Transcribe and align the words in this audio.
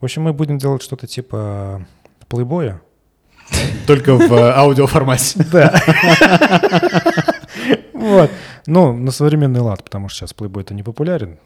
В 0.00 0.04
общем, 0.04 0.22
мы 0.22 0.32
будем 0.32 0.58
делать 0.58 0.82
что-то 0.82 1.06
типа 1.06 1.84
плейбоя. 2.28 2.80
Только 3.86 4.14
в 4.14 4.32
э, 4.32 4.52
аудиоформате. 4.52 5.44
Да. 5.52 5.80
Вот. 7.92 8.30
Ну, 8.66 8.92
на 8.92 9.10
современный 9.10 9.60
лад, 9.60 9.82
потому 9.82 10.08
что 10.08 10.18
сейчас 10.18 10.32
плейбой 10.32 10.62
это 10.62 10.72
не 10.72 10.82
популярен. 10.82 11.38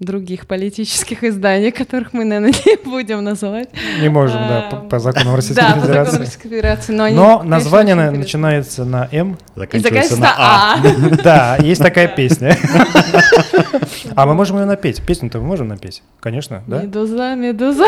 Других 0.00 0.46
политических 0.46 1.24
изданий, 1.24 1.72
которых 1.72 2.12
мы, 2.12 2.24
наверное, 2.24 2.52
не 2.66 2.76
будем 2.84 3.24
называть. 3.24 3.68
Не 4.00 4.08
можем, 4.08 4.36
да, 4.48 4.68
по, 4.70 4.76
А, 4.76 4.80
по 4.80 4.98
закону 5.00 5.34
Российской 5.34 5.60
Да, 5.60 5.66
по 5.66 5.80
закону 5.80 5.86
Федерации. 5.86 6.18
Российской 6.18 6.48
Федерации. 6.48 6.92
Но, 6.92 7.42
название 7.42 7.94
на- 7.96 8.10
начинается 8.12 8.84
на 8.84 9.08
М. 9.10 9.36
И 9.56 9.58
Заканчивается 9.58 10.16
на 10.20 10.34
А. 10.38 10.74
А. 10.76 11.16
Да, 11.22 11.56
есть 11.60 11.82
такая 11.82 12.08
песня. 12.08 12.56
А 14.14 14.26
мы 14.26 14.34
можем 14.34 14.58
ее 14.58 14.64
напеть. 14.64 15.00
Песню-то 15.04 15.38
мы 15.38 15.44
можем 15.44 15.68
напеть? 15.68 16.02
Конечно, 16.20 16.62
да? 16.66 16.82
Медуза, 16.82 17.34
медуза. 17.36 17.86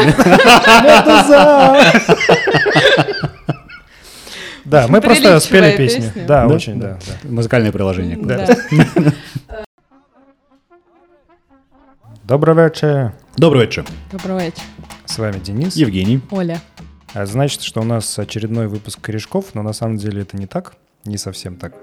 Да, 4.64 4.86
мы 4.88 5.00
просто 5.00 5.40
спели 5.40 5.76
песню. 5.76 6.02
песня. 6.04 6.24
Да, 6.28 6.46
Да? 6.46 6.54
очень, 6.54 6.78
да. 6.78 6.98
да. 7.22 7.28
Музыкальное 7.28 7.72
приложение. 7.72 8.16
Да. 12.30 12.36
Добрый 12.36 12.54
вечер. 12.54 13.12
Добрый 13.36 13.62
вечер. 13.62 13.84
Доброго 14.12 14.44
вечера. 14.44 14.62
С 15.04 15.18
вами 15.18 15.40
Денис. 15.40 15.74
Евгений. 15.74 16.20
Оля. 16.30 16.60
А 17.12 17.26
значит, 17.26 17.60
что 17.62 17.80
у 17.80 17.84
нас 17.84 18.16
очередной 18.20 18.68
выпуск 18.68 19.00
корешков, 19.00 19.46
но 19.54 19.62
на 19.62 19.72
самом 19.72 19.96
деле 19.96 20.22
это 20.22 20.36
не 20.36 20.46
так, 20.46 20.74
не 21.04 21.16
совсем 21.16 21.56
так. 21.56 21.74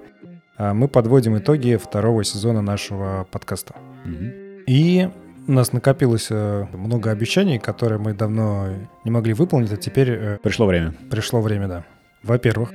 А 0.57 0.73
Мы 0.73 0.87
подводим 0.87 1.37
итоги 1.37 1.75
второго 1.75 2.23
сезона 2.23 2.61
нашего 2.61 3.27
подкаста. 3.29 3.75
Мгм. 4.05 4.31
И 4.67 5.09
у 5.49 5.51
нас 5.51 5.73
накопилось 5.73 6.27
э, 6.29 6.65
много 6.71 7.11
обещаний, 7.11 7.59
которые 7.59 7.99
мы 7.99 8.13
давно 8.13 8.69
не 9.03 9.11
могли 9.11 9.33
выполнить, 9.33 9.73
а 9.73 9.75
теперь 9.75 10.11
э, 10.11 10.37
Пришло 10.41 10.65
время. 10.65 10.93
пришло 11.11 11.41
время, 11.41 11.67
да. 11.67 11.83
Во-первых, 12.23 12.71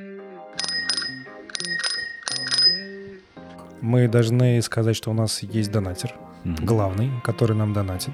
мы 3.80 4.08
должны 4.08 4.60
сказать, 4.60 4.94
что 4.94 5.10
у 5.10 5.14
нас 5.14 5.42
есть 5.42 5.72
донатер, 5.72 6.14
Мгм. 6.44 6.64
главный, 6.64 7.10
который 7.24 7.56
нам 7.56 7.72
донатит. 7.72 8.12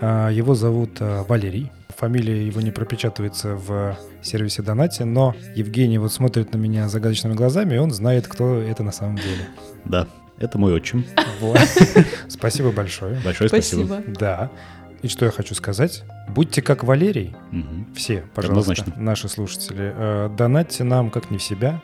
А, 0.00 0.28
Его 0.30 0.54
зовут 0.54 1.00
э, 1.00 1.22
Валерий. 1.28 1.70
Фамилия 1.96 2.46
его 2.46 2.60
не 2.62 2.70
пропечатывается 2.70 3.56
в 3.56 3.96
сервисе 4.22 4.62
Донате, 4.62 5.04
но 5.04 5.34
Евгений 5.54 5.98
вот 5.98 6.12
смотрит 6.12 6.54
на 6.54 6.56
меня 6.58 6.88
загадочными 6.88 7.34
глазами, 7.34 7.74
и 7.74 7.78
он 7.78 7.90
знает, 7.90 8.26
кто 8.26 8.58
это 8.58 8.82
на 8.82 8.92
самом 8.92 9.16
деле. 9.16 9.44
Да, 9.84 10.06
это 10.38 10.56
мой 10.58 10.72
отчим. 10.74 11.04
Вот. 11.40 11.58
Спасибо 12.28 12.70
большое. 12.72 13.20
Большое 13.24 13.48
спасибо. 13.48 13.84
Спасибо. 13.86 14.14
Да. 14.18 14.50
И 15.02 15.08
что 15.08 15.24
я 15.26 15.30
хочу 15.30 15.54
сказать? 15.54 16.04
Будьте 16.28 16.62
как 16.62 16.84
Валерий, 16.84 17.34
Мгм. 17.50 17.86
все, 17.94 18.22
пожалуйста, 18.34 18.72
Однозначно. 18.72 19.02
наши 19.02 19.28
слушатели. 19.28 19.92
Э, 19.94 20.30
Донатьте 20.36 20.84
нам 20.84 21.10
как 21.10 21.30
не 21.30 21.36
в 21.38 21.42
себя. 21.42 21.82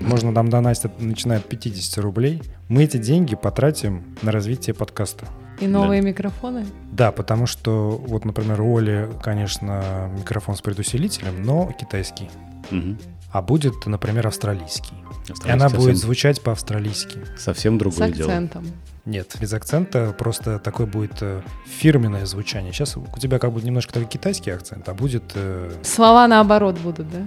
Можно 0.00 0.30
нам 0.32 0.48
донатить, 0.50 0.90
начиная 1.00 1.38
от 1.38 1.48
50 1.48 1.98
рублей. 2.02 2.42
Мы 2.68 2.84
эти 2.84 2.96
деньги 2.96 3.34
потратим 3.36 4.02
на 4.22 4.32
развитие 4.32 4.74
подкаста. 4.74 5.26
И 5.60 5.66
новые 5.66 6.02
микрофоны. 6.02 6.66
Да, 6.92 7.12
потому 7.12 7.46
что, 7.46 7.90
вот, 8.06 8.24
например, 8.24 8.60
у 8.60 8.76
Оли, 8.76 9.08
конечно, 9.22 10.10
микрофон 10.18 10.56
с 10.56 10.60
предусилителем, 10.60 11.42
но 11.42 11.72
китайский. 11.78 12.28
Мгм. 12.70 12.98
А 13.32 13.42
будет, 13.42 13.86
например, 13.86 14.26
австралийский. 14.26 14.94
И 14.94 15.32
Австралийский 15.32 15.50
она 15.50 15.68
совсем- 15.68 15.80
будет 15.80 15.96
звучать 15.96 16.42
по-австралийски. 16.42 17.18
Совсем 17.38 17.76
С 17.76 17.78
другое 17.78 18.10
дело. 18.10 18.30
акцентом. 18.30 18.64
Нет, 19.04 19.36
без 19.40 19.52
акцента, 19.52 20.14
просто 20.18 20.58
такое 20.58 20.86
будет 20.86 21.18
э, 21.20 21.40
фирменное 21.78 22.26
звучание. 22.26 22.72
Сейчас 22.72 22.96
у 22.96 23.04
тебя 23.20 23.38
как 23.38 23.52
бы 23.52 23.62
немножко 23.62 23.92
такой 23.94 24.08
китайский 24.08 24.50
акцент, 24.50 24.88
а 24.88 24.94
будет... 24.94 25.22
э, 25.34 25.70
Слова 25.84 26.26
наоборот 26.26 26.76
будут, 26.80 27.08
да? 27.10 27.22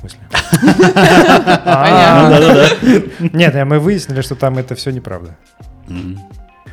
В 0.00 0.08
смысле? 0.08 0.20
А, 1.64 2.30
Да-да-да. 2.30 2.68
Нет, 3.32 3.54
мы 3.66 3.78
выяснили, 3.78 4.22
что 4.22 4.34
там 4.34 4.58
это 4.58 4.74
все 4.74 4.90
неправда. 4.90 5.36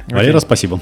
Валера, 0.07 0.39
спасибо. 0.39 0.79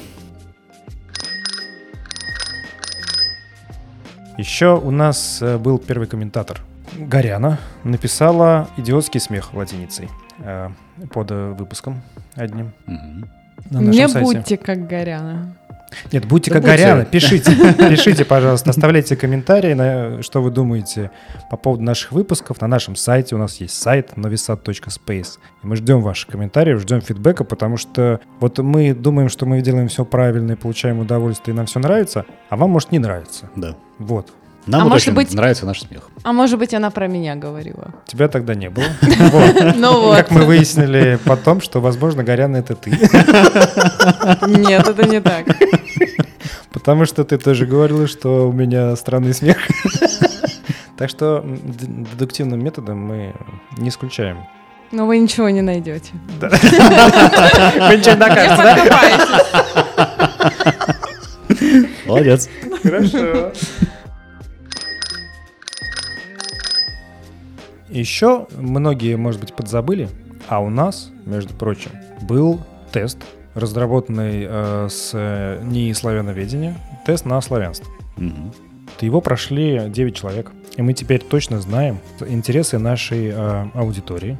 Еще 4.37 4.77
у 4.77 4.91
нас 4.91 5.41
э, 5.41 5.57
был 5.57 5.79
первый 5.79 6.07
комментатор. 6.07 6.61
Горяна 6.97 7.57
написала 7.85 8.67
«Идиотский 8.75 9.21
смех» 9.21 9.53
латиницей 9.53 10.09
э, 10.39 10.69
под 11.13 11.31
э, 11.31 11.51
выпуском 11.51 12.01
одним 12.35 12.73
Не 13.69 14.07
будьте 14.07 14.57
как 14.57 14.87
Горяна. 14.87 15.55
Нет, 16.11 16.25
будьте 16.25 16.51
Да 16.51 16.55
как 16.55 16.63
будьте. 16.63 16.77
Горяна, 16.77 17.05
пишите, 17.05 17.51
пишите, 17.89 18.25
пожалуйста, 18.25 18.69
оставляйте 18.69 19.15
комментарии, 19.15 19.73
на, 19.73 20.21
что 20.21 20.41
вы 20.41 20.51
думаете 20.51 21.11
по 21.49 21.57
поводу 21.57 21.83
наших 21.83 22.11
выпусков. 22.11 22.61
На 22.61 22.67
нашем 22.67 22.95
сайте 22.95 23.35
у 23.35 23.37
нас 23.37 23.57
есть 23.57 23.79
сайт 23.81 24.11
novisat.space. 24.15 25.39
И 25.63 25.67
мы 25.67 25.75
ждем 25.75 26.01
ваших 26.01 26.29
комментариев, 26.29 26.81
ждем 26.81 27.01
фидбэка, 27.01 27.43
потому 27.43 27.77
что 27.77 28.19
вот 28.39 28.57
мы 28.59 28.93
думаем, 28.93 29.29
что 29.29 29.45
мы 29.45 29.61
делаем 29.61 29.87
все 29.87 30.05
правильно 30.05 30.53
и 30.53 30.55
получаем 30.55 30.99
удовольствие, 30.99 31.53
и 31.53 31.57
нам 31.57 31.65
все 31.65 31.79
нравится, 31.79 32.25
а 32.49 32.57
вам 32.57 32.71
может 32.71 32.91
не 32.91 32.99
нравится. 32.99 33.49
Да. 33.55 33.75
Вот. 33.99 34.31
Нам 34.67 34.81
А 34.81 34.83
вот 34.85 34.89
может 34.93 35.07
очень 35.07 35.15
быть- 35.15 35.33
нравится 35.33 35.65
наш 35.65 35.81
смех. 35.81 36.09
А 36.23 36.33
может 36.33 36.57
быть, 36.57 36.73
она 36.73 36.89
про 36.89 37.07
меня 37.07 37.35
говорила. 37.35 37.93
Тебя 38.07 38.27
тогда 38.27 38.55
не 38.55 38.69
было. 38.69 38.85
Ну. 39.75 40.11
Как 40.15 40.31
мы 40.31 40.45
выяснили 40.45 41.19
потом, 41.25 41.61
что, 41.61 41.81
возможно, 41.81 42.23
Горяна— 42.23 42.57
это 42.57 42.75
ты. 42.75 42.89
Нет, 44.47 44.87
это 44.87 45.07
не 45.07 45.21
так. 45.21 45.45
Потому 46.71 47.05
что 47.05 47.23
ты 47.23 47.37
тоже 47.37 47.65
говорила, 47.65 48.07
что 48.07 48.49
у 48.49 48.51
меня 48.51 48.95
странный 48.95 49.33
смех. 49.33 49.57
Так 50.97 51.09
что 51.09 51.43
дедуктивным 51.45 52.63
методом 52.63 52.97
мы 52.99 53.33
не 53.77 53.89
исключаем. 53.89 54.45
Но 54.91 55.05
вы 55.05 55.17
ничего 55.19 55.49
не 55.49 55.61
найдете. 55.61 56.11
Вы 56.39 56.47
ничего 57.97 58.13
не 58.13 58.19
докажете, 58.19 58.63
да? 58.63 60.05
Молодец. 62.05 62.49
Хорошо. 62.83 63.51
Еще 67.95 68.47
многие, 68.57 69.15
может 69.15 69.39
быть, 69.39 69.53
подзабыли, 69.53 70.09
а 70.49 70.59
у 70.59 70.69
нас, 70.69 71.11
между 71.25 71.53
прочим, 71.53 71.91
был 72.23 72.59
тест, 72.91 73.17
разработанный 73.53 74.45
э, 74.45 74.87
с 74.89 75.11
э, 75.13 75.61
НИИ 75.63 75.93
славяноведения, 75.93 76.75
тест 77.05 77.23
на 77.23 77.39
славянство. 77.39 77.87
Мгм. 78.17 78.51
Его 78.99 79.21
прошли 79.21 79.83
9 79.87 80.13
человек. 80.13 80.51
И 80.75 80.81
мы 80.81 80.91
теперь 80.91 81.21
точно 81.21 81.61
знаем 81.61 81.99
интересы 82.19 82.79
нашей 82.79 83.29
э, 83.29 83.67
аудитории. 83.73 84.37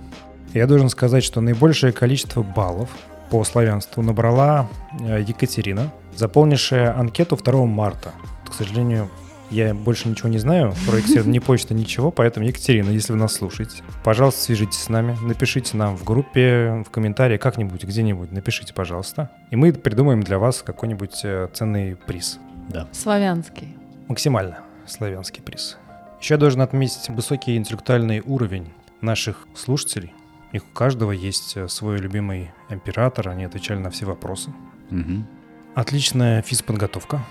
Я 0.53 0.67
должен 0.67 0.89
сказать, 0.89 1.23
что 1.23 1.39
наибольшее 1.39 1.93
количество 1.93 2.43
баллов 2.43 2.89
по 3.29 3.41
славянству 3.45 4.03
набрала 4.03 4.67
э, 4.99 5.23
Екатерина, 5.25 5.93
заполнившая 6.13 6.93
анкету 6.93 7.37
2 7.37 7.65
марта. 7.67 8.11
К 8.49 8.53
сожалению, 8.53 9.09
я 9.51 9.73
больше 9.73 10.09
ничего 10.09 10.29
не 10.29 10.37
знаю 10.37 10.73
про 10.87 10.97
Екатерину, 10.97 11.29
ни 11.29 11.39
почта, 11.39 11.73
ничего, 11.73 12.11
поэтому, 12.11 12.45
Екатерина, 12.45 12.89
если 12.89 13.13
вы 13.13 13.19
нас 13.19 13.33
слушаете, 13.33 13.83
пожалуйста, 14.03 14.41
свяжитесь 14.41 14.79
с 14.79 14.89
нами, 14.89 15.17
напишите 15.21 15.77
нам 15.77 15.95
в 15.95 16.03
группе, 16.03 16.83
в 16.85 16.89
комментарии, 16.91 17.37
как-нибудь, 17.37 17.83
где-нибудь, 17.83 18.31
напишите, 18.31 18.73
пожалуйста. 18.73 19.29
И 19.51 19.55
мы 19.55 19.71
придумаем 19.73 20.23
для 20.23 20.39
вас 20.39 20.61
какой-нибудь 20.61 21.21
э, 21.23 21.49
ценный 21.53 21.95
приз. 21.95 22.39
Да. 22.69 22.87
Славянский. 22.91 23.75
Максимально 24.07 24.59
славянский 24.87 25.41
приз. 25.41 25.77
Еще 26.19 26.35
я 26.35 26.37
должен 26.37 26.61
отметить 26.61 27.09
высокий 27.09 27.55
интеллектуальный 27.55 28.21
уровень 28.21 28.71
наших 29.01 29.47
слушателей. 29.55 30.13
У 30.51 30.53
них 30.55 30.63
у 30.63 30.73
каждого 30.73 31.11
есть 31.11 31.57
э, 31.57 31.67
свой 31.67 31.97
любимый 31.97 32.51
император, 32.69 33.29
они 33.29 33.43
отвечали 33.43 33.79
на 33.79 33.89
все 33.89 34.05
вопросы. 34.05 34.53
Мгм. 34.89 35.27
Отличная 35.75 36.41
физподготовка, 36.41 37.21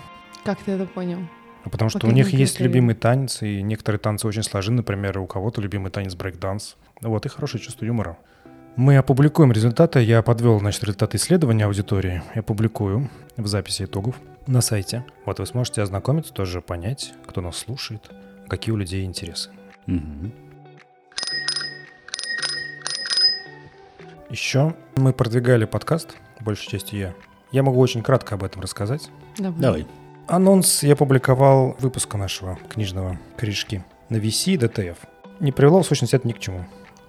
Как 0.43 0.59
ты 0.59 0.71
это 0.73 0.85
понял? 0.85 1.19
А 1.65 1.69
потому 1.69 1.89
что 1.89 2.07
у 2.07 2.11
них 2.11 2.29
есть 2.29 2.59
любимый 2.59 2.93
танец, 2.93 3.41
и 3.41 3.61
некоторые 3.63 3.99
танцы 3.99 4.27
очень 4.27 4.43
сложны, 4.43 4.75
например, 4.75 5.17
у 5.17 5.25
кого-то 5.25 5.61
любимый 5.61 5.91
танец 5.91 6.13
брейк-данс. 6.13 6.75
Вот, 7.01 7.25
и 7.25 7.29
хорошее 7.29 7.61
чувство 7.61 7.85
юмора. 7.85 8.17
Мы 8.75 8.97
опубликуем 8.97 9.51
результаты. 9.51 10.01
Я 10.01 10.21
подвел, 10.21 10.59
значит, 10.59 10.83
результаты 10.83 11.17
исследования 11.17 11.65
аудитории. 11.65 12.21
Я 12.35 12.43
публикую 12.43 13.09
в 13.35 13.47
записи 13.47 13.83
итогов 13.83 14.15
на 14.45 14.61
сайте. 14.61 15.05
Вот 15.25 15.39
вы 15.39 15.45
сможете 15.47 15.81
ознакомиться, 15.81 16.33
тоже 16.33 16.61
понять, 16.61 17.13
кто 17.25 17.41
нас 17.41 17.57
слушает, 17.57 18.11
какие 18.47 18.73
у 18.73 18.77
людей 18.77 19.03
интересы. 19.03 19.49
Мгм. 19.87 20.31
Еще 24.29 24.75
мы 24.97 25.13
продвигали 25.13 25.65
подкаст, 25.65 26.15
большей 26.41 26.69
частью 26.69 26.99
я. 26.99 27.13
Я 27.51 27.63
могу 27.63 27.79
очень 27.79 28.03
кратко 28.03 28.35
об 28.35 28.43
этом 28.43 28.61
рассказать. 28.61 29.09
Давай. 29.37 29.87
Анонс 30.27 30.81
я 30.81 30.95
публиковал 30.95 31.75
выпуска 31.79 32.17
нашего 32.17 32.57
книжного 32.67 33.19
корешки 33.37 33.83
на 34.09 34.17
VC 34.17 34.53
и 34.53 34.57
DTF. 34.57 34.97
Не 35.39 35.51
привело, 35.51 35.83
в 35.83 35.85
сущности, 35.85 36.15
это 36.15 36.27
ни 36.27 36.33
к 36.33 36.39
чему. 36.39 36.65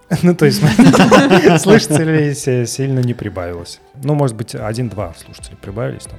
Ну, 0.22 0.34
то 0.36 0.44
есть 0.44 0.60
слушателей 1.62 2.34
сильно 2.66 3.00
не 3.00 3.14
прибавилось. 3.14 3.80
Ну, 4.02 4.14
может 4.14 4.36
быть, 4.36 4.54
один-два 4.54 5.14
слушателя 5.14 5.56
прибавились 5.56 6.04
там. 6.04 6.18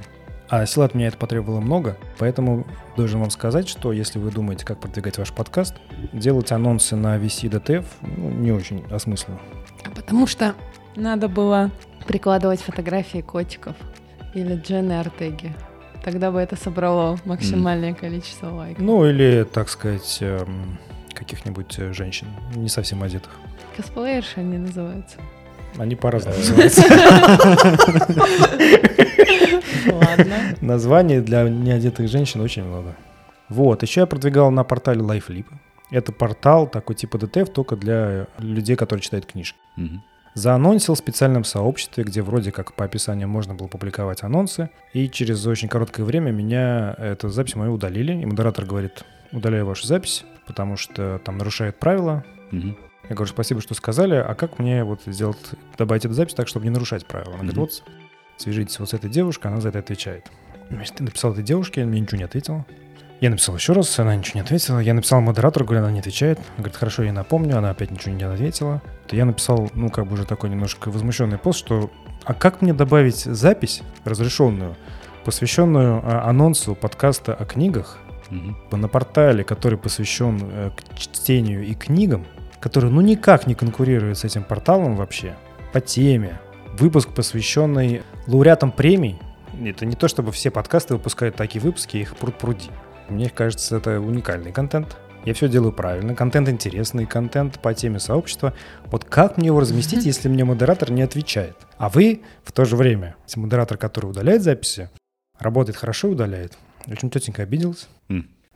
А 0.50 0.66
сил 0.66 0.82
от 0.82 0.94
меня 0.94 1.08
это 1.08 1.18
потребовало 1.18 1.60
много, 1.60 1.96
поэтому 2.18 2.66
должен 2.96 3.20
вам 3.20 3.30
сказать, 3.30 3.68
что 3.68 3.92
если 3.92 4.18
вы 4.18 4.30
думаете, 4.30 4.64
как 4.64 4.80
продвигать 4.80 5.18
ваш 5.18 5.32
подкаст, 5.32 5.74
делать 6.12 6.52
анонсы 6.52 6.96
на 6.96 7.16
VC.DTF 7.16 7.84
ну, 8.00 8.30
не 8.30 8.50
очень 8.50 8.84
осмысленно. 8.90 9.38
А 9.84 9.90
потому 9.90 10.26
что 10.26 10.54
надо 10.96 11.28
было 11.28 11.70
прикладывать 12.06 12.60
фотографии 12.60 13.20
котиков 13.20 13.76
или 14.34 14.56
Джены 14.56 15.00
Артеги. 15.00 15.54
Тогда 16.08 16.30
бы 16.30 16.40
это 16.40 16.56
собрало 16.56 17.18
максимальное 17.26 17.92
количество 17.92 18.48
лайков. 18.48 18.82
Ну 18.82 19.04
или, 19.04 19.44
так 19.44 19.68
сказать, 19.68 20.16
эм, 20.22 20.78
каких-нибудь 21.12 21.78
э, 21.78 21.92
женщин, 21.92 22.28
не 22.54 22.70
совсем 22.70 23.02
одетых. 23.02 23.30
Косплеерши 23.76 24.40
они 24.40 24.56
называются. 24.56 25.18
Они 25.76 25.96
по-разному 25.96 26.38
называются. 26.38 26.82
Ладно. 29.92 30.34
Названий 30.62 31.20
для 31.20 31.42
неодетых 31.42 32.08
женщин 32.08 32.40
очень 32.40 32.64
много. 32.64 32.96
Вот, 33.50 33.82
еще 33.82 34.00
я 34.00 34.06
продвигал 34.06 34.50
на 34.50 34.64
портале 34.64 35.02
LifeLip. 35.02 35.44
Это 35.90 36.12
портал 36.12 36.66
такой 36.68 36.96
типа 36.96 37.18
ДТФ, 37.18 37.50
только 37.50 37.76
для 37.76 38.28
людей, 38.38 38.76
которые 38.76 39.02
читают 39.02 39.26
книжки. 39.26 39.58
Мгм. 39.76 40.02
Заанонсил 40.38 40.94
в 40.94 40.98
специальном 40.98 41.42
сообществе, 41.42 42.04
где 42.04 42.22
вроде 42.22 42.52
как 42.52 42.72
по 42.74 42.84
описанию 42.84 43.26
можно 43.28 43.54
было 43.54 43.66
публиковать 43.66 44.22
анонсы. 44.22 44.70
И 44.92 45.08
через 45.08 45.44
очень 45.44 45.68
короткое 45.68 46.04
время 46.04 46.30
меня 46.30 46.94
эту 46.96 47.28
запись 47.28 47.56
мою 47.56 47.72
удалили. 47.72 48.12
И 48.12 48.24
модератор 48.24 48.64
говорит, 48.64 49.04
удаляю 49.32 49.66
вашу 49.66 49.84
запись, 49.88 50.24
потому 50.46 50.76
что 50.76 51.20
там 51.24 51.38
нарушает 51.38 51.80
правила. 51.80 52.24
Мгм. 52.52 52.76
Я 53.08 53.16
говорю, 53.16 53.32
спасибо, 53.32 53.60
что 53.60 53.74
сказали, 53.74 54.14
а 54.14 54.34
как 54.36 54.60
мне 54.60 54.84
вот 54.84 55.00
сделать, 55.06 55.38
добавить 55.76 56.04
эту 56.04 56.14
запись 56.14 56.34
так, 56.34 56.46
чтобы 56.46 56.66
не 56.66 56.70
нарушать 56.70 57.04
правила? 57.04 57.34
Она 57.34 57.38
говорит, 57.42 57.56
Мгм. 57.56 57.62
вот 57.62 57.82
свяжитесь 58.36 58.78
вот 58.78 58.90
с 58.90 58.94
этой 58.94 59.10
девушкой, 59.10 59.48
она 59.48 59.60
за 59.60 59.70
это 59.70 59.80
отвечает. 59.80 60.30
Значит, 60.70 60.94
ты 60.94 61.02
написал 61.02 61.32
этой 61.32 61.42
девушке, 61.42 61.82
она 61.82 61.90
мне 61.90 62.00
ничего 62.00 62.18
не 62.18 62.24
ответила. 62.24 62.64
Я 63.20 63.30
написал 63.30 63.56
еще 63.56 63.72
раз, 63.72 63.98
она 63.98 64.14
ничего 64.14 64.38
не 64.38 64.44
ответила. 64.44 64.78
Я 64.78 64.94
написал 64.94 65.20
модератору, 65.20 65.64
говорю, 65.64 65.82
она 65.82 65.92
не 65.92 66.00
отвечает. 66.00 66.38
Она 66.38 66.58
говорит, 66.58 66.76
хорошо, 66.76 67.02
я 67.02 67.12
напомню, 67.12 67.58
она 67.58 67.70
опять 67.70 67.90
ничего 67.90 68.14
не 68.14 68.22
ответила. 68.22 68.80
То 69.08 69.16
я 69.16 69.24
написал, 69.24 69.70
ну, 69.74 69.90
как 69.90 70.06
бы 70.06 70.14
уже 70.14 70.24
такой 70.24 70.50
немножко 70.50 70.90
возмущенный 70.90 71.38
пост, 71.38 71.58
что 71.58 71.90
а 72.24 72.34
как 72.34 72.62
мне 72.62 72.72
добавить 72.72 73.18
запись 73.18 73.82
разрешенную, 74.04 74.76
посвященную 75.24 76.00
а, 76.04 76.28
анонсу 76.28 76.74
подкаста 76.74 77.34
о 77.34 77.44
книгах 77.44 77.98
Мгм. 78.30 78.56
на 78.72 78.88
портале, 78.88 79.42
который 79.42 79.78
посвящен 79.78 80.38
э, 80.42 80.70
к 80.76 80.98
чтению 80.98 81.64
и 81.64 81.74
книгам, 81.74 82.26
который 82.60 82.90
ну 82.90 83.00
никак 83.00 83.46
не 83.46 83.54
конкурирует 83.54 84.18
с 84.18 84.24
этим 84.24 84.44
порталом 84.44 84.96
вообще 84.96 85.34
по 85.72 85.80
теме. 85.80 86.38
Выпуск, 86.78 87.08
посвященный 87.14 88.02
лауреатам 88.26 88.70
премий. 88.70 89.18
Это 89.64 89.86
не 89.86 89.96
то, 89.96 90.08
чтобы 90.08 90.30
все 90.32 90.50
подкасты 90.50 90.94
выпускают 90.94 91.36
такие 91.36 91.60
выпуски, 91.60 91.96
их 91.96 92.16
пруд-пруди. 92.16 92.70
Мне 93.08 93.30
кажется, 93.30 93.76
это 93.76 94.00
уникальный 94.00 94.52
контент. 94.52 94.96
Я 95.24 95.34
все 95.34 95.48
делаю 95.48 95.72
правильно, 95.72 96.14
контент 96.14 96.48
интересный, 96.48 97.04
контент 97.04 97.58
по 97.58 97.74
теме 97.74 97.98
сообщества. 97.98 98.54
Вот 98.86 99.04
как 99.04 99.36
мне 99.36 99.48
его 99.48 99.60
разместить, 99.60 100.06
если 100.06 100.28
мне 100.28 100.44
модератор 100.44 100.90
не 100.90 101.02
отвечает? 101.02 101.56
А 101.76 101.88
вы 101.88 102.22
в 102.44 102.52
то 102.52 102.64
же 102.64 102.76
время, 102.76 103.16
если 103.26 103.40
модератор, 103.40 103.76
который 103.76 104.06
удаляет 104.06 104.42
записи, 104.42 104.88
работает 105.38 105.76
хорошо 105.76 106.08
и 106.08 106.12
удаляет. 106.12 106.56
В 106.86 106.92
общем, 106.92 107.10
тетенька 107.10 107.42
обиделась. 107.42 107.88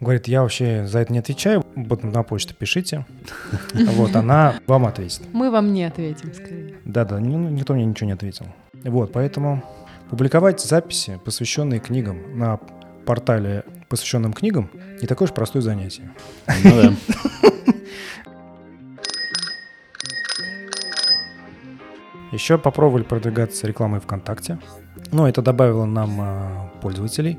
Говорит, 0.00 0.26
я 0.26 0.42
вообще 0.42 0.84
за 0.86 0.98
это 0.98 1.12
не 1.12 1.20
отвечаю, 1.20 1.64
вот 1.76 2.02
на 2.02 2.22
почту 2.22 2.54
пишите. 2.54 3.06
Вот, 3.72 4.16
она 4.16 4.54
вам 4.66 4.86
ответит. 4.86 5.22
Мы 5.32 5.50
вам 5.50 5.72
не 5.72 5.84
ответим, 5.84 6.34
скорее. 6.34 6.74
Да-да, 6.84 7.20
ну, 7.20 7.48
никто 7.50 7.74
мне 7.74 7.84
ничего 7.84 8.06
не 8.06 8.14
ответил. 8.14 8.46
Вот, 8.82 9.12
поэтому 9.12 9.62
публиковать 10.10 10.60
записи, 10.60 11.20
посвященные 11.24 11.78
книгам 11.78 12.36
на 12.36 12.58
портале, 13.06 13.64
посвященном 13.92 14.32
книгам, 14.32 14.70
не 15.02 15.06
такое 15.06 15.28
уж 15.28 15.34
простое 15.34 15.60
занятие. 15.60 16.10
Ну 16.64 16.70
да. 16.82 16.92
Еще 22.32 22.56
попробовали 22.56 23.02
продвигаться 23.02 23.66
рекламой 23.66 24.00
ВКонтакте. 24.00 24.58
Но 25.10 25.28
это 25.28 25.42
добавило 25.42 25.84
нам 25.84 26.18
а, 26.18 26.72
пользователей. 26.80 27.38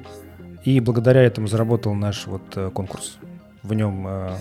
И 0.63 0.79
благодаря 0.79 1.23
этому 1.23 1.47
заработал 1.47 1.95
наш 1.95 2.27
вот 2.27 2.43
э, 2.55 2.69
конкурс. 2.69 3.17
В 3.63 3.73
нем 3.73 4.05
а, 4.05 4.37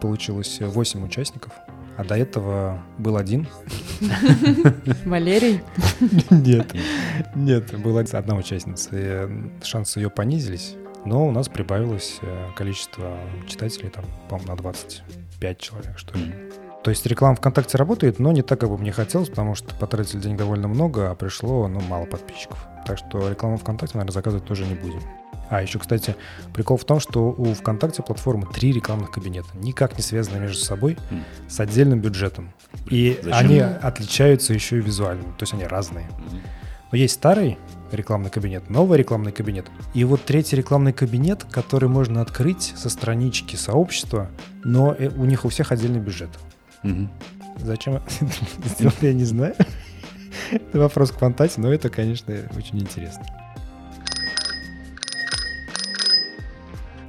получилось 0.00 0.58
8 0.60 1.04
участников. 1.04 1.52
А 1.96 2.02
до 2.02 2.16
этого 2.16 2.82
был 2.98 3.16
один. 3.16 3.46
Валерий? 5.04 5.62
Нет, 6.30 6.74
нет, 7.36 7.78
была 7.80 8.00
одна 8.00 8.34
участница. 8.34 8.88
э, 8.92 9.28
Шансы 9.62 10.00
ее 10.00 10.10
понизились. 10.10 10.74
Но 11.06 11.26
у 11.26 11.30
нас 11.30 11.48
прибавилось 11.48 12.18
э, 12.20 12.48
количество 12.56 13.16
читателей, 13.46 13.90
там, 13.90 14.04
по-моему, 14.28 14.50
на 14.50 14.56
25 14.56 15.58
человек, 15.58 15.98
что 15.98 16.18
ли. 16.18 16.34
То 16.82 16.90
есть 16.90 17.06
реклама 17.06 17.36
ВКонтакте 17.36 17.78
работает, 17.78 18.18
но 18.18 18.32
не 18.32 18.42
так, 18.42 18.60
как 18.60 18.68
бы 18.68 18.76
мне 18.78 18.92
хотелось, 18.92 19.28
потому 19.28 19.54
что 19.54 19.74
потратили 19.74 20.20
денег 20.20 20.36
довольно 20.38 20.68
много, 20.68 21.10
а 21.10 21.14
пришло, 21.14 21.66
ну, 21.68 21.80
мало 21.80 22.06
подписчиков. 22.06 22.58
Так 22.86 22.98
что 22.98 23.28
рекламу 23.28 23.56
ВКонтакте, 23.56 23.96
наверное, 23.96 24.12
заказывать 24.12 24.44
тоже 24.44 24.66
не 24.66 24.74
будем. 24.74 25.00
А 25.48 25.62
еще, 25.62 25.78
кстати, 25.78 26.16
прикол 26.54 26.76
в 26.76 26.84
том, 26.84 26.98
что 26.98 27.30
у 27.30 27.54
ВКонтакте 27.54 28.02
платформы 28.02 28.46
три 28.52 28.72
рекламных 28.72 29.12
кабинета, 29.12 29.48
никак 29.54 29.96
не 29.96 30.02
связанные 30.02 30.40
между 30.40 30.58
собой, 30.64 30.96
М. 31.10 31.24
с 31.48 31.60
отдельным 31.60 32.00
бюджетом. 32.00 32.52
И 32.90 33.18
Зачем? 33.22 33.38
они 33.38 33.60
отличаются 33.60 34.52
еще 34.54 34.78
и 34.78 34.80
визуально, 34.80 35.22
то 35.22 35.42
есть 35.42 35.54
они 35.54 35.64
разные. 35.64 36.06
Мгм. 36.18 36.40
Но 36.90 36.98
есть 36.98 37.14
старый 37.14 37.58
рекламный 37.92 38.30
кабинет, 38.30 38.68
новый 38.70 38.98
рекламный 38.98 39.32
кабинет. 39.32 39.66
И 39.94 40.04
вот 40.04 40.24
третий 40.24 40.56
рекламный 40.56 40.92
кабинет, 40.92 41.44
который 41.50 41.88
можно 41.88 42.20
открыть 42.20 42.74
со 42.76 42.90
странички 42.90 43.56
сообщества, 43.56 44.30
но 44.64 44.94
э, 44.98 45.08
у 45.08 45.24
них 45.24 45.44
у 45.44 45.48
всех 45.48 45.72
отдельный 45.72 46.00
бюджет. 46.00 46.30
Мгм. 46.82 47.10
Зачем 47.58 48.02
сделали, 48.64 49.06
я 49.06 49.12
не 49.12 49.24
знаю. 49.24 49.54
Это 50.50 50.78
вопрос 50.78 51.10
к 51.10 51.18
фантазии, 51.18 51.60
но 51.60 51.72
это, 51.72 51.88
конечно, 51.88 52.34
очень 52.56 52.78
интересно. 52.80 53.24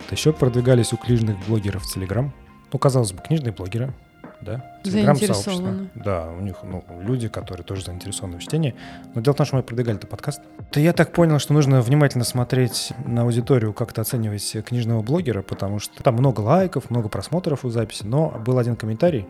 Еще 0.09 0.31
продвигались 0.31 0.93
у 0.93 0.97
книжных 0.97 1.37
блогеров 1.47 1.83
в 1.83 1.93
Телеграм. 1.93 2.33
Ну, 2.71 2.79
казалось 2.79 3.11
бы, 3.11 3.21
книжные 3.21 3.51
блогеры, 3.51 3.93
да? 4.41 4.63
Телеграм-сообщество. 4.83 5.73
Да, 5.95 6.29
у 6.31 6.41
них 6.41 6.57
ну, 6.63 6.83
люди, 7.01 7.27
которые 7.27 7.63
тоже 7.63 7.83
заинтересованы 7.83 8.37
в 8.37 8.41
чтении. 8.41 8.75
Но 9.13 9.21
дело 9.21 9.33
в 9.33 9.37
том, 9.37 9.45
что 9.45 9.55
мы 9.55 9.63
продвигали 9.63 9.97
этот 9.97 10.09
подкаст. 10.09 10.41
То 10.71 10.79
я 10.79 10.93
так 10.93 11.11
понял, 11.11 11.39
что 11.39 11.53
нужно 11.53 11.81
внимательно 11.81 12.23
смотреть 12.23 12.93
на 13.05 13.23
аудиторию, 13.23 13.73
как-то 13.73 14.01
оценивать 14.01 14.57
книжного 14.65 15.01
блогера, 15.01 15.41
потому 15.41 15.79
что 15.79 16.01
там 16.03 16.15
много 16.15 16.41
лайков, 16.41 16.89
много 16.89 17.09
просмотров 17.09 17.65
у 17.65 17.69
записи, 17.69 18.03
но 18.03 18.29
был 18.29 18.57
один 18.57 18.75
комментарий. 18.75 19.25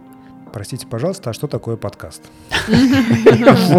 Простите, 0.53 0.87
пожалуйста, 0.87 1.29
а 1.29 1.33
что 1.33 1.47
такое 1.47 1.77
подкаст? 1.77 2.23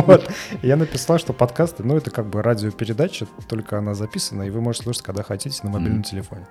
Вот. 0.07 0.31
Я 0.63 0.77
написал, 0.77 1.19
что 1.19 1.33
подкасты, 1.33 1.83
ну, 1.83 1.97
это 1.97 2.11
как 2.11 2.27
бы 2.29 2.43
радиопередача, 2.43 3.27
только 3.49 3.79
она 3.79 3.95
записана, 3.95 4.43
и 4.45 4.51
вы 4.51 4.61
можете 4.61 4.85
слушать, 4.85 5.03
когда 5.03 5.23
хотите, 5.23 5.61
на 5.65 5.71
мобильном 5.71 6.03
телефоне. 6.03 6.47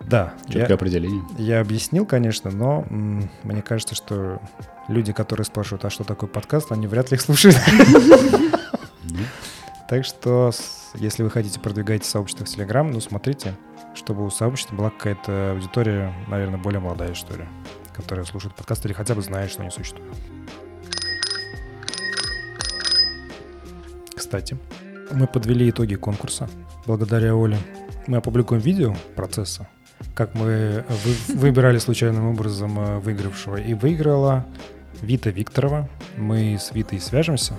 Да, 0.00 0.32
я- 0.48 0.52
Четкое 0.60 0.76
определение. 0.76 1.22
я 1.38 1.60
объяснил, 1.60 2.06
конечно, 2.06 2.50
но 2.50 2.84
м, 2.90 3.30
мне 3.44 3.62
кажется, 3.62 3.94
что 3.94 4.40
люди, 4.88 5.12
которые 5.12 5.44
спрашивают, 5.44 5.84
а 5.84 5.90
что 5.90 6.02
такое 6.04 6.28
подкаст, 6.28 6.72
они 6.72 6.86
вряд 6.88 7.10
ли 7.10 7.16
их 7.16 7.20
слушают. 7.20 7.56
Так 9.88 10.04
что, 10.04 10.50
если 10.94 11.22
вы 11.22 11.30
хотите 11.30 11.60
продвигать 11.60 12.04
сообщество 12.04 12.46
в 12.46 12.48
Telegram, 12.48 12.82
ну, 12.90 12.98
смотрите, 13.00 13.54
чтобы 13.94 14.24
у 14.24 14.30
сообщества 14.30 14.74
была 14.74 14.90
какая-то 14.90 15.52
аудитория, 15.52 16.12
наверное, 16.28 16.58
более 16.58 16.80
молодая, 16.80 17.12
что 17.14 17.36
ли, 17.36 17.44
которая 17.94 18.24
слушает 18.24 18.54
подкасты 18.54 18.88
или 18.88 18.94
хотя 18.94 19.14
бы 19.14 19.22
знает, 19.22 19.50
что 19.50 19.62
они 19.62 19.70
существуют. 19.70 20.14
Кстати, 24.14 24.56
мы 25.10 25.26
подвели 25.26 25.68
итоги 25.70 25.94
конкурса 25.94 26.48
благодаря 26.86 27.34
Оле. 27.36 27.58
Мы 28.06 28.16
опубликуем 28.18 28.60
видео 28.62 28.94
процесса, 29.14 29.68
как 30.14 30.34
мы 30.34 30.84
вы- 30.88 31.34
выбирали 31.36 31.78
случайным 31.78 32.26
образом 32.30 32.78
э, 32.78 32.98
выигравшего. 32.98 33.56
И 33.56 33.74
выиграла 33.74 34.46
Вита 35.00 35.30
Викторова. 35.30 35.88
Мы 36.16 36.56
с 36.58 36.72
Витой 36.72 37.00
свяжемся. 37.00 37.54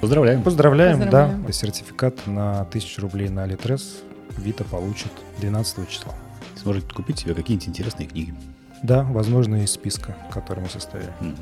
Поздравляем. 0.00 0.42
Поздравляем, 0.42 1.00
Поздравляем. 1.00 1.44
да. 1.44 1.52
Сертификат 1.52 2.26
на 2.26 2.60
1000 2.62 3.00
рублей 3.00 3.28
на 3.28 3.44
Алитрес 3.44 4.02
Вита 4.36 4.64
получит 4.64 5.12
12 5.38 5.88
числа. 5.88 6.14
Сможете 6.60 6.92
купить 6.94 7.20
себе 7.20 7.34
какие-нибудь 7.34 7.68
интересные 7.68 8.06
книги. 8.08 8.34
Да, 8.82 9.02
возможно, 9.02 9.62
из 9.62 9.72
списка, 9.72 10.16
который 10.32 10.60
мы 10.60 10.68
составили. 10.68 11.12
Мгм. 11.20 11.36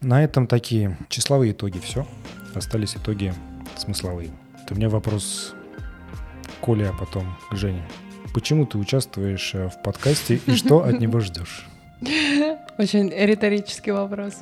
На 0.00 0.24
этом 0.24 0.46
такие 0.46 0.96
числовые 1.08 1.52
итоги 1.52 1.78
все. 1.78 2.06
Остались 2.54 2.96
итоги 2.96 3.34
смысловые. 3.76 4.30
Это 4.62 4.74
у 4.74 4.76
меня 4.76 4.88
вопрос 4.88 5.54
к 6.44 6.64
Коле, 6.64 6.88
а 6.88 6.92
потом 6.92 7.36
к 7.50 7.56
Жене. 7.56 7.82
Почему 8.32 8.64
ты 8.64 8.78
участвуешь 8.78 9.54
э, 9.54 9.68
в 9.68 9.82
подкасте 9.82 10.40
и 10.46 10.52
что 10.52 10.84
от 10.84 11.00
него 11.00 11.20
ждешь? 11.20 11.66
Очень 12.78 13.10
риторический 13.10 13.90
вопрос. 13.90 14.38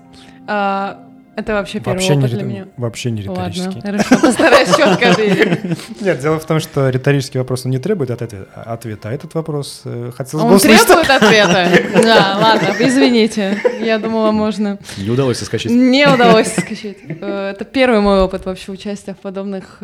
А, 0.46 1.07
Это 1.38 1.52
вообще 1.52 1.78
первый 1.78 1.94
Вообще 1.94 2.16
не, 2.16 2.18
опыт 2.18 2.30
для 2.30 2.40
рит- 2.40 2.46
меня. 2.48 2.66
вообще 2.76 3.10
не 3.12 3.28
Ладно, 3.28 3.48
риторический. 3.52 3.80
хорошо, 3.80 4.18
постараюсь 4.20 4.68
четко 4.76 5.10
ответить. 5.12 6.00
Нет, 6.00 6.18
дело 6.20 6.40
в 6.40 6.44
том, 6.46 6.58
что 6.58 6.88
риторический 6.88 7.38
вопрос 7.38 7.64
он 7.64 7.70
не 7.70 7.78
требует 7.78 8.10
от 8.10 8.22
ответа, 8.22 9.08
а 9.08 9.12
этот 9.12 9.34
вопрос 9.34 9.82
э, 9.84 10.10
хотелось 10.16 10.44
бы 10.44 10.50
Он 10.50 10.56
услышать. 10.56 10.86
требует 10.86 11.10
ответа? 11.10 11.68
Да, 12.02 12.38
ладно, 12.40 12.74
извините. 12.80 13.56
Я 13.80 13.98
думала, 13.98 14.32
можно. 14.32 14.78
Не 14.96 15.10
удалось 15.10 15.38
соскочить. 15.38 15.70
Не 15.70 16.08
удалось 16.08 16.48
соскочить. 16.48 16.98
Э, 17.08 17.52
Это 17.54 17.64
первый 17.64 18.00
мой 18.00 18.20
опыт 18.20 18.44
вообще 18.44 18.72
участия 18.72 19.14
в 19.14 19.18
подобных 19.18 19.78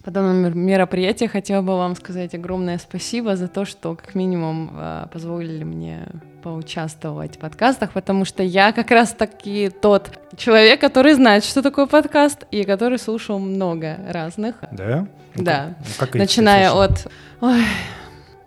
э, 0.00 0.04
подобном 0.04 0.36
мер- 0.36 0.54
мероприятии. 0.54 1.26
Хотела 1.26 1.62
бы 1.62 1.76
вам 1.76 1.94
сказать 1.96 2.34
огромное 2.34 2.78
спасибо 2.78 3.36
за 3.36 3.48
то, 3.48 3.64
что 3.64 3.94
как 3.94 4.14
минимум 4.14 4.70
э, 4.74 5.06
позволили 5.12 5.64
мне 5.64 6.06
поучаствовать 6.42 7.36
в 7.36 7.38
подкастах, 7.38 7.92
потому 7.92 8.24
что 8.24 8.42
я 8.42 8.72
как 8.72 8.90
раз 8.90 9.12
таки 9.12 9.68
тот 9.68 10.10
человек, 10.36 10.80
который 10.80 11.12
знает, 11.12 11.44
что 11.44 11.62
такое 11.62 11.86
подкаст, 11.86 12.44
и 12.50 12.64
который 12.64 12.98
слушал 12.98 13.38
много 13.38 13.96
разных. 14.08 14.56
Да? 14.72 15.06
Ну, 15.34 15.44
Да. 15.44 15.74
ну, 15.78 15.84
как 15.98 16.14
Начиная 16.14 16.72
от 16.72 17.08
ой, 17.40 17.62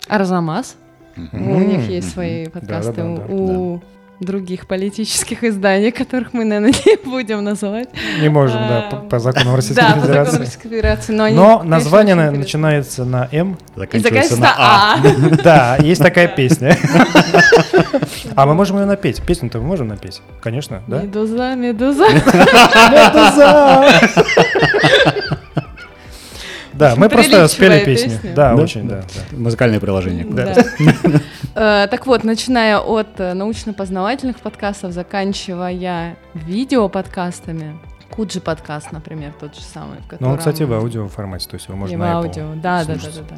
Арзамас, 0.08 0.76
Мгм. 1.16 1.52
у 1.52 1.60
них 1.60 1.88
есть 1.90 2.12
свои 2.12 2.48
подкасты, 2.48 2.94
Да-да-да, 2.94 3.34
у 3.34 3.82
других 4.24 4.68
политических 4.68 5.44
изданий, 5.44 5.92
которых 5.92 6.34
мы, 6.34 6.44
наверное, 6.46 6.74
не 6.86 6.96
будем 6.98 7.44
называть. 7.44 7.90
Не 8.22 8.30
можем, 8.30 8.58
да, 8.58 8.88
А, 8.88 8.92
по, 8.92 8.98
по 8.98 9.20
законам 9.20 9.56
Российской 9.56 9.82
да, 9.82 9.88
по 9.88 9.90
закону 9.94 10.08
Федерации. 10.08 10.38
Российской 10.40 10.70
Федерации, 10.70 11.14
но, 11.14 11.24
они, 11.26 11.36
Но 11.36 11.58
конечно, 11.60 11.70
название 11.70 12.16
на- 12.16 12.32
начинается 12.32 13.06
на 13.06 13.28
М. 13.32 13.58
И 13.76 13.80
Заканчивается 13.80 14.38
на 14.38 14.54
А. 14.58 14.96
А. 14.96 15.36
Да, 15.44 15.78
есть 15.80 16.02
такая 16.02 16.28
песня. 16.28 16.78
А 18.36 18.48
мы 18.48 18.56
можем 18.56 18.80
ее 18.80 18.86
напеть. 18.86 19.22
Песню-то 19.22 19.60
мы 19.60 19.66
можем 19.66 19.90
напеть? 19.90 20.22
Конечно, 20.42 20.82
да? 20.88 21.02
Медуза, 21.04 21.54
медуза. 21.56 22.08
Да, 26.74 26.96
мы 26.98 27.08
просто 27.10 27.48
спели 27.48 27.84
песню. 27.86 28.20
Да, 28.36 28.56
Да? 28.56 28.64
очень, 28.64 28.88
да. 28.88 29.02
да. 29.02 29.38
Музыкальное 29.38 29.80
приложение. 29.80 30.26
Э, 31.56 31.88
Так 31.90 32.08
вот, 32.08 32.24
начиная 32.24 32.80
от 32.80 33.20
э, 33.20 33.34
научно-познавательных 33.34 34.38
подкастов, 34.40 34.92
заканчивая 34.92 36.18
видео-подкастами, 36.34 37.78
Куджи 38.10 38.42
подкаст, 38.42 38.92
например, 38.92 39.34
тот 39.40 39.56
же 39.56 39.62
самый. 39.62 39.98
в 39.98 40.02
Ну, 40.02 40.04
он, 40.04 40.18
котором- 40.18 40.38
кстати, 40.38 40.64
в 40.64 40.74
аудио 40.74 41.08
формате, 41.08 41.50
то 41.50 41.56
есть 41.56 41.68
его 41.68 41.76
И 41.78 41.80
можно 41.80 41.98
в 41.98 42.00
на 42.00 42.06
Apple 42.12 42.26
аудио, 42.26 42.54
да, 42.62 42.86
да, 42.86 42.94
да, 42.96 43.02
да, 43.16 43.22
да. 43.30 43.38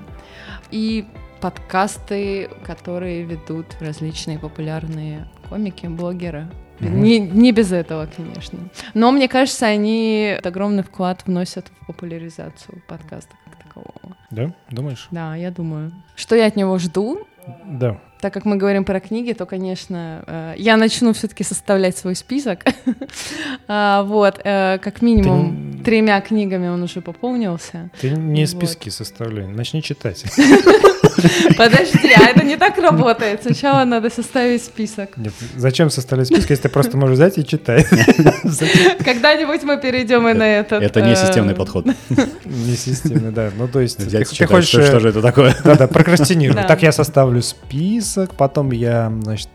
И 0.72 1.06
подкасты, 1.40 2.50
которые 2.66 3.24
ведут 3.24 3.68
различные 3.80 4.38
популярные 4.40 5.28
комики, 5.50 5.86
блогеры. 5.86 6.48
Мгм. 6.80 7.02
Не, 7.04 7.20
не 7.20 7.52
без 7.54 7.72
этого, 7.72 8.06
конечно. 8.14 8.60
Но 8.94 9.12
мне 9.14 9.30
кажется, 9.30 9.66
они 9.66 10.38
огромный 10.44 10.84
вклад 10.84 11.24
вносят 11.26 11.68
в 11.82 11.86
популяризацию 11.88 12.82
подкаста 12.90 13.34
как 13.46 13.64
такового. 13.64 14.18
Да? 14.30 14.52
Думаешь? 14.72 15.08
Да, 15.12 15.36
я 15.36 15.52
думаю. 15.52 15.94
Что 16.16 16.36
я 16.36 16.48
от 16.48 16.58
него 16.58 16.78
жду? 16.80 17.26
Да. 17.66 18.00
Так 18.20 18.34
как 18.34 18.46
мы 18.46 18.56
говорим 18.58 18.86
про 18.86 19.00
книги, 19.00 19.34
то, 19.34 19.46
конечно, 19.46 20.24
э, 20.26 20.54
я 20.58 20.78
начну 20.78 21.14
все-таки 21.14 21.44
составлять 21.44 21.98
свой 21.98 22.16
список. 22.16 22.64
А, 23.68 24.04
Вот, 24.04 24.42
э, 24.44 24.78
как 24.80 25.02
минимум 25.02 25.82
тремя 25.84 26.20
книгами 26.22 26.68
он 26.68 26.84
уже 26.84 27.02
пополнился. 27.02 27.90
Ты 28.00 28.12
не 28.12 28.46
списки 28.48 28.90
составляй, 28.90 29.48
начни 29.48 29.82
читать. 29.82 30.24
Подожди, 31.58 32.12
а 32.16 32.26
это 32.30 32.44
не 32.44 32.58
так 32.58 32.78
работает. 32.78 33.44
Сначала 33.44 33.86
надо 33.86 34.10
составить 34.10 34.64
список. 34.64 35.18
Нет, 35.18 35.34
зачем 35.56 35.90
составлять 35.90 36.28
списки, 36.28 36.52
если 36.52 36.64
ты 36.64 36.70
просто 36.70 36.98
можешь 36.98 37.16
взять 37.16 37.38
и 37.38 37.46
читать? 37.46 37.86
Когда-нибудь 39.06 39.64
мы 39.64 39.78
перейдем 39.78 40.28
и 40.28 40.34
на 40.34 40.48
этот. 40.48 40.82
Это 40.82 41.02
не 41.02 41.14
э, 41.14 41.16
системный 41.16 41.56
подход. 41.56 41.86
Не 42.46 42.76
системно, 42.76 43.32
да. 43.32 43.52
Ну, 43.58 43.68
то 43.68 43.80
есть, 43.80 44.00
Взять, 44.00 44.30
ты, 44.30 44.46
хочешь... 44.46 44.70
что, 44.70 44.86
что 44.86 45.00
же 45.00 45.10
это 45.10 45.22
такое? 45.22 45.56
Да-да, 45.64 45.88
прокрастинирую. 45.88 46.56
Да. 46.56 46.64
Так 46.64 46.84
я 46.84 46.92
составлю 46.92 47.42
список, 47.42 48.36
потом 48.36 48.72
я, 48.72 49.12
значит, 49.24 49.50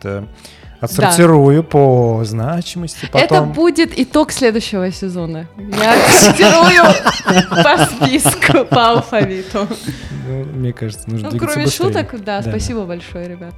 отсортирую 0.81 1.63
по 1.63 2.21
значимости, 2.23 3.05
Это 3.05 3.19
потом... 3.27 3.51
будет 3.53 3.97
итог 3.97 4.31
следующего 4.31 4.91
сезона. 4.91 5.47
Я 5.57 5.95
цитирую 6.19 6.83
по 7.63 7.85
списку, 7.85 8.65
по 8.65 8.89
алфавиту. 8.89 9.67
Ну, 10.27 10.43
мне 10.45 10.73
кажется, 10.73 11.09
нужно 11.09 11.29
Ну, 11.31 11.37
кроме 11.37 11.63
быстрее. 11.65 11.87
шуток, 11.87 12.23
да, 12.23 12.41
Да. 12.41 12.49
спасибо 12.49 12.85
большое, 12.85 13.27
ребят. 13.29 13.53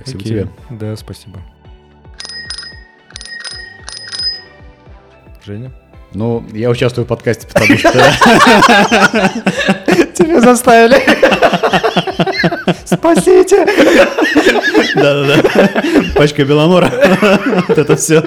Спасибо 0.00 0.20
Окей. 0.20 0.32
тебе. 0.32 0.48
Да, 0.70 0.96
спасибо. 0.96 1.38
Женя? 5.44 5.70
Ну, 6.12 6.44
я 6.52 6.70
участвую 6.70 7.04
в 7.04 7.08
подкасте, 7.08 7.46
потому 7.46 7.76
что 7.76 7.92
Тебя 10.14 10.40
заставили. 10.40 10.96
Спасите! 12.84 13.64
Да-да-да. 14.94 15.82
Пачка 16.14 16.44
Беломора. 16.44 16.92
Вот 17.68 17.78
это 17.78 17.96
все. 17.96 18.22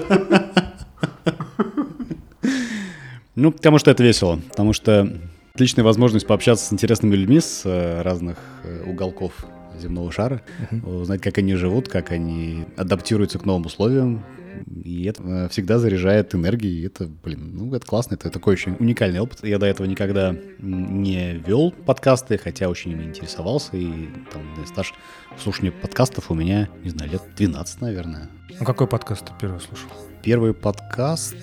Ну, 3.35 3.51
потому 3.51 3.77
что 3.77 3.91
это 3.91 4.03
весело. 4.03 4.39
Потому 4.49 4.73
что 4.73 5.11
отличная 5.53 5.85
возможность 5.85 6.27
пообщаться 6.27 6.65
с 6.65 6.73
интересными 6.73 7.15
людьми 7.15 7.39
с 7.39 7.61
э, 7.65 8.01
разных 8.01 8.37
э, 8.63 8.83
уголков 8.85 9.33
земного 9.79 10.11
шара, 10.11 10.41
узнать, 10.83 11.21
как 11.21 11.37
они 11.37 11.55
живут, 11.55 11.87
как 11.87 12.11
они 12.11 12.65
адаптируются 12.75 13.39
к 13.39 13.45
новым 13.45 13.65
условиям. 13.65 14.23
И 14.65 15.05
это 15.05 15.23
э, 15.23 15.49
всегда 15.49 15.79
заряжает 15.79 16.33
энергией. 16.35 16.81
И 16.81 16.85
это, 16.85 17.07
блин, 17.07 17.51
ну, 17.53 17.73
это 17.73 17.85
классно. 17.85 18.15
Это 18.15 18.29
такой 18.29 18.53
очень 18.53 18.75
уникальный 18.79 19.19
опыт. 19.19 19.39
Я 19.43 19.59
до 19.59 19.65
этого 19.65 19.87
никогда 19.87 20.35
не 20.59 21.35
вел 21.35 21.71
подкасты, 21.71 22.37
хотя 22.37 22.69
очень 22.69 22.91
ими 22.91 23.03
интересовался. 23.03 23.77
И 23.77 24.09
там 24.31 24.65
стаж 24.65 24.93
слушания 25.37 25.71
подкастов 25.71 26.31
у 26.31 26.33
меня, 26.33 26.69
не 26.83 26.89
знаю, 26.89 27.11
лет 27.11 27.21
12, 27.35 27.81
наверное. 27.81 28.29
Ну, 28.59 28.65
какой 28.65 28.87
подкаст 28.87 29.25
ты 29.25 29.31
первый 29.39 29.59
слушал? 29.59 29.89
Первый 30.23 30.53
подкаст 30.53 31.35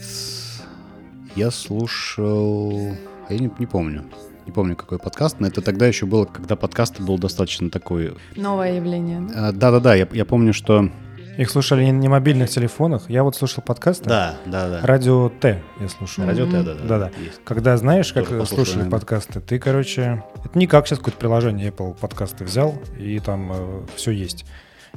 я 1.35 1.51
слушал... 1.51 2.93
а 3.29 3.33
Я 3.33 3.39
не, 3.39 3.51
не 3.59 3.67
помню. 3.67 4.05
Не 4.47 4.53
помню, 4.53 4.77
какой 4.77 4.99
подкаст, 4.99 5.41
но 5.41 5.49
это 5.49 5.61
тогда 5.61 5.87
еще 5.87 6.07
было, 6.07 6.25
когда 6.25 6.57
подкаст 6.57 7.01
был 7.01 7.19
достаточно 7.19 7.69
такой... 7.69 8.17
Новое 8.37 8.77
явление. 8.77 9.21
да? 9.21 9.49
А, 9.49 9.53
Да-да-да, 9.53 9.95
я, 9.95 10.09
я 10.13 10.25
помню, 10.25 10.53
что... 10.53 10.89
Их 11.37 11.51
слушали 11.51 11.85
не 11.85 11.93
на 11.93 12.09
мобильных 12.11 12.51
телефонах. 12.51 13.11
Я 13.11 13.23
вот 13.23 13.37
слушал 13.37 13.63
подкасты. 13.63 14.05
Да, 14.05 14.37
да, 14.47 14.69
да. 14.69 14.81
Радио 14.83 15.29
Т 15.29 15.63
я 15.81 15.89
слушал. 15.89 16.25
Радио 16.25 16.47
Т, 16.47 16.63
да-да. 16.63 16.85
Да-да. 16.85 17.11
есть. 17.19 17.41
Когда 17.45 17.77
знаешь, 17.77 18.13
как 18.13 18.29
Тоже 18.29 18.43
э, 18.43 18.47
слушали 18.47 18.77
наверное. 18.77 18.91
подкасты, 18.99 19.41
ты, 19.41 19.59
короче, 19.59 20.25
это 20.45 20.59
не 20.59 20.67
как 20.67 20.87
сейчас 20.87 20.99
какое-то 20.99 21.19
приложение 21.19 21.71
Apple 21.71 21.95
подкасты 21.99 22.45
взял, 22.45 22.75
и 22.99 23.19
там 23.21 23.87
все 23.97 24.13
есть. 24.13 24.45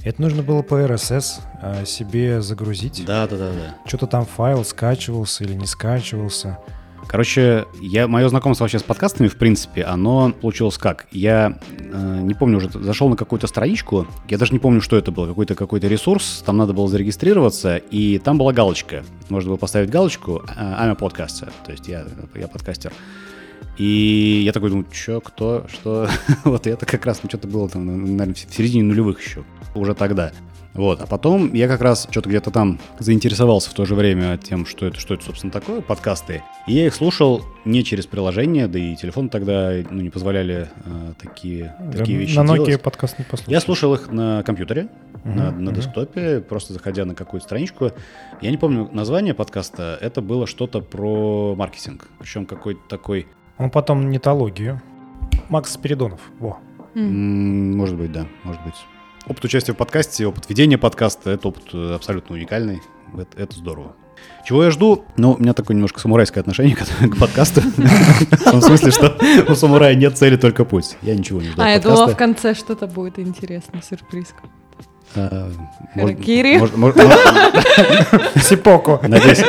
Это 0.04 0.22
нужно 0.22 0.44
было 0.44 0.62
по 0.62 0.76
RSS 0.80 1.42
э, 1.62 1.86
себе 1.86 2.42
загрузить. 2.42 3.04
Да-да-да-да. 3.06 3.76
Что-то 3.86 4.08
там 4.08 4.26
файл 4.26 4.64
скачивался 4.64 5.44
или 5.44 5.54
не 5.54 5.66
скачивался. 5.66 6.58
Короче, 7.10 7.66
я, 7.82 8.08
мое 8.08 8.30
знакомство 8.30 8.66
вообще 8.66 8.78
с 8.78 8.84
подкастами, 8.84 9.28
в 9.30 9.36
принципе, 9.36 9.84
оно 9.84 10.32
получилось 10.32 10.78
как? 10.78 11.08
Я 11.12 11.58
э, 11.80 12.20
не 12.22 12.36
помню 12.36 12.58
уже, 12.58 12.70
зашел 12.70 13.10
на 13.10 13.16
какую-то 13.16 13.48
страничку, 13.48 14.06
я 14.28 14.38
даже 14.38 14.54
не 14.54 14.60
помню, 14.60 14.80
что 14.80 14.96
это 14.96 15.12
было, 15.12 15.26
какой-то 15.26 15.56
какой-то 15.56 15.88
ресурс, 15.88 16.44
там 16.46 16.58
надо 16.58 16.74
было 16.74 16.88
зарегистрироваться, 16.88 17.78
и 17.78 18.20
там 18.20 18.38
была 18.38 18.54
галочка. 18.54 19.04
Можно 19.30 19.50
было 19.50 19.58
поставить 19.58 19.90
галочку 19.90 20.44
«I'm 20.56 20.92
a 20.92 20.94
podcaster», 20.94 21.52
то 21.66 21.72
есть 21.72 21.88
я, 21.88 22.06
я 22.36 22.48
подкастер. 22.48 22.94
И 23.80 24.44
я 24.46 24.52
такой 24.52 24.70
думаю, 24.70 24.86
что, 24.92 25.20
кто, 25.20 25.66
что? 25.74 26.08
вот 26.44 26.68
это 26.68 26.86
как 26.86 27.08
раз, 27.08 27.22
ну, 27.24 27.30
что-то 27.30 27.48
было 27.48 27.68
там, 27.70 27.88
наверное, 27.88 28.36
в 28.36 28.54
середине 28.54 28.84
нулевых 28.84 29.20
еще, 29.20 29.44
уже 29.74 29.96
тогда. 29.96 30.32
Вот, 30.74 31.02
а 31.02 31.08
потом 31.08 31.52
я 31.54 31.68
как 31.68 31.82
раз 31.82 32.08
что-то 32.12 32.30
где-то 32.30 32.52
там 32.52 32.80
заинтересовался 33.00 33.72
в 33.72 33.74
то 33.74 33.86
же 33.86 33.96
время 33.96 34.38
тем, 34.38 34.66
что 34.68 34.86
это, 34.86 35.00
что 35.00 35.16
это, 35.16 35.26
собственно, 35.26 35.52
такое, 35.52 35.82
подкасты. 35.82 36.44
И 36.68 36.74
я 36.74 36.86
их 36.86 36.94
слушал 36.94 37.42
не 37.66 37.84
через 37.84 38.06
приложение, 38.06 38.68
да 38.68 38.78
и 38.78 38.96
телефон 38.96 39.30
тогда 39.30 39.74
ну, 39.90 40.02
не 40.02 40.10
позволяли 40.12 40.70
э, 40.86 41.14
такие, 41.20 41.76
такие 41.92 42.18
Да, 42.18 42.22
вещи 42.24 42.36
на 42.38 42.42
Nokia 42.44 42.66
делать. 42.68 42.82
подкаст 42.84 43.18
не 43.18 43.26
послушал. 43.26 43.52
Я 43.52 43.60
слушал 43.62 43.94
их 43.96 44.12
на 44.12 44.44
компьютере, 44.44 44.90
Мгм, 45.24 45.36
на, 45.36 45.52
на 45.52 45.72
мгм. 45.72 45.74
десктопе, 45.74 46.40
просто 46.40 46.74
заходя 46.74 47.04
на 47.04 47.16
какую-то 47.16 47.46
страничку. 47.46 47.92
Я 48.42 48.52
не 48.52 48.58
помню 48.58 48.88
название 48.94 49.34
подкаста, 49.34 49.98
это 50.00 50.22
было 50.22 50.46
что-то 50.48 50.82
про 50.82 51.56
маркетинг. 51.56 52.08
Причем 52.20 52.46
какой-то 52.46 52.82
такой, 52.88 53.28
Он 53.58 53.70
потом 53.72 54.10
нетологию. 54.12 54.82
Макс 55.50 55.74
Спиридонов. 55.74 56.22
Во. 56.40 56.60
М, 56.96 57.76
может 57.76 57.98
быть, 57.98 58.12
да, 58.12 58.28
может 58.44 58.64
быть. 58.64 58.76
Опыт 59.30 59.46
участия 59.46 59.74
в 59.74 59.78
подкасте, 59.78 60.26
опыт 60.26 60.50
ведения 60.50 60.80
подкаста, 60.80 61.30
это 61.30 61.50
опыт 61.50 61.66
э, 61.72 61.94
абсолютно 61.94 62.36
уникальный. 62.36 62.82
Это, 63.16 63.44
это 63.44 63.56
здорово. 63.56 63.96
Чего 64.44 64.64
я 64.64 64.72
жду? 64.72 65.06
Ну, 65.18 65.34
у 65.34 65.38
меня 65.38 65.54
такое 65.54 65.76
немножко 65.76 66.00
самурайское 66.00 66.42
отношение 66.42 66.76
к, 66.76 66.80
к 66.80 67.16
подкасту. 67.16 67.62
В 67.62 68.44
том 68.44 68.60
смысле, 68.64 68.90
что 68.90 69.16
у 69.48 69.54
самурая 69.54 69.94
нет 69.94 70.18
цели, 70.18 70.36
только 70.36 70.66
путь. 70.66 70.98
Я 71.04 71.16
ничего 71.16 71.40
не 71.42 71.50
жду 71.50 71.62
А, 71.62 71.70
я 71.70 71.80
думала, 71.80 72.08
в 72.08 72.18
конце 72.18 72.56
что-то 72.56 72.88
будет 72.88 73.20
интересно, 73.20 73.84
сюрприз. 73.88 74.34
А, 75.16 75.52
может- 75.94 76.20
Сипоку. 78.44 79.00
Надеюсь, 79.04 79.44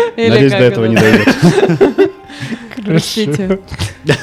до 0.51 0.59
этого 0.59 0.85
это? 0.85 0.89
не 0.89 0.97
дойдет. 0.97 1.27
Простите. 2.85 3.61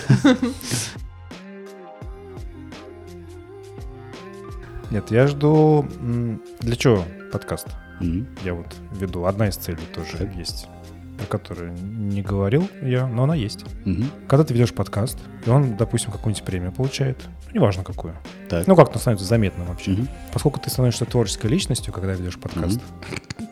Нет, 4.91 5.11
я 5.11 5.27
жду... 5.27 5.85
Для 6.61 6.75
чего 6.75 7.03
подкаст? 7.31 7.67
Мгм. 7.99 8.27
Я 8.43 8.53
вот 8.53 8.67
веду. 8.93 9.25
Одна 9.25 9.49
из 9.49 9.55
целей 9.55 9.79
тоже 9.93 10.17
Так. 10.17 10.35
есть, 10.35 10.67
о 11.21 11.25
которой 11.25 11.71
не 11.71 12.21
говорил 12.21 12.69
я, 12.81 13.07
но 13.07 13.23
она 13.23 13.35
есть. 13.35 13.65
Мгм. 13.85 14.09
Когда 14.27 14.43
ты 14.45 14.53
ведешь 14.53 14.73
подкаст, 14.73 15.17
и 15.45 15.49
он, 15.49 15.75
допустим, 15.75 16.11
какую-нибудь 16.11 16.45
премию 16.45 16.71
получает, 16.71 17.17
ну, 17.47 17.55
неважно 17.55 17.83
какую, 17.83 18.15
Так. 18.49 18.67
ну 18.67 18.75
как-то 18.75 18.99
становится 18.99 19.25
заметным 19.25 19.67
вообще. 19.67 19.91
Мгм. 19.91 20.07
Поскольку 20.31 20.59
ты 20.59 20.69
становишься 20.69 21.05
творческой 21.05 21.47
личностью, 21.47 21.91
когда 21.91 22.13
ведешь 22.13 22.37
подкаст, 22.39 22.79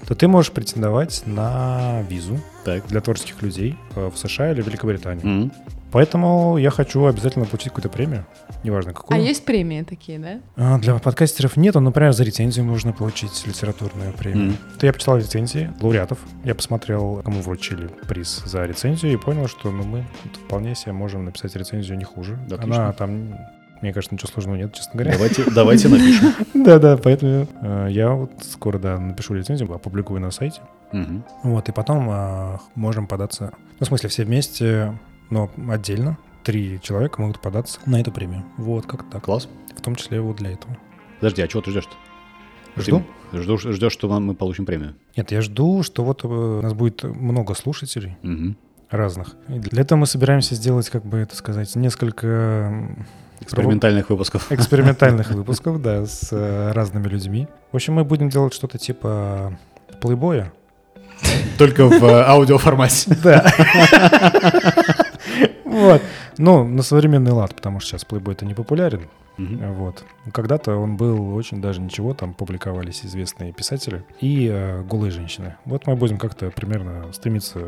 то 0.07 0.13
ты 0.15 0.27
можешь 0.27 0.51
претендовать 0.51 1.23
на 1.25 2.03
визу 2.09 2.39
Так. 2.63 2.85
для 2.87 3.01
творческих 3.01 3.41
людей 3.41 3.75
э, 3.95 4.09
в 4.13 4.17
США 4.17 4.51
или 4.51 4.61
Великобритании. 4.61 5.25
Мгм. 5.25 5.51
Поэтому 5.95 6.57
я 6.57 6.71
хочу 6.71 7.05
обязательно 7.05 7.45
получить 7.45 7.69
какую-то 7.69 7.87
премию, 7.87 8.25
неважно 8.65 8.91
какую. 8.91 9.17
А 9.17 9.17
есть 9.17 9.45
премии 9.45 9.81
такие, 9.81 10.19
да? 10.19 10.41
А, 10.57 10.77
Для 10.77 10.95
подкастеров 10.95 11.55
нет, 11.55 11.73
но, 11.75 11.79
например, 11.79 12.11
за 12.11 12.25
рецензию 12.25 12.65
можно 12.65 12.91
получить 12.91 13.47
литературную 13.47 14.11
премию. 14.11 14.47
Мгм. 14.47 14.57
То 14.77 14.87
я 14.87 14.91
почитал 14.91 15.17
рецензии 15.17 15.71
лауреатов, 15.79 16.19
я 16.43 16.53
посмотрел, 16.53 17.21
кому 17.23 17.39
вручили 17.39 17.87
приз 18.09 18.43
за 18.43 18.65
рецензию, 18.65 19.13
и 19.13 19.15
понял, 19.15 19.47
что 19.47 19.71
ну, 19.71 19.83
мы 19.83 20.03
вполне 20.45 20.75
себе 20.75 20.91
можем 20.91 21.23
написать 21.23 21.55
рецензию 21.55 21.97
не 21.97 22.03
хуже. 22.03 22.37
Да, 22.49 22.57
отлично. 22.57 22.83
Она 22.83 22.91
там, 22.91 23.37
мне 23.81 23.93
кажется, 23.93 24.15
ничего 24.15 24.27
сложного 24.27 24.57
нет, 24.57 24.73
честно 24.73 24.99
говоря. 24.99 25.13
Давайте, 25.13 25.49
давайте 25.49 25.87
напишем. 25.87 26.33
Да-да, 26.65 26.97
поэтому 26.97 27.47
э, 27.61 27.87
я 27.91 28.09
вот 28.09 28.31
скоро, 28.41 28.79
да, 28.79 28.99
напишу 28.99 29.33
рецензию, 29.33 29.73
опубликую 29.73 30.19
на 30.19 30.31
сайте. 30.31 30.59
Мгм. 30.91 31.23
Вот, 31.43 31.69
и 31.69 31.71
потом 31.71 32.09
э, 32.09 32.57
можем 32.75 33.07
податься, 33.07 33.53
ну, 33.79 33.85
в 33.85 33.87
смысле, 33.87 34.09
все 34.09 34.25
вместе, 34.25 34.93
но 35.29 35.49
отдельно, 35.69 36.17
три 36.43 36.79
человека 36.81 37.21
могут 37.21 37.39
податься 37.41 37.79
на 37.85 37.99
эту 37.99 38.11
премию. 38.11 38.43
Вот, 38.57 38.85
как 38.85 39.09
так. 39.09 39.23
Класс. 39.23 39.47
В 39.77 39.81
том 39.81 39.95
числе 39.95 40.21
вот 40.21 40.37
для 40.37 40.51
этого. 40.51 40.77
Подожди, 41.19 41.41
а 41.41 41.47
чего 41.47 41.61
ты 41.61 41.71
ждешь-то? 41.71 41.95
Жду? 42.81 43.03
Ты 43.31 43.41
ждешь, 43.41 43.61
ждешь, 43.61 43.91
что 43.93 44.07
мы 44.19 44.35
получим 44.35 44.65
премию? 44.65 44.95
Нет, 45.15 45.31
я 45.31 45.41
жду, 45.41 45.81
что 45.83 46.03
вот 46.03 46.23
э, 46.23 46.27
у 46.27 46.61
нас 46.61 46.73
будет 46.73 47.03
много 47.03 47.55
слушателей 47.55 48.17
Мгм. 48.21 48.57
разных. 48.89 49.35
И 49.47 49.53
для 49.59 49.81
этого 49.81 49.99
мы 49.99 50.05
собираемся 50.07 50.55
сделать, 50.55 50.89
как 50.89 51.05
бы 51.05 51.17
это 51.19 51.35
сказать, 51.35 51.73
несколько 51.75 52.95
Экспериментальных 53.41 54.09
выпусков. 54.09 54.45
экспериментальных 54.51 55.31
выпусков, 55.31 55.81
да, 55.81 56.05
с 56.05 56.29
э, 56.31 56.71
разными 56.73 57.07
людьми. 57.07 57.47
В 57.71 57.75
общем, 57.75 57.93
мы 57.93 58.03
будем 58.03 58.29
делать 58.29 58.53
что-то 58.53 58.77
типа 58.77 59.57
плейбоя. 60.01 60.51
Только 61.57 61.85
в 61.87 62.03
э, 62.03 62.23
аудиоформате. 62.27 63.17
Да. 63.23 64.73
Вот. 65.85 66.01
Ну, 66.37 66.63
на 66.67 66.83
современный 66.83 67.31
лад, 67.31 67.55
потому 67.55 67.79
что 67.79 67.91
сейчас 67.91 68.05
плейбой 68.05 68.33
это 68.33 68.45
не 68.45 68.53
популярен. 68.53 69.07
Мгм. 69.37 69.73
Вот. 69.73 70.03
Когда-то 70.31 70.75
он 70.77 70.95
был 70.97 71.35
очень 71.35 71.61
даже 71.61 71.81
ничего, 71.81 72.13
там 72.13 72.33
публиковались 72.33 73.05
известные 73.05 73.51
писатели 73.51 74.03
и 74.21 74.47
э, 74.51 74.81
голые 74.83 75.11
женщины. 75.11 75.55
Вот 75.65 75.87
мы 75.87 75.95
будем 75.95 76.17
как-то 76.17 76.49
примерно 76.51 77.11
стремиться, 77.11 77.59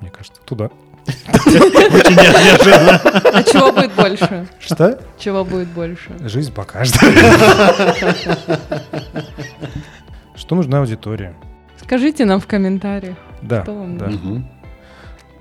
мне 0.00 0.10
кажется, 0.10 0.40
туда. 0.46 0.70
Очень 1.06 2.14
неожиданно. 2.14 3.00
А 3.32 3.42
чего 3.42 3.72
будет 3.72 3.92
больше? 3.94 4.46
Что? 4.60 4.98
Чего 5.18 5.44
будет 5.44 5.68
больше? 5.68 6.10
Жизнь 6.20 6.52
покажет. 6.52 6.96
Что 10.36 10.54
нужна 10.54 10.80
аудитория? 10.80 11.34
Скажите 11.82 12.24
нам 12.24 12.40
в 12.40 12.46
комментариях. 12.46 13.16
Да, 13.42 13.62
Что 13.62 13.74
вам 13.74 13.98
да. 13.98 14.10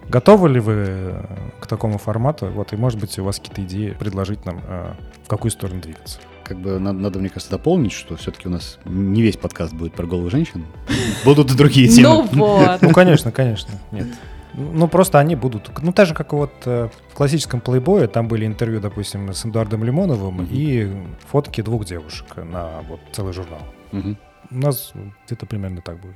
Готовы 0.10 0.50
ли 0.50 0.60
вы 0.60 0.74
э, 0.88 1.24
к 1.60 1.68
такому 1.68 1.98
формату? 1.98 2.48
Вот, 2.48 2.72
и, 2.74 2.78
может 2.78 3.00
быть, 3.00 3.18
у 3.20 3.24
вас 3.24 3.40
какие-то 3.40 3.62
идеи 3.64 3.92
предложить 4.00 4.46
нам, 4.46 4.62
э, 4.68 4.94
в 5.26 5.28
какую 5.28 5.52
сторону 5.52 5.82
двигаться? 5.82 6.20
Как 6.46 6.58
бы 6.60 6.80
надо, 6.80 6.98
надо, 7.00 7.20
мне 7.20 7.28
кажется, 7.30 7.52
дополнить, 7.52 7.92
что 7.92 8.16
все-таки 8.16 8.48
у 8.48 8.52
нас 8.52 8.80
не 8.86 9.22
весь 9.22 9.36
подкаст 9.36 9.74
будет 9.74 9.94
про 9.94 10.06
голых 10.08 10.32
женщин. 10.32 10.66
Будут 11.26 11.52
и 11.52 11.58
другие 11.58 11.88
Ну 12.02 12.26
темы. 12.28 12.28
вот. 12.34 12.82
Ну, 12.82 12.90
конечно, 12.92 13.32
конечно, 13.34 13.74
нет. 13.92 14.08
Ну, 14.54 14.88
просто 14.88 15.20
они 15.20 15.36
будут. 15.36 15.70
Ну, 15.84 15.92
так 15.92 16.08
же, 16.08 16.16
как 16.16 16.34
вот 16.34 16.52
э, 16.66 16.90
в 17.12 17.14
классическом 17.14 17.60
плейбое, 17.62 18.08
там 18.08 18.28
были 18.28 18.46
интервью, 18.48 18.80
допустим, 18.80 19.32
с 19.32 19.46
Эдуардом 19.46 19.84
Лимоновым 19.84 20.48
и 20.50 20.92
фотки 21.30 21.62
двух 21.62 21.86
девушек 21.86 22.26
на 22.38 22.82
вот 22.90 23.00
целый 23.12 23.34
журнал. 23.34 23.60
Мгм. 23.92 24.18
У 24.50 24.58
нас 24.58 24.94
где-то 25.26 25.46
примерно 25.46 25.82
так 25.82 25.98
будет. 26.00 26.16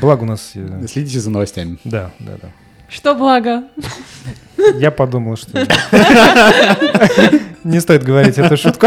Благо 0.00 0.22
у 0.22 0.26
нас... 0.26 0.52
э, 0.54 0.86
Следите 0.88 1.20
за 1.20 1.30
новостями. 1.30 1.78
Да, 1.84 2.10
да, 2.18 2.32
да. 2.42 2.48
Что 2.88 3.14
благо? 3.14 3.64
Я 4.78 4.90
подумал, 4.90 5.36
что 5.36 5.66
не 7.64 7.80
стоит 7.80 8.04
говорить 8.04 8.38
эту 8.38 8.56
шутку. 8.56 8.86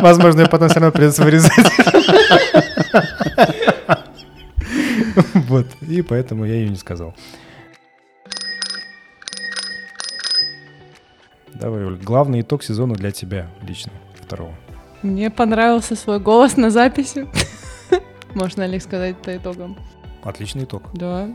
Возможно, 0.00 0.40
ее 0.42 0.48
потом 0.48 0.68
все 0.68 0.78
равно 0.80 0.92
придется 0.92 1.24
вырезать. 1.24 1.52
Вот, 5.34 5.66
и 5.80 6.02
поэтому 6.02 6.44
я 6.44 6.54
ее 6.54 6.68
не 6.68 6.76
сказал. 6.76 7.14
Давай, 11.60 11.84
Оль, 11.84 11.98
главный 11.98 12.40
итог 12.40 12.62
сезона 12.62 12.94
для 12.94 13.10
тебя 13.10 13.50
лично, 13.62 13.92
второго. 14.14 14.54
Мне 15.02 15.30
понравился 15.30 15.94
свой 15.94 16.18
голос 16.18 16.56
на 16.56 16.70
записи. 16.70 17.28
Можно 18.34 18.66
ли 18.66 18.80
сказать 18.80 19.16
это 19.20 19.36
итогом? 19.36 19.76
Отличный 20.22 20.64
итог. 20.64 20.84
Да. 20.94 21.28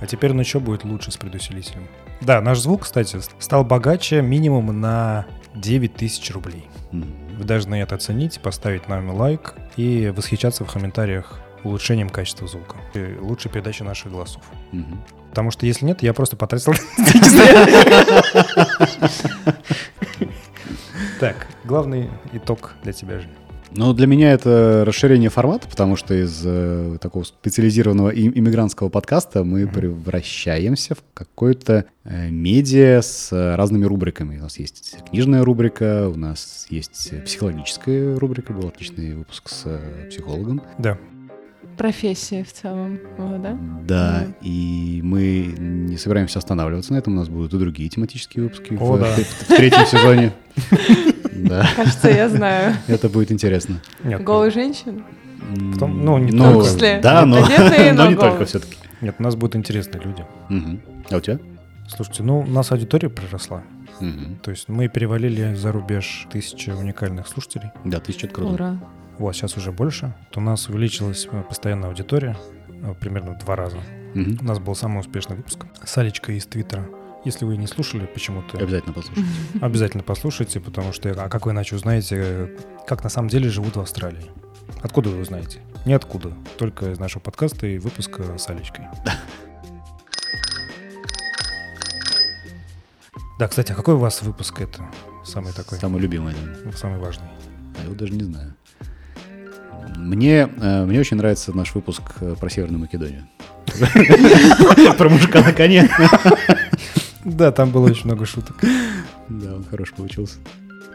А 0.00 0.06
теперь 0.06 0.30
он 0.30 0.40
еще 0.40 0.60
будет 0.60 0.84
лучше 0.84 1.10
с 1.10 1.16
предусилителем. 1.16 1.88
Да, 2.20 2.40
наш 2.40 2.60
звук, 2.60 2.82
кстати, 2.82 3.18
стал 3.38 3.64
богаче 3.64 4.22
минимум 4.22 4.80
на 4.80 5.26
9 5.54 5.94
тысяч 5.94 6.30
рублей. 6.32 6.68
Вы 6.92 7.44
должны 7.44 7.76
это 7.76 7.96
оценить, 7.96 8.40
поставить 8.40 8.88
нам 8.88 9.10
лайк 9.10 9.54
и 9.76 10.12
восхищаться 10.14 10.64
в 10.64 10.72
комментариях 10.72 11.40
улучшением 11.64 12.08
качества 12.10 12.46
звука. 12.46 12.76
И 12.94 13.16
лучшей 13.20 13.50
передачи 13.50 13.82
наших 13.82 14.12
голосов. 14.12 14.42
Мгм. 14.72 15.02
Потому 15.30 15.50
что 15.50 15.66
если 15.66 15.84
нет, 15.84 16.02
я 16.02 16.12
просто 16.14 16.36
потратил. 16.36 16.74
Так, 21.20 21.46
главный 21.64 22.10
итог 22.32 22.74
для 22.82 22.92
тебя 22.92 23.20
же. 23.20 23.28
Ну, 23.76 23.92
для 23.92 24.06
меня 24.06 24.32
это 24.32 24.84
расширение 24.86 25.30
формата, 25.30 25.66
потому 25.68 25.96
что 25.96 26.14
из 26.14 26.42
э, 26.44 26.98
такого 27.00 27.24
специализированного 27.24 28.10
и- 28.10 28.28
иммигрантского 28.38 28.88
подкаста 28.88 29.42
мы 29.42 29.66
превращаемся 29.66 30.94
в 30.94 30.98
какое-то 31.12 31.86
э, 32.04 32.28
медиа 32.30 33.00
с 33.02 33.32
э, 33.32 33.56
разными 33.56 33.84
рубриками. 33.84 34.38
У 34.38 34.42
нас 34.42 34.58
есть 34.60 34.96
книжная 35.10 35.42
рубрика, 35.44 36.08
у 36.08 36.16
нас 36.16 36.66
есть 36.70 37.12
психологическая 37.24 38.16
рубрика, 38.16 38.52
был 38.52 38.68
отличный 38.68 39.14
выпуск 39.14 39.48
с 39.48 39.62
э, 39.64 40.08
психологом. 40.08 40.62
Да. 40.78 40.96
Профессия 41.76 42.44
в 42.44 42.52
целом. 42.52 42.98
Вот, 43.18 43.42
да? 43.42 43.58
Да, 43.84 44.20
Мгм. 44.22 44.34
и 44.42 45.00
мы 45.02 45.54
не 45.58 45.96
собираемся 45.96 46.38
останавливаться 46.38 46.92
на 46.92 46.98
этом, 46.98 47.14
у 47.14 47.16
нас 47.16 47.28
будут 47.28 47.52
и 47.54 47.58
другие 47.58 47.88
тематические 47.88 48.44
выпуски 48.44 48.74
О, 48.80 48.92
в, 48.96 49.00
да. 49.00 49.06
в- 49.06 49.18
в 49.42 49.46
третьем 49.48 49.86
сезоне. 49.86 50.32
Да, 51.36 51.66
Кажется, 51.76 52.08
я 52.10 52.28
знаю. 52.28 52.74
это 52.86 53.08
будет 53.08 53.32
интересно. 53.32 53.80
Нет, 54.04 54.22
Голых 54.22 54.54
женщин? 54.54 55.04
В 55.50 55.78
том- 55.78 56.04
ну, 56.04 56.16
не 56.18 56.30
В 56.30 56.38
том 56.38 56.62
числе. 56.62 57.00
Да, 57.02 57.26
но, 57.26 57.40
не 57.48 57.96
только 57.96 58.14
голые. 58.30 58.46
все-таки. 58.46 58.76
Нет, 59.02 59.16
у 59.18 59.22
нас 59.22 59.34
будут 59.34 59.56
интересные 59.56 60.00
люди. 60.02 60.24
А 61.10 61.16
у 61.16 61.20
тебя? 61.20 61.38
Слушайте, 61.88 62.22
ну, 62.22 62.38
у 62.40 62.46
нас 62.46 62.70
аудитория 62.72 63.10
приросла. 63.10 63.62
Мгм. 64.00 64.38
То 64.42 64.52
есть 64.52 64.68
мы 64.68 64.88
перевалили 64.88 65.54
за 65.54 65.70
рубеж 65.72 66.26
тысячи 66.32 66.70
уникальных 66.70 67.26
слушателей. 67.28 67.70
Да, 67.84 67.98
тысяча 68.00 68.26
это 68.26 68.36
круто. 68.36 68.54
Ура. 68.54 68.78
Вот, 69.18 69.34
сейчас 69.34 69.56
уже 69.56 69.72
больше. 69.72 70.14
То 70.30 70.40
у 70.40 70.42
нас 70.42 70.68
увеличилась 70.68 71.28
э, 71.30 71.42
постоянная 71.42 71.88
аудитория 71.88 72.36
э, 72.68 72.94
примерно 73.00 73.32
в 73.34 73.38
два 73.38 73.56
раза. 73.56 73.78
Мгм. 74.14 74.38
У 74.40 74.44
нас 74.44 74.58
был 74.58 74.74
самый 74.74 75.00
успешный 75.00 75.36
выпуск 75.36 75.64
с 75.84 75.98
Алечкой 75.98 76.36
из 76.36 76.46
Твиттера. 76.46 76.84
Если 77.24 77.44
вы 77.46 77.56
не 77.56 77.66
слушали 77.66 78.04
почему-то, 78.06 78.58
Обязательно 78.58 78.92
послушай. 78.92 79.24
обязательно 79.60 80.02
послушайте, 80.02 80.60
потому 80.60 80.92
что 80.92 81.10
а 81.10 81.28
как 81.28 81.46
вы 81.46 81.52
иначе 81.52 81.74
узнаете, 81.74 82.50
как 82.86 83.02
на 83.02 83.08
самом 83.08 83.28
деле 83.28 83.48
живут 83.48 83.76
в 83.76 83.80
Австралии? 83.80 84.30
Откуда 84.82 85.08
вы 85.10 85.20
узнаете? 85.22 85.60
Ниоткуда. 85.86 86.32
Только 86.58 86.90
из 86.92 86.98
нашего 86.98 87.20
подкаста 87.22 87.66
и 87.66 87.78
выпуска 87.78 88.36
с 88.38 88.48
Алечкой. 88.48 88.84
Да, 93.38 93.48
кстати, 93.48 93.72
а 93.72 93.74
какой 93.74 93.94
у 93.94 93.98
вас 93.98 94.22
выпуск 94.22 94.60
это? 94.60 94.84
Самый 95.24 95.52
такой, 95.52 95.78
Самый 95.78 96.00
любимый, 96.00 96.34
да. 96.64 96.72
самый 96.72 96.98
важный. 96.98 97.26
А 97.76 97.78
я 97.78 97.84
его 97.84 97.94
даже 97.94 98.12
не 98.12 98.24
знаю. 98.24 98.54
Мне, 99.96 100.48
э, 100.60 100.84
мне 100.84 101.00
очень 101.00 101.16
нравится 101.16 101.56
наш 101.56 101.74
выпуск 101.74 102.02
э, 102.20 102.34
про 102.38 102.50
Северную 102.50 102.80
Македонию. 102.80 103.26
Про 104.98 105.08
мужика 105.08 105.40
на 105.42 105.52
коне. 105.52 105.88
Да, 107.24 107.50
там 107.50 107.70
было 107.70 107.86
очень 107.86 108.04
много 108.04 108.26
шуток. 108.26 108.56
Да, 109.28 109.54
он 109.56 109.64
хороший 109.64 109.94
получился. 109.94 110.38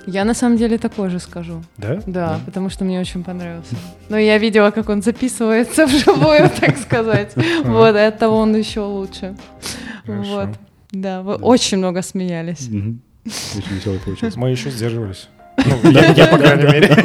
Я 0.05 0.25
на 0.25 0.33
самом 0.33 0.57
деле 0.57 0.77
такой 0.77 1.09
же 1.09 1.19
скажу. 1.19 1.63
Да? 1.77 2.01
Да, 2.05 2.39
потому 2.45 2.69
что 2.69 2.85
мне 2.85 2.99
очень 2.99 3.23
понравился. 3.23 3.75
Но 4.09 4.17
я 4.17 4.37
видела, 4.37 4.71
как 4.71 4.89
он 4.89 5.01
записывается 5.01 5.85
вживую, 5.87 6.49
так 6.59 6.77
сказать. 6.77 7.33
Вот, 7.63 7.95
и 7.95 7.99
от 7.99 8.17
того 8.19 8.37
он 8.37 8.55
еще 8.55 8.81
лучше. 8.81 9.35
Вот. 10.05 10.49
Да, 10.91 11.21
очень 11.21 11.77
много 11.77 12.01
смеялись. 12.01 12.67
Очень 12.67 13.75
веселый 13.75 13.99
получился. 13.99 14.39
Мы 14.39 14.51
еще 14.51 14.71
сдерживались. 14.71 15.29
Ну, 15.65 15.89
я, 16.15 16.27
по 16.27 16.37
крайней 16.37 16.63
мере. 16.71 16.95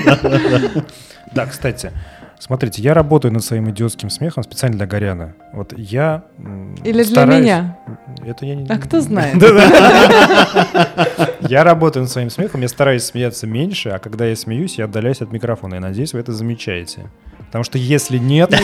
Да, 1.35 1.47
кстати, 1.47 1.91
смотрите, 2.39 2.81
я 2.83 2.95
работаю 2.95 3.33
над 3.33 3.43
своим 3.45 3.69
идиотским 3.71 4.11
смехом 4.11 4.43
специально 4.45 4.77
для 4.77 4.87
Горяна. 4.87 5.35
Вот 5.53 5.73
я 5.77 6.23
Или 6.85 7.03
для 7.03 7.05
стараюсь- 7.05 7.43
меня? 7.43 7.77
Это 8.25 8.47
я 8.47 8.55
не... 8.55 8.67
А 8.69 8.79
кто 8.79 9.01
знает? 9.01 9.37
Я 11.41 11.63
работаю 11.63 12.03
над 12.05 12.11
своим 12.13 12.31
смехом, 12.31 12.63
я 12.63 12.69
стараюсь 12.69 13.05
смеяться 13.05 13.47
меньше, 13.47 13.91
а 13.91 13.99
когда 13.99 14.25
я 14.25 14.35
смеюсь, 14.35 14.79
я 14.79 14.87
отдаляюсь 14.87 15.21
от 15.21 15.31
микрофона. 15.31 15.75
И 15.75 15.79
надеюсь, 15.79 16.15
вы 16.15 16.21
это 16.21 16.33
замечаете. 16.33 17.11
Потому 17.47 17.65
что 17.65 17.77
если 17.77 18.17
нет. 18.17 18.49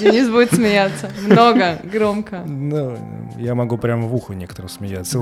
Денис 0.00 0.28
будет 0.28 0.52
смеяться. 0.52 1.10
Много, 1.26 1.78
громко. 1.84 2.40
ну, 2.44 2.98
я 3.38 3.54
могу 3.54 3.78
прямо 3.78 4.08
в 4.08 4.14
ухо 4.14 4.34
некоторым 4.34 4.68
смеяться. 4.68 5.18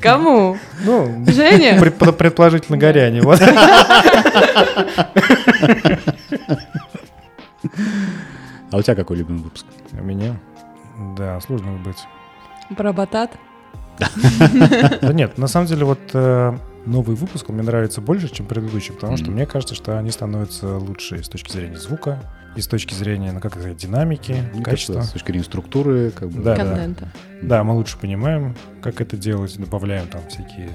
Кому? 0.00 0.56
Ну, 0.84 1.24
Женя? 1.28 1.78
предпо- 1.80 2.12
предположительно 2.12 2.78
Горяне. 2.78 3.22
Вот. 3.22 3.40
А 8.70 8.76
у 8.76 8.82
тебя 8.82 8.94
какой 8.94 9.18
любимый 9.18 9.42
выпуск? 9.42 9.66
У 9.92 10.02
меня? 10.02 10.36
Да, 11.16 11.40
сложно 11.40 11.72
быть. 11.84 11.98
Про 12.76 12.92
батат? 12.92 13.32
Да 13.98 15.12
нет, 15.12 15.36
на 15.38 15.46
самом 15.46 15.66
деле 15.66 15.84
вот 15.84 15.98
э, 16.14 16.56
новый 16.86 17.14
выпуск 17.14 17.48
мне 17.50 17.62
нравится 17.62 18.00
больше, 18.00 18.28
чем 18.34 18.46
предыдущий, 18.46 18.94
потому 18.94 19.16
что 19.16 19.30
мне 19.30 19.46
кажется, 19.46 19.74
что 19.74 19.98
они 19.98 20.10
становятся 20.10 20.78
лучше 20.78 21.22
с 21.22 21.28
точки 21.28 21.52
зрения 21.52 21.76
звука, 21.76 22.20
и 22.56 22.60
с 22.60 22.66
точки 22.66 22.94
зрения, 22.94 23.32
ну 23.32 23.40
как 23.40 23.52
сказать, 23.52 23.76
динамики, 23.76 24.32
Мне 24.52 24.62
качества. 24.62 24.94
кажется, 24.94 25.10
с 25.10 25.12
точки 25.12 25.28
зрения 25.28 25.44
структуры, 25.44 26.10
как 26.10 26.28
бы. 26.28 26.42
Да, 26.42 26.56
да. 26.56 26.64
Контента. 26.64 27.08
Да, 27.40 27.64
мы 27.64 27.74
лучше 27.74 27.96
понимаем, 27.98 28.54
как 28.82 29.00
это 29.00 29.16
делать, 29.16 29.56
добавляем 29.58 30.06
там 30.08 30.20
всякие 30.28 30.70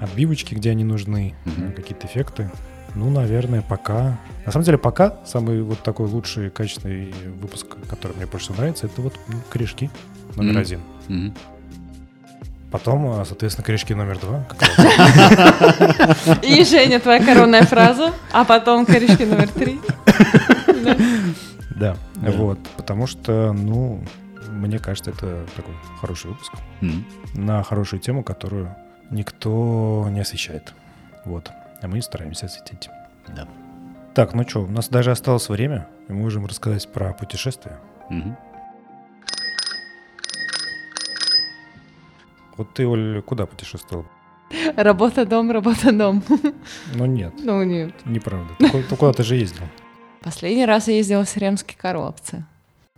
отбивочки, 0.00 0.54
где 0.54 0.70
они 0.70 0.82
нужны, 0.84 1.34
э, 1.44 1.72
какие-то 1.72 2.06
эффекты. 2.06 2.50
Ну, 2.94 3.10
наверное, 3.10 3.60
пока. 3.62 4.18
На 4.46 4.50
самом 4.52 4.64
деле, 4.64 4.78
пока 4.78 5.18
самый 5.24 5.62
вот 5.62 5.80
такой 5.82 6.08
лучший, 6.08 6.50
качественный 6.50 7.14
выпуск, 7.40 7.66
который 7.88 8.16
мне 8.16 8.26
больше 8.26 8.46
всего 8.46 8.56
нравится, 8.58 8.86
это 8.86 9.00
вот 9.02 9.14
корешки 9.50 9.90
номер 10.36 10.52
Мгм. 10.54 10.60
один. 10.60 10.80
Мгм. 11.08 11.34
Потом, 12.72 13.06
а, 13.20 13.24
соответственно, 13.24 13.64
корешки 13.66 13.94
номер 13.94 14.18
два. 14.18 14.44
как. 14.48 16.44
И, 16.44 16.64
Женя, 16.64 16.98
твоя 17.00 17.22
коронная 17.24 17.62
фраза, 17.64 18.12
а 18.32 18.44
потом 18.44 18.86
корешки 18.86 19.24
номер 19.24 19.48
три. 19.48 19.80
Да. 21.80 21.96
Да, 22.16 22.30
вот. 22.32 22.58
Потому 22.76 23.06
что, 23.06 23.52
ну, 23.52 24.02
мне 24.50 24.78
кажется, 24.78 25.10
это 25.10 25.46
такой 25.56 25.74
хороший 26.00 26.30
выпуск 26.30 26.52
Мгм. 26.80 27.04
на 27.34 27.62
хорошую 27.62 28.00
тему, 28.00 28.22
которую 28.22 28.74
никто 29.10 30.06
не 30.10 30.20
освещает. 30.20 30.74
Вот. 31.24 31.50
А 31.82 31.88
мы 31.88 32.00
стараемся 32.02 32.46
осветить. 32.46 32.88
Да. 33.34 33.48
Так, 34.14 34.34
ну 34.34 34.46
что, 34.48 34.62
у 34.64 34.66
нас 34.66 34.88
даже 34.88 35.10
осталось 35.10 35.48
время, 35.48 35.86
и 36.08 36.12
мы 36.12 36.20
можем 36.20 36.46
рассказать 36.46 36.90
про 36.92 37.12
путешествия. 37.12 37.78
Мгм. 38.10 38.36
Вот 42.56 42.74
ты, 42.74 42.86
Оль, 42.86 43.22
куда 43.22 43.46
путешествовал? 43.46 44.04
Работа, 44.76 45.24
дом, 45.24 45.50
работа, 45.50 45.92
дом. 45.92 46.22
Ну 46.94 47.06
нет, 47.06 47.32
Ну, 47.38 47.62
нет. 47.62 47.94
неправда. 48.04 48.52
Ты 48.58 48.82
ты 48.82 48.96
куда-то 48.96 49.22
же 49.22 49.36
ездил. 49.36 49.62
Последний 50.22 50.66
раз 50.66 50.88
я 50.88 50.96
ездила 50.96 51.24
в 51.24 51.28
Серемские 51.28 51.76
Коровцы. 51.78 52.44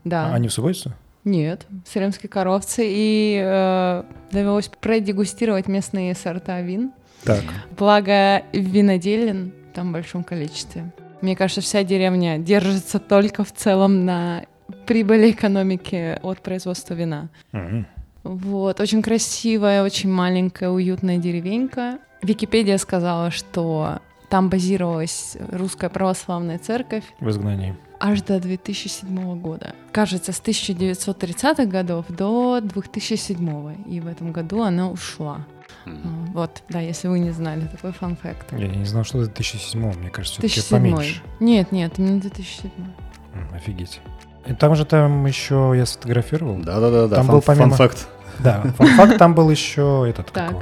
Да. 0.05 0.27
А 0.33 0.35
они 0.35 0.49
в 0.49 0.53
субботу? 0.53 0.93
Нет, 1.25 1.67
Серемские 1.87 2.29
Коровцы. 2.29 2.83
И 2.85 3.41
э, 3.43 4.03
довелось 4.33 4.69
продегустировать 4.69 5.69
местные 5.69 6.15
сорта 6.15 6.61
вин. 6.61 6.93
Так. 7.25 7.45
Благо 7.79 8.43
виноделин 8.53 9.53
там 9.73 9.91
в 9.91 9.93
большом 9.93 10.25
количестве. 10.25 10.93
Мне 11.21 11.37
кажется, 11.37 11.61
вся 11.61 11.85
деревня 11.85 12.39
держится 12.39 12.99
только 12.99 13.45
в 13.45 13.53
целом 13.53 14.05
на 14.05 14.45
прибыли 14.87 15.31
экономики 15.31 16.19
от 16.23 16.41
производства 16.41 16.95
вина. 16.95 17.29
Мгм. 17.53 17.87
Вот, 18.25 18.81
очень 18.81 19.03
красивая, 19.03 19.83
очень 19.83 20.11
маленькая, 20.11 20.71
уютная 20.71 21.19
деревенька. 21.19 21.99
Википедия 22.23 22.79
сказала, 22.79 23.31
что 23.31 24.01
там 24.33 24.49
базировалась 24.49 25.37
русская 25.51 25.91
православная 25.91 26.59
церковь 26.59 27.05
В 27.21 27.29
изгнании. 27.29 27.77
аж 28.01 28.23
до 28.23 28.41
2007 28.41 29.39
года. 29.39 29.75
Кажется, 29.93 30.33
с 30.33 30.41
1930-х 30.41 31.67
годов 31.67 32.07
до 32.09 32.61
2007 32.63 33.85
И 33.87 34.01
в 34.01 34.07
этом 34.07 34.33
году 34.33 34.63
она 34.63 34.89
ушла. 34.91 35.45
А, 35.85 35.91
Вот, 36.33 36.63
да, 36.71 36.81
если 36.81 37.09
вы 37.09 37.19
не 37.19 37.29
знали, 37.31 37.67
такой 37.67 37.93
фан-факт. 37.93 38.55
Я 38.59 38.69
не 38.69 38.87
знал, 38.87 39.05
что 39.05 39.21
это 39.21 39.35
2007 39.35 39.99
мне 39.99 40.09
кажется, 40.09 40.41
все-таки 40.41 40.61
2007. 40.63 40.79
поменьше. 40.95 41.23
Нет, 41.39 41.71
нет, 41.71 41.99
именно 41.99 42.19
2007. 42.23 42.71
М, 43.35 43.55
Офигеть. 43.55 44.01
И 44.47 44.55
там 44.55 44.75
же 44.77 44.87
там 44.87 45.27
еще 45.27 45.75
я 45.77 45.85
сфотографировал. 45.85 46.57
Да-да-да. 46.57 47.07
да. 47.07 47.17
Там 47.17 47.27
Фан- 47.27 47.35
был 47.35 47.43
помимо- 47.43 47.69
Фан-факт. 47.77 48.09
Да, 48.39 48.63
факт 48.79 49.19
там 49.19 49.35
был 49.35 49.51
еще 49.51 50.07
этот, 50.09 50.31
как 50.31 50.55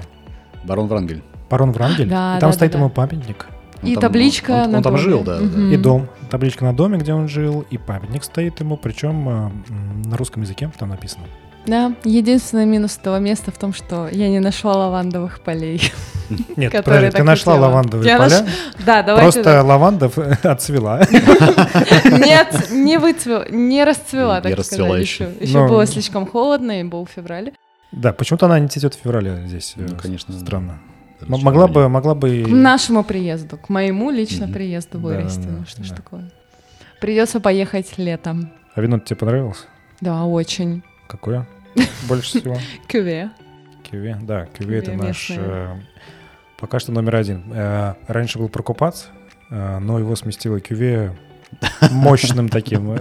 Барон 0.64 0.88
Врангель. 0.88 1.22
Барон 1.48 1.70
Врангель. 1.70 2.08
Да, 2.08 2.36
и 2.36 2.40
там 2.40 2.50
да, 2.50 2.52
стоит 2.56 2.72
да, 2.72 2.78
ему 2.78 2.88
да. 2.88 2.94
памятник. 2.96 3.46
Он 3.82 3.88
И 3.88 3.94
там- 3.94 4.00
табличка 4.02 4.50
он- 4.52 4.60
он 4.62 4.70
на 4.72 4.82
там 4.82 4.92
доме. 4.94 5.04
жил, 5.04 5.22
да, 5.24 5.38
да. 5.38 5.44
Мгм. 5.44 5.72
И 5.72 5.76
дом. 5.76 6.08
Табличка 6.30 6.64
на 6.64 6.74
доме, 6.74 6.98
где 6.98 7.12
он 7.14 7.28
жил, 7.28 7.64
и 7.70 7.78
памятник 7.78 8.24
стоит 8.24 8.60
ему, 8.60 8.76
причем 8.76 9.28
э, 9.28 9.32
м, 9.70 10.02
на 10.02 10.16
русском 10.16 10.42
языке 10.42 10.70
там 10.78 10.90
написано. 10.90 11.24
Да, 11.66 11.92
единственный 12.04 12.64
минус 12.66 12.96
этого 12.98 13.18
места 13.18 13.50
в 13.52 13.58
том, 13.58 13.74
что 13.74 14.08
я 14.10 14.28
не 14.30 14.40
нашла 14.40 14.76
лавандовых 14.76 15.40
полей. 15.40 15.92
Нет, 16.56 16.72
Которые 16.72 16.82
подожди, 16.82 17.06
ты 17.10 17.16
так 17.18 17.26
нашла 17.26 17.52
хотела. 17.54 17.66
лавандовые 17.68 18.08
Я 18.08 18.18
поля, 18.18 18.46
Да, 18.86 19.02
давайте. 19.02 19.32
просто 19.42 19.62
лаванда 19.62 20.08
в- 20.08 20.18
отцвела. 20.44 21.00
Нет, 22.04 22.68
не 22.70 22.98
выцвела, 22.98 23.46
не 23.50 23.84
расцвела, 23.84 24.40
так 24.40 24.62
сказать, 24.64 25.00
еще. 25.02 25.30
еще. 25.40 25.68
Было 25.68 25.86
слишком 25.86 26.26
холодно, 26.26 26.80
и 26.80 26.84
был 26.84 27.06
февраль. 27.06 27.52
Да, 27.92 28.12
почему-то 28.12 28.46
она 28.46 28.58
не 28.58 28.68
цветет 28.68 28.94
в 28.94 29.00
феврале 29.00 29.42
здесь. 29.46 29.74
э, 29.76 29.86
Ну, 29.88 29.96
конечно. 30.00 30.32
Странно. 30.38 30.78
Могла 31.26 31.66
бы, 31.68 31.88
могла 31.88 32.14
бы... 32.14 32.44
К 32.44 32.48
нашему 32.48 33.04
приезду, 33.04 33.56
к 33.56 33.68
моему 33.68 34.10
лично 34.10 34.46
Мгм. 34.46 34.54
приезду 34.54 34.98
вырасти. 34.98 35.40
да, 35.40 35.50
Ну 35.58 35.66
что 35.66 35.84
ж 35.84 35.88
да. 35.90 35.96
такое. 35.96 36.30
Придется 37.00 37.40
поехать 37.40 37.98
летом. 37.98 38.50
А 38.74 38.80
вино 38.80 38.98
тебе 38.98 39.16
понравилось? 39.16 39.66
Да, 40.00 40.24
очень. 40.24 40.82
Какое? 41.08 41.46
Больше 42.08 42.38
всего? 42.38 42.56
Кюве. 42.88 43.30
Кюве, 43.90 44.18
да, 44.22 44.46
кюве 44.46 44.78
это 44.78 44.92
наш 44.92 45.30
э, 45.30 45.76
пока 46.58 46.78
что 46.78 46.92
номер 46.92 47.16
один. 47.16 47.42
Э, 47.52 47.94
раньше 48.06 48.38
был 48.38 48.48
прокупац, 48.48 49.06
э, 49.50 49.78
но 49.78 49.98
его 49.98 50.14
сместило 50.16 50.60
кюве 50.60 51.16
мощным 51.90 52.48
таким 52.48 52.96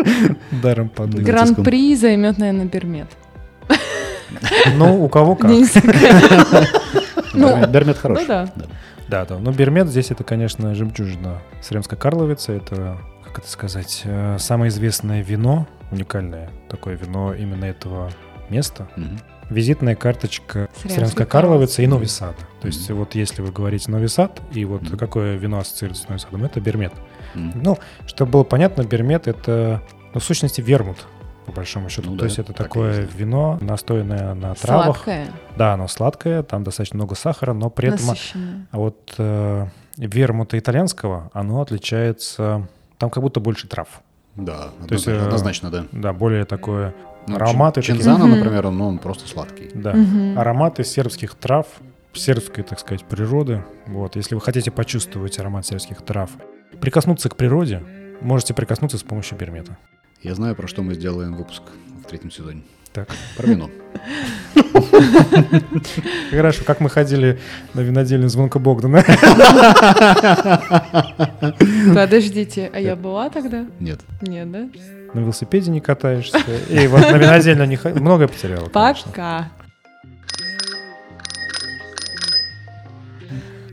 даром 0.62 0.88
подыграть. 0.90 1.26
Гран-при 1.26 1.96
займет, 1.96 2.38
наверное, 2.38 2.66
Бермет. 2.66 3.08
Ну, 4.76 5.02
у 5.04 5.08
кого 5.08 5.34
как. 5.36 5.50
Ну, 7.40 7.48
Бермет- 7.56 7.70
Бермет 7.70 7.98
хороший. 7.98 8.22
ну 8.22 8.28
да. 8.28 8.48
Да, 9.08 9.24
да. 9.24 9.38
Но 9.38 9.50
Бермет 9.52 9.88
здесь 9.88 10.10
это, 10.10 10.22
конечно, 10.24 10.74
жемчужина 10.74 11.38
Сремской 11.62 11.98
Карловицы. 11.98 12.52
Это, 12.52 12.98
как 13.24 13.38
это 13.40 13.48
сказать, 13.50 14.02
э, 14.04 14.36
самое 14.38 14.68
известное 14.68 15.22
вино, 15.22 15.66
уникальное 15.90 16.50
такое 16.68 16.96
вино 16.96 17.34
именно 17.34 17.64
этого 17.64 18.10
места. 18.48 18.88
Мгм. 18.96 19.18
Визитная 19.48 19.96
карточка 19.96 20.68
Карловицы 21.28 21.82
и. 21.82 21.86
Новый 21.88 22.06
Сад. 22.06 22.36
То 22.60 22.68
есть 22.68 22.88
Мгм. 22.88 22.98
вот 23.00 23.14
если 23.16 23.42
вы 23.42 23.50
говорите 23.50 23.90
Новый 23.90 24.08
Сад, 24.08 24.40
и 24.52 24.64
вот 24.64 24.82
Мгм. 24.82 24.96
какое 24.96 25.36
вино 25.36 25.58
ассоциируется 25.58 26.04
с 26.04 26.08
Новым 26.08 26.18
Садом, 26.20 26.44
это 26.44 26.60
Бермет. 26.60 26.92
Мгм. 27.34 27.60
Ну, 27.64 27.78
чтобы 28.06 28.30
было 28.30 28.44
понятно, 28.44 28.82
Бермет 28.84 29.26
это, 29.26 29.82
ну, 30.14 30.20
в 30.20 30.24
сущности, 30.24 30.60
вермут, 30.60 30.98
по 31.46 31.52
большому 31.52 31.88
счету. 31.88 32.10
Ну 32.10 32.16
То 32.16 32.20
да, 32.20 32.26
есть 32.26 32.38
это 32.38 32.52
так 32.52 32.68
такое 32.68 33.02
есть. 33.02 33.14
вино, 33.14 33.58
настоянное 33.60 34.34
на 34.34 34.54
травах. 34.54 34.96
Сладкое, 34.96 35.26
Да, 35.56 35.74
оно 35.74 35.88
сладкое, 35.88 36.42
там 36.42 36.64
достаточно 36.64 36.96
много 36.96 37.14
сахара, 37.14 37.52
но 37.52 37.70
при 37.70 37.88
этом... 37.88 38.06
насыщенное. 38.06 38.66
А 38.70 38.78
вот 38.78 39.14
э, 39.18 39.66
вермута 39.96 40.58
итальянского, 40.58 41.30
оно 41.32 41.60
отличается... 41.60 42.68
Там 42.98 43.10
как 43.10 43.22
будто 43.22 43.40
больше 43.40 43.66
трав. 43.66 44.02
Да, 44.36 44.68
То 44.86 44.94
есть, 44.94 45.08
однозначно, 45.08 45.68
э, 45.68 45.70
да. 45.70 45.84
Да, 45.92 46.12
более 46.12 46.44
такое... 46.44 46.94
Ну, 47.26 47.36
ароматы 47.36 47.80
такие. 47.80 47.94
Чинзана, 47.94 48.26
например, 48.26 48.70
ну, 48.70 48.88
он 48.88 48.98
просто 48.98 49.28
сладкий. 49.28 49.70
Да, 49.74 49.94
ароматы 50.36 50.84
сербских 50.84 51.34
трав, 51.34 51.66
сербской, 52.12 52.64
так 52.64 52.78
сказать, 52.78 53.04
природы. 53.04 53.64
Вот, 53.86 54.16
если 54.16 54.34
вы 54.34 54.40
хотите 54.40 54.70
почувствовать 54.70 55.38
аромат 55.38 55.66
сербских 55.66 56.02
трав, 56.02 56.30
прикоснуться 56.80 57.28
к 57.28 57.36
природе, 57.36 57.82
можете 58.20 58.54
прикоснуться 58.54 58.98
с 58.98 59.02
помощью 59.02 59.38
бермета. 59.38 59.76
Я 60.22 60.34
знаю, 60.34 60.54
про 60.54 60.68
что 60.68 60.82
мы 60.82 60.94
сделаем 60.94 61.34
выпуск 61.34 61.62
в 62.02 62.06
третьем 62.06 62.30
сезоне. 62.30 62.62
Так. 62.92 63.08
Про 63.36 63.46
вино. 63.46 63.70
Хорошо, 66.30 66.64
как 66.64 66.80
мы 66.80 66.90
ходили 66.90 67.38
на 67.72 67.80
винодельню 67.80 68.28
звонка 68.28 68.58
Богдана. 68.58 69.02
Подождите, 71.94 72.70
а 72.74 72.80
я 72.80 72.96
была 72.96 73.30
тогда? 73.30 73.64
Нет. 73.78 74.00
Нет, 74.20 74.50
да? 74.50 74.68
На 75.14 75.20
велосипеде 75.20 75.70
не 75.70 75.80
катаешься. 75.80 76.38
И 76.68 76.86
вот 76.88 77.00
на 77.00 77.16
винодельню 77.16 77.64
не 77.64 77.76
ходила. 77.76 78.02
Много 78.02 78.28
потеряла. 78.28 78.68
Пока. 78.68 79.48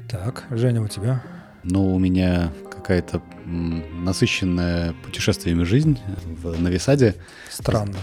Так, 0.08 0.46
Женя, 0.52 0.82
у 0.82 0.88
тебя? 0.88 1.22
Ну, 1.64 1.94
у 1.94 2.00
меня 2.00 2.52
какая-то 2.88 3.22
насыщенная 3.46 4.94
путешествиями 5.04 5.64
жизнь 5.64 6.00
в 6.42 6.58
Новисаде. 6.60 7.16
Странно. 7.50 7.98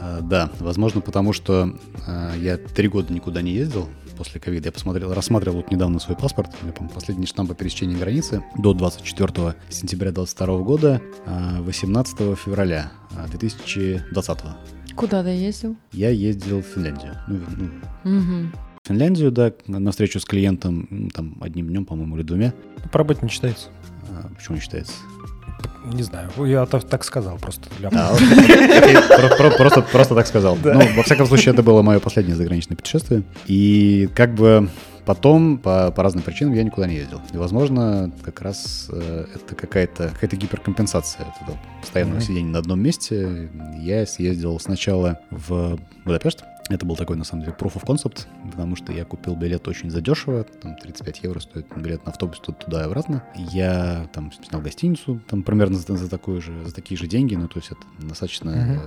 А, 0.00 0.20
Да, 0.22 0.50
возможно, 0.60 1.02
потому 1.02 1.34
что 1.34 1.78
а, 2.06 2.34
я 2.36 2.56
три 2.56 2.88
года 2.88 3.12
никуда 3.12 3.42
не 3.42 3.52
ездил 3.52 3.86
после 4.16 4.40
ковида. 4.40 4.68
Я 4.68 4.72
посмотрел, 4.72 5.12
рассматривал 5.12 5.58
вот 5.58 5.70
недавно 5.70 5.98
свой 5.98 6.16
паспорт, 6.16 6.56
у 6.62 6.64
меня, 6.64 6.72
по-моему, 6.72 6.94
последний 6.94 7.26
штамп 7.26 7.50
по 7.50 7.54
пересечении 7.54 7.98
границы 7.98 8.42
до 8.56 8.72
24 8.72 9.56
сентября 9.68 10.10
2022 10.10 10.58
года, 10.60 11.02
а, 11.26 11.60
18 11.60 12.34
февраля 12.38 12.92
а, 13.14 13.28
2020. 13.28 14.38
Куда 14.96 15.22
ты 15.22 15.28
ездил? 15.28 15.76
Я 15.92 16.08
ездил 16.08 16.62
в 16.62 16.64
Финляндию. 16.64 17.18
Ну, 17.28 17.40
ну, 18.04 18.50
в 18.82 18.88
Финляндию, 18.88 19.30
да, 19.30 19.52
на 19.66 19.90
встречу 19.90 20.18
с 20.18 20.24
клиентом, 20.24 21.10
там, 21.12 21.36
одним 21.42 21.68
днем, 21.68 21.84
по-моему, 21.84 22.16
или 22.16 22.22
двумя. 22.22 22.54
По 22.90 22.98
работе 23.00 23.20
не 23.22 23.28
считается. 23.28 23.68
А, 24.10 24.28
Почему 24.36 24.56
не 24.56 24.60
считается? 24.60 24.92
Не 25.84 26.02
знаю, 26.02 26.30
я 26.44 26.66
так, 26.66 27.04
сказал 27.04 27.38
просто. 27.38 27.68
Для... 27.78 27.88
А, 27.92 28.14
Просто 29.56 29.82
просто 29.82 30.14
так 30.14 30.26
сказал. 30.26 30.56
Да. 30.62 30.74
Ну, 30.74 30.80
во 30.96 31.02
всяком 31.02 31.26
случае, 31.26 31.54
это 31.54 31.62
было 31.62 31.82
мое 31.82 32.00
последнее 32.00 32.36
заграничное 32.36 32.76
путешествие. 32.76 33.22
И 33.46 34.08
как 34.14 34.34
бы 34.34 34.68
потом 35.06 35.58
по, 35.58 35.90
по 35.90 36.02
разным 36.02 36.22
причинам 36.22 36.54
я 36.54 36.62
никуда 36.62 36.86
не 36.86 36.96
ездил. 36.96 37.20
И, 37.32 37.36
возможно, 37.36 38.12
как 38.22 38.42
раз 38.42 38.88
э, 38.92 39.24
это 39.34 39.54
какая-то 39.54 40.10
какая 40.20 40.38
гиперкомпенсация 40.38 41.22
этого 41.22 41.58
постоянного 41.80 42.18
Мгм. 42.18 42.24
сидения 42.26 42.50
на 42.50 42.58
одном 42.58 42.80
месте. 42.80 43.50
Я 43.78 44.06
съездил 44.06 44.60
сначала 44.60 45.18
в 45.30 45.78
Будапешт. 46.04 46.44
Это 46.70 46.86
был 46.86 46.94
такой, 46.96 47.16
на 47.16 47.24
самом 47.24 47.42
деле, 47.42 47.56
proof 47.58 47.74
of 47.74 47.84
concept, 47.84 48.26
потому 48.50 48.76
что 48.76 48.92
я 48.92 49.04
купил 49.04 49.34
билет 49.34 49.66
очень 49.66 49.90
задешево, 49.90 50.44
там 50.44 50.76
35 50.76 51.24
евро 51.24 51.40
стоит 51.40 51.66
билет 51.76 52.04
на 52.06 52.12
автобус 52.12 52.38
тут- 52.38 52.60
туда 52.60 52.82
и 52.82 52.84
обратно. 52.84 53.24
Я 53.36 54.08
там 54.12 54.30
снял 54.32 54.60
гостиницу, 54.62 55.20
там 55.28 55.42
примерно 55.42 55.76
за, 55.76 55.96
за 55.96 56.08
такое 56.08 56.40
же, 56.40 56.64
за 56.64 56.72
такие 56.72 56.96
же 56.96 57.08
деньги, 57.08 57.34
ну 57.34 57.48
то 57.48 57.58
есть 57.58 57.72
это 57.72 57.80
достаточно 58.06 58.52
Мгм. 58.52 58.80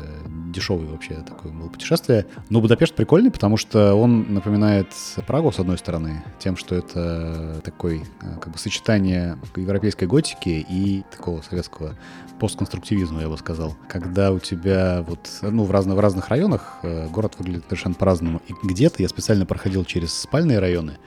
Дешевое 0.54 0.88
вообще 0.88 1.16
такое 1.16 1.52
было 1.52 1.68
путешествие. 1.68 2.26
Но 2.50 2.62
Будапешт 2.62 2.96
прикольный, 2.96 3.32
потому 3.32 3.58
что 3.58 3.96
он 3.96 4.34
напоминает 4.34 4.88
Прагу, 5.28 5.52
с 5.52 5.60
одной 5.60 5.78
стороны, 5.78 6.24
тем, 6.40 6.56
что 6.56 6.76
это 6.76 7.62
такой 7.64 8.04
э, 8.22 8.40
как 8.40 8.54
бы 8.54 8.58
сочетание 8.58 9.38
европейской 9.56 10.06
готики 10.06 10.66
и 10.70 11.04
такого 11.12 11.42
советского 11.42 11.96
постконструктивизма, 12.40 13.22
я 13.22 13.30
бы 13.30 13.38
сказал. 13.38 13.76
Когда 13.88 14.32
у 14.32 14.40
тебя 14.40 15.04
вот, 15.08 15.30
ну, 15.42 15.64
в 15.64 15.72
разных, 15.72 15.96
в 15.96 16.00
разных 16.00 16.30
районах 16.30 16.80
э, 16.84 17.08
город 17.08 17.36
выглядит 17.38 17.64
совершенно 17.66 17.96
по-разному. 17.96 18.42
И 18.48 18.54
где-то 18.68 19.02
я 19.02 19.10
специально 19.10 19.46
проходил 19.46 19.86
через 19.86 20.14
спальные 20.14 20.60
районы, 20.60 20.98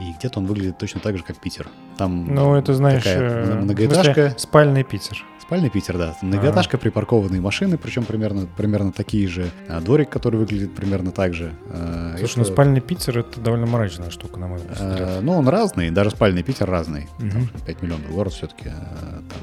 и 0.00 0.12
где-то 0.18 0.40
он 0.40 0.46
выглядит 0.46 0.78
точно 0.78 1.00
так 1.00 1.16
же, 1.16 1.22
как 1.24 1.36
Питер. 1.38 1.68
Там 1.96 2.34
Ну, 2.34 2.54
это, 2.54 2.74
знаешь, 2.74 3.04
такая 3.04 3.20
э, 3.20 3.44
мно- 3.46 3.60
многоэтажка. 3.62 4.14
смысле, 4.14 4.34
спальный 4.38 4.82
Питер. 4.82 5.24
Спальный 5.50 5.68
Питер, 5.68 5.98
да. 5.98 6.16
Многоэтажка, 6.22 6.78
припаркованные 6.78 7.40
машины, 7.40 7.76
причем 7.76 8.04
примерно, 8.04 8.46
примерно 8.56 8.92
такие 8.92 9.26
же. 9.26 9.50
А, 9.68 9.80
дворик, 9.80 10.08
который 10.08 10.36
выглядит 10.36 10.76
примерно 10.76 11.10
так 11.10 11.34
же. 11.34 11.52
А, 11.66 12.14
Слушай, 12.20 12.36
ну 12.36 12.42
это- 12.44 12.52
спальный 12.52 12.80
Питер 12.80 13.18
это 13.18 13.40
довольно 13.40 13.66
мрачная 13.66 14.10
штука, 14.10 14.38
на 14.38 14.46
мой 14.46 14.58
взгляд. 14.58 14.78
а, 14.80 15.20
ну, 15.20 15.32
он 15.32 15.48
разный, 15.48 15.90
даже 15.90 16.10
спальный 16.10 16.44
Питер 16.44 16.70
разный. 16.70 17.08
Мгм. 17.18 17.48
5 17.66 17.82
миллионов 17.82 18.08
город 18.12 18.32
все-таки. 18.32 18.66
Там 18.68 19.40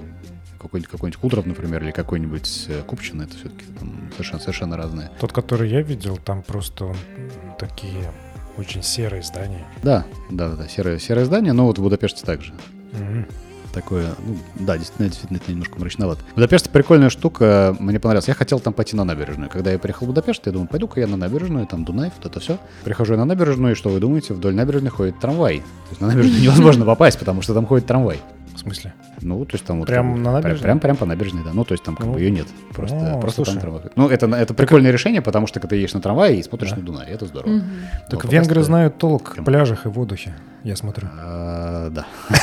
какой-нибудь 0.61 0.89
какой 0.89 1.11
Кудров, 1.11 1.45
например, 1.45 1.83
или 1.83 1.91
какой-нибудь 1.91 2.67
э, 2.69 2.83
Купчин, 2.83 3.21
это 3.23 3.35
все-таки 3.35 3.65
совершенно, 4.13 4.39
совершенно 4.39 4.77
разные. 4.77 5.11
Тот, 5.19 5.33
который 5.33 5.69
я 5.69 5.81
видел, 5.81 6.15
там 6.15 6.41
просто 6.41 6.95
такие 7.59 8.13
очень 8.57 8.81
серые 8.81 9.23
здания. 9.23 9.65
Да, 9.83 10.05
да, 10.31 10.55
да, 10.55 10.69
серое, 10.69 10.99
серое 10.99 11.25
здание, 11.25 11.51
но 11.51 11.65
вот 11.65 11.79
в 11.79 11.81
Будапеште 11.81 12.25
также. 12.25 12.53
Мгм. 12.93 13.27
Такое, 13.73 14.07
ну, 14.25 14.37
да, 14.65 14.77
действительно, 14.77 15.07
действительно, 15.09 15.37
это 15.37 15.51
немножко 15.51 15.79
мрачновато. 15.79 16.21
Будапешт 16.35 16.69
прикольная 16.69 17.09
штука, 17.09 17.75
мне 17.79 17.99
понравилось. 17.99 18.27
Я 18.27 18.33
хотел 18.33 18.59
там 18.59 18.73
пойти 18.73 18.95
на 18.95 19.03
набережную. 19.03 19.49
Когда 19.49 19.71
я 19.71 19.77
приехал 19.79 20.05
в 20.05 20.09
Будапешт, 20.09 20.45
я 20.45 20.51
думаю, 20.51 20.67
пойду-ка 20.67 20.99
я 20.99 21.07
на 21.07 21.17
набережную, 21.17 21.67
там 21.67 21.85
Дунай, 21.85 22.11
вот 22.15 22.25
это 22.25 22.39
все. 22.39 22.57
Прихожу 22.83 23.13
я 23.13 23.19
на 23.19 23.25
набережную, 23.25 23.73
и 23.73 23.75
что 23.75 23.89
вы 23.89 23.99
думаете? 23.99 24.33
Вдоль 24.33 24.55
набережной 24.55 24.89
ходит 24.89 25.19
трамвай. 25.19 25.57
То 25.59 25.63
есть 25.91 26.01
на 26.01 26.07
набережную 26.07 26.41
невозможно 26.41 26.85
попасть, 26.85 27.19
потому 27.19 27.41
что 27.41 27.53
там 27.53 27.65
ходит 27.67 27.85
трамвай. 27.85 28.19
В 28.55 28.59
смысле? 28.59 28.95
Ну, 29.21 29.45
то 29.45 29.53
есть 29.53 29.65
там 29.65 29.77
вот... 29.79 29.87
Прям 29.87 30.23
на 30.23 30.31
набережной? 30.33 30.63
Прям, 30.63 30.79
прям 30.79 30.95
по 30.97 31.05
набережной, 31.05 31.43
да. 31.43 31.51
Ну, 31.53 31.63
то 31.63 31.73
есть 31.73 31.83
там 31.83 31.95
как 31.95 32.07
Ну, 32.07 32.13
бы 32.13 32.19
ее 32.19 32.31
нет. 32.31 32.47
Просто, 32.73 33.13
о, 33.15 33.19
просто 33.19 33.43
слушай. 33.43 33.51
там 33.51 33.61
трамвай. 33.61 33.83
Ну, 33.95 34.09
это, 34.09 34.25
это 34.25 34.53
прикольное 34.55 34.89
решение, 34.89 35.21
потому 35.21 35.45
что 35.45 35.59
когда 35.59 35.69
ты 35.69 35.75
едешь 35.75 35.93
на 35.93 36.01
трамвае 36.01 36.39
и 36.39 36.43
смотришь 36.43 36.71
Да. 36.71 36.77
на 36.77 36.81
Дунай, 36.81 37.07
это 37.07 37.27
здорово. 37.27 37.51
Но 37.51 37.61
Так 38.09 38.09
попасть 38.21 38.33
венгры 38.33 38.55
туда- 38.55 38.63
знают 38.63 38.97
толк 38.97 39.33
Прям. 39.33 39.43
в 39.43 39.45
пляжах 39.45 39.85
и 39.85 39.89
в 39.89 39.99
отдыхе, 39.99 40.35
я 40.67 40.75
смотрю. 40.75 41.07
А, 41.17 41.89
Да. 41.89 42.05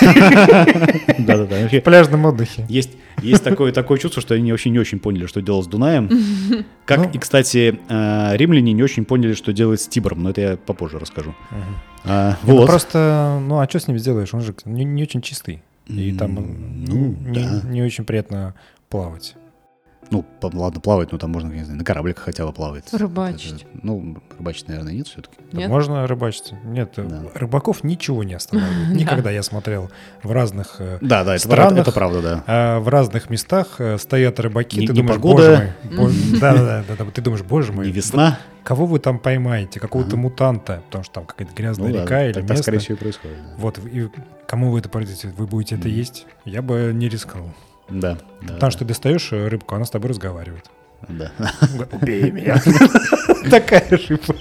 Да-да-да. 1.19 1.69
В 1.69 1.81
пляжном 1.83 2.25
отдыхе. 2.25 2.65
Есть, 2.69 2.91
есть 3.21 3.45
такое, 3.45 3.71
такое 3.73 3.99
чувство, 3.99 4.23
что 4.23 4.35
они 4.35 4.51
вообще 4.51 4.71
не 4.71 4.79
очень 4.79 4.99
поняли, 4.99 5.27
что 5.27 5.43
делать 5.43 5.67
с 5.67 5.69
Дунаем. 5.69 6.09
Как 6.87 6.99
Ну. 7.01 7.11
и, 7.11 7.19
кстати, 7.19 7.79
э, 7.89 8.37
римляне 8.37 8.73
не 8.73 8.83
очень 8.83 9.05
поняли, 9.05 9.35
что 9.35 9.53
делать 9.53 9.83
с 9.83 9.89
Тибром, 9.89 10.23
но 10.23 10.31
это 10.31 10.41
я 10.41 10.57
попозже 10.57 10.99
расскажу. 10.99 11.35
А, 12.05 12.39
ну 12.45 12.57
вот. 12.57 12.67
просто, 12.67 13.41
ну 13.47 13.59
а 13.59 13.69
что 13.69 13.79
с 13.79 13.89
ним 13.89 13.99
сделаешь? 13.99 14.33
Он 14.33 14.41
же 14.41 14.55
не, 14.65 14.85
не 14.85 15.03
очень 15.03 15.21
чистый. 15.21 15.63
И 15.87 16.13
там 16.13 16.35
ну, 16.35 16.47
ну, 16.87 17.17
не, 17.31 17.41
да. 17.41 17.61
не 17.69 17.83
очень 17.83 18.05
приятно 18.05 18.55
плавать. 18.89 19.35
Ну, 20.11 20.25
ладно, 20.43 20.81
плавать, 20.81 21.11
ну 21.13 21.19
там 21.19 21.31
можно, 21.33 21.49
не 21.49 21.65
знаю, 21.65 21.79
на 21.79 21.85
корабликах 21.85 22.25
хотя 22.25 22.47
бы 22.47 22.53
плавать. 22.53 22.93
Рыбачить. 22.93 23.63
Это- 23.63 23.81
ну, 23.83 24.17
рыбачить, 24.39 24.69
наверное, 24.69 24.93
нет 24.93 25.09
все-таки. 25.09 25.37
Нет? 25.53 25.69
Можно 25.69 26.07
рыбачить? 26.07 26.53
Нет, 26.65 26.93
э, 26.99 27.03
Да. 27.05 27.23
рыбаков 27.35 27.83
ничего 27.85 28.23
не 28.23 28.35
останавливает. 28.35 28.89
Никогда 28.97 29.31
я 29.31 29.43
смотрел 29.43 29.91
в 30.23 30.31
разных 30.31 30.77
э, 30.79 30.99
Да, 31.01 31.25
да, 31.25 31.35
это, 31.35 31.45
странах, 31.45 31.57
правда, 31.67 31.81
это 31.81 31.93
правда, 31.93 32.23
да. 32.23 32.45
а 32.47 32.81
в 32.81 32.89
разных 32.89 33.31
местах 33.31 33.77
э, 33.81 33.99
стоят 33.99 34.39
рыбаки, 34.41 34.79
Не- 34.81 34.87
ты 34.87 34.93
не 34.93 34.99
думаешь, 35.01 35.17
погода. 35.17 35.73
боже 35.85 35.97
мой, 36.03 36.13
да, 36.41 36.55
да, 36.55 36.85
да, 36.99 37.05
ты 37.11 37.23
думаешь, 37.23 37.43
боже 37.43 37.73
мой, 37.73 37.87
Не 37.87 37.93
весна. 37.93 38.39
кого 38.63 38.87
вы 38.87 38.99
там 38.99 39.19
поймаете, 39.19 39.81
какого-то 39.81 40.17
мутанта, 40.17 40.83
потому 40.87 41.05
что 41.05 41.15
там 41.15 41.25
какая-то 41.27 41.55
грязная 41.55 41.89
Ну 41.91 42.03
река 42.03 42.25
или 42.25 42.33
так, 42.35 42.43
так, 42.43 42.51
место. 42.51 42.63
скорее 42.63 42.79
всего, 42.79 42.97
и 42.97 42.99
происходит. 42.99 43.37
Вот, 43.59 43.79
и 43.79 44.09
кому 44.47 44.71
вы 44.71 44.79
это 44.81 44.89
продадите? 44.89 45.29
Вы 45.37 45.47
будете 45.47 45.77
это 45.77 45.89
есть? 45.89 46.27
Я 46.45 46.63
бы 46.63 46.93
не 46.95 47.09
рискнул. 47.09 47.51
Да, 47.89 48.19
да. 48.43 48.55
Потому 48.55 48.71
что 48.71 48.81
ты 48.81 48.85
достаешь 48.87 49.31
рыбку, 49.33 49.75
она 49.75 49.85
с 49.85 49.91
тобой 49.91 50.11
разговаривает. 50.11 50.71
Да. 51.09 51.33
Убей 51.93 52.31
меня. 52.31 52.61
Такая 53.51 53.87
рыба. 53.91 54.35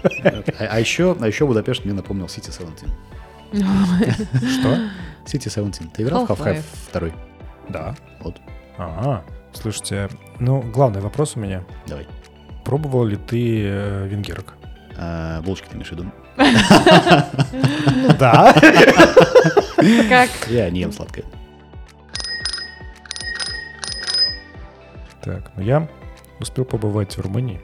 А, 0.59 0.65
а 0.71 0.79
еще, 0.79 1.15
а 1.19 1.27
еще 1.27 1.45
Будапешт 1.45 1.83
мне 1.85 1.93
напомнил 1.93 2.25
City 2.25 2.51
17. 2.51 2.87
Что? 4.59 4.79
City 5.25 5.49
17. 5.49 5.93
Ты 5.93 6.03
играл 6.03 6.25
в 6.25 6.29
Half-Life. 6.29 6.63
Half-Life 6.93 7.11
2? 7.11 7.11
Да. 7.69 7.95
Вот, 8.21 8.37
Ага. 8.77 9.23
Слушайте, 9.53 10.09
ну, 10.39 10.61
главный 10.61 11.01
вопрос 11.01 11.35
у 11.35 11.39
меня. 11.39 11.63
давай. 11.85 12.07
Пробовал 12.65 13.05
ли 13.05 13.17
ты 13.17 13.61
э, 13.65 14.07
венгерок? 14.07 14.53
А, 14.97 15.41
булочки 15.41 15.67
ты 15.67 15.75
имеешь 15.75 15.89
в 15.89 15.91
виду? 15.91 16.05
Да. 18.17 18.53
Как? 20.09 20.29
Я 20.47 20.69
не 20.69 20.79
ем 20.79 20.91
сладкое. 20.93 21.25
Так, 25.23 25.51
ну 25.55 25.63
я 25.63 25.87
успел 26.39 26.65
побывать 26.65 27.15
в 27.17 27.21
Румынии. 27.21 27.61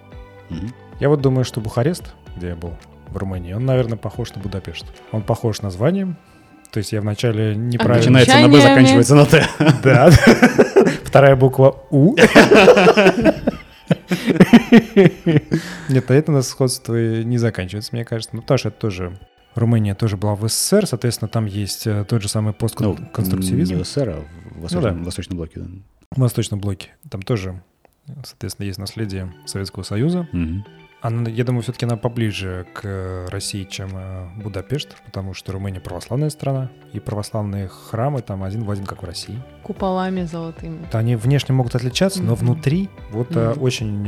Мгм. 0.50 0.74
Я 1.00 1.10
вот 1.10 1.22
думаю, 1.22 1.43
что 1.45 1.62
Бухарест, 1.62 2.13
где 2.36 2.50
я 2.50 2.56
был 2.56 2.74
в 3.10 3.17
Румынии, 3.17 3.54
он, 3.54 3.65
наверное, 3.65 3.98
похож 3.98 4.34
на 4.34 4.41
Будапешт. 4.41 4.86
Он 5.12 5.22
похож 5.22 5.62
названием. 5.62 6.17
То 6.72 6.78
есть 6.78 6.91
я 6.91 7.02
вначале 7.02 7.56
неправильно... 7.56 8.19
Начинается 8.19 8.39
на 8.39 8.50
Б, 8.50 8.62
заканчивается 8.62 9.15
на 9.15 9.26
Т. 9.26 9.48
Да. 9.84 10.10
Вторая 11.04 11.36
буква 11.36 11.76
У. 11.89 12.15
Нет, 15.89 16.10
на 16.10 16.13
этом 16.13 16.36
у 16.36 16.38
нас 16.38 16.48
сходство 16.48 16.95
не 16.95 17.38
заканчивается, 17.39 17.89
мне 17.93 18.06
кажется. 18.06 18.36
Ну, 18.36 18.41
потому 18.41 18.58
что 18.60 18.69
это 18.69 18.80
тоже... 18.80 19.17
Румыния 19.56 19.95
тоже 19.95 20.15
была 20.15 20.36
в 20.36 20.48
СССР, 20.48 20.86
соответственно, 20.86 21.28
там 21.28 21.45
есть 21.48 21.88
э, 21.88 22.06
тот 22.08 22.22
же 22.22 22.30
самый 22.30 22.50
Ну, 22.50 22.54
постконструктивизм 22.54 23.78
не 23.78 23.84
в 23.84 23.86
СССР, 23.86 24.10
а 24.10 24.24
в 24.56 24.62
Восточном, 24.62 25.04
Восточном 25.04 25.38
блоке. 25.38 25.60
да. 25.62 25.67
В 26.15 26.19
Восточном 26.22 26.60
блоке. 26.60 26.89
Там 27.10 27.22
тоже, 27.22 27.62
соответственно, 28.24 28.65
есть 28.65 28.80
наследие 28.80 29.34
Советского 29.45 29.84
Союза. 29.84 30.28
Мгм. 30.32 30.65
Она, 31.02 31.30
я 31.30 31.45
думаю, 31.45 31.62
все-таки 31.62 31.86
она 31.86 31.95
поближе 31.95 32.67
к 32.74 32.82
э, 32.84 33.28
России, 33.30 33.63
чем 33.63 33.91
э, 33.93 34.28
Будапешт, 34.43 34.98
потому 35.06 35.34
что 35.34 35.54
Румыния 35.54 35.80
православная 35.80 36.30
страна, 36.30 36.72
и 36.91 37.00
православные 37.00 37.69
храмы 37.69 38.22
там 38.22 38.43
один 38.43 38.65
в 38.65 38.72
один, 38.72 38.86
как 38.86 39.02
в 39.02 39.06
России. 39.06 39.41
Куполами 39.63 40.24
золотыми. 40.24 40.86
Да, 40.91 41.00
Они 41.00 41.15
внешне 41.15 41.56
могут 41.56 41.74
отличаться, 41.76 42.22
но 42.22 42.34
Мгм. 42.34 42.39
внутри 42.48 42.89
вот 43.12 43.30
Мгм. 43.34 43.62
очень, 43.62 44.04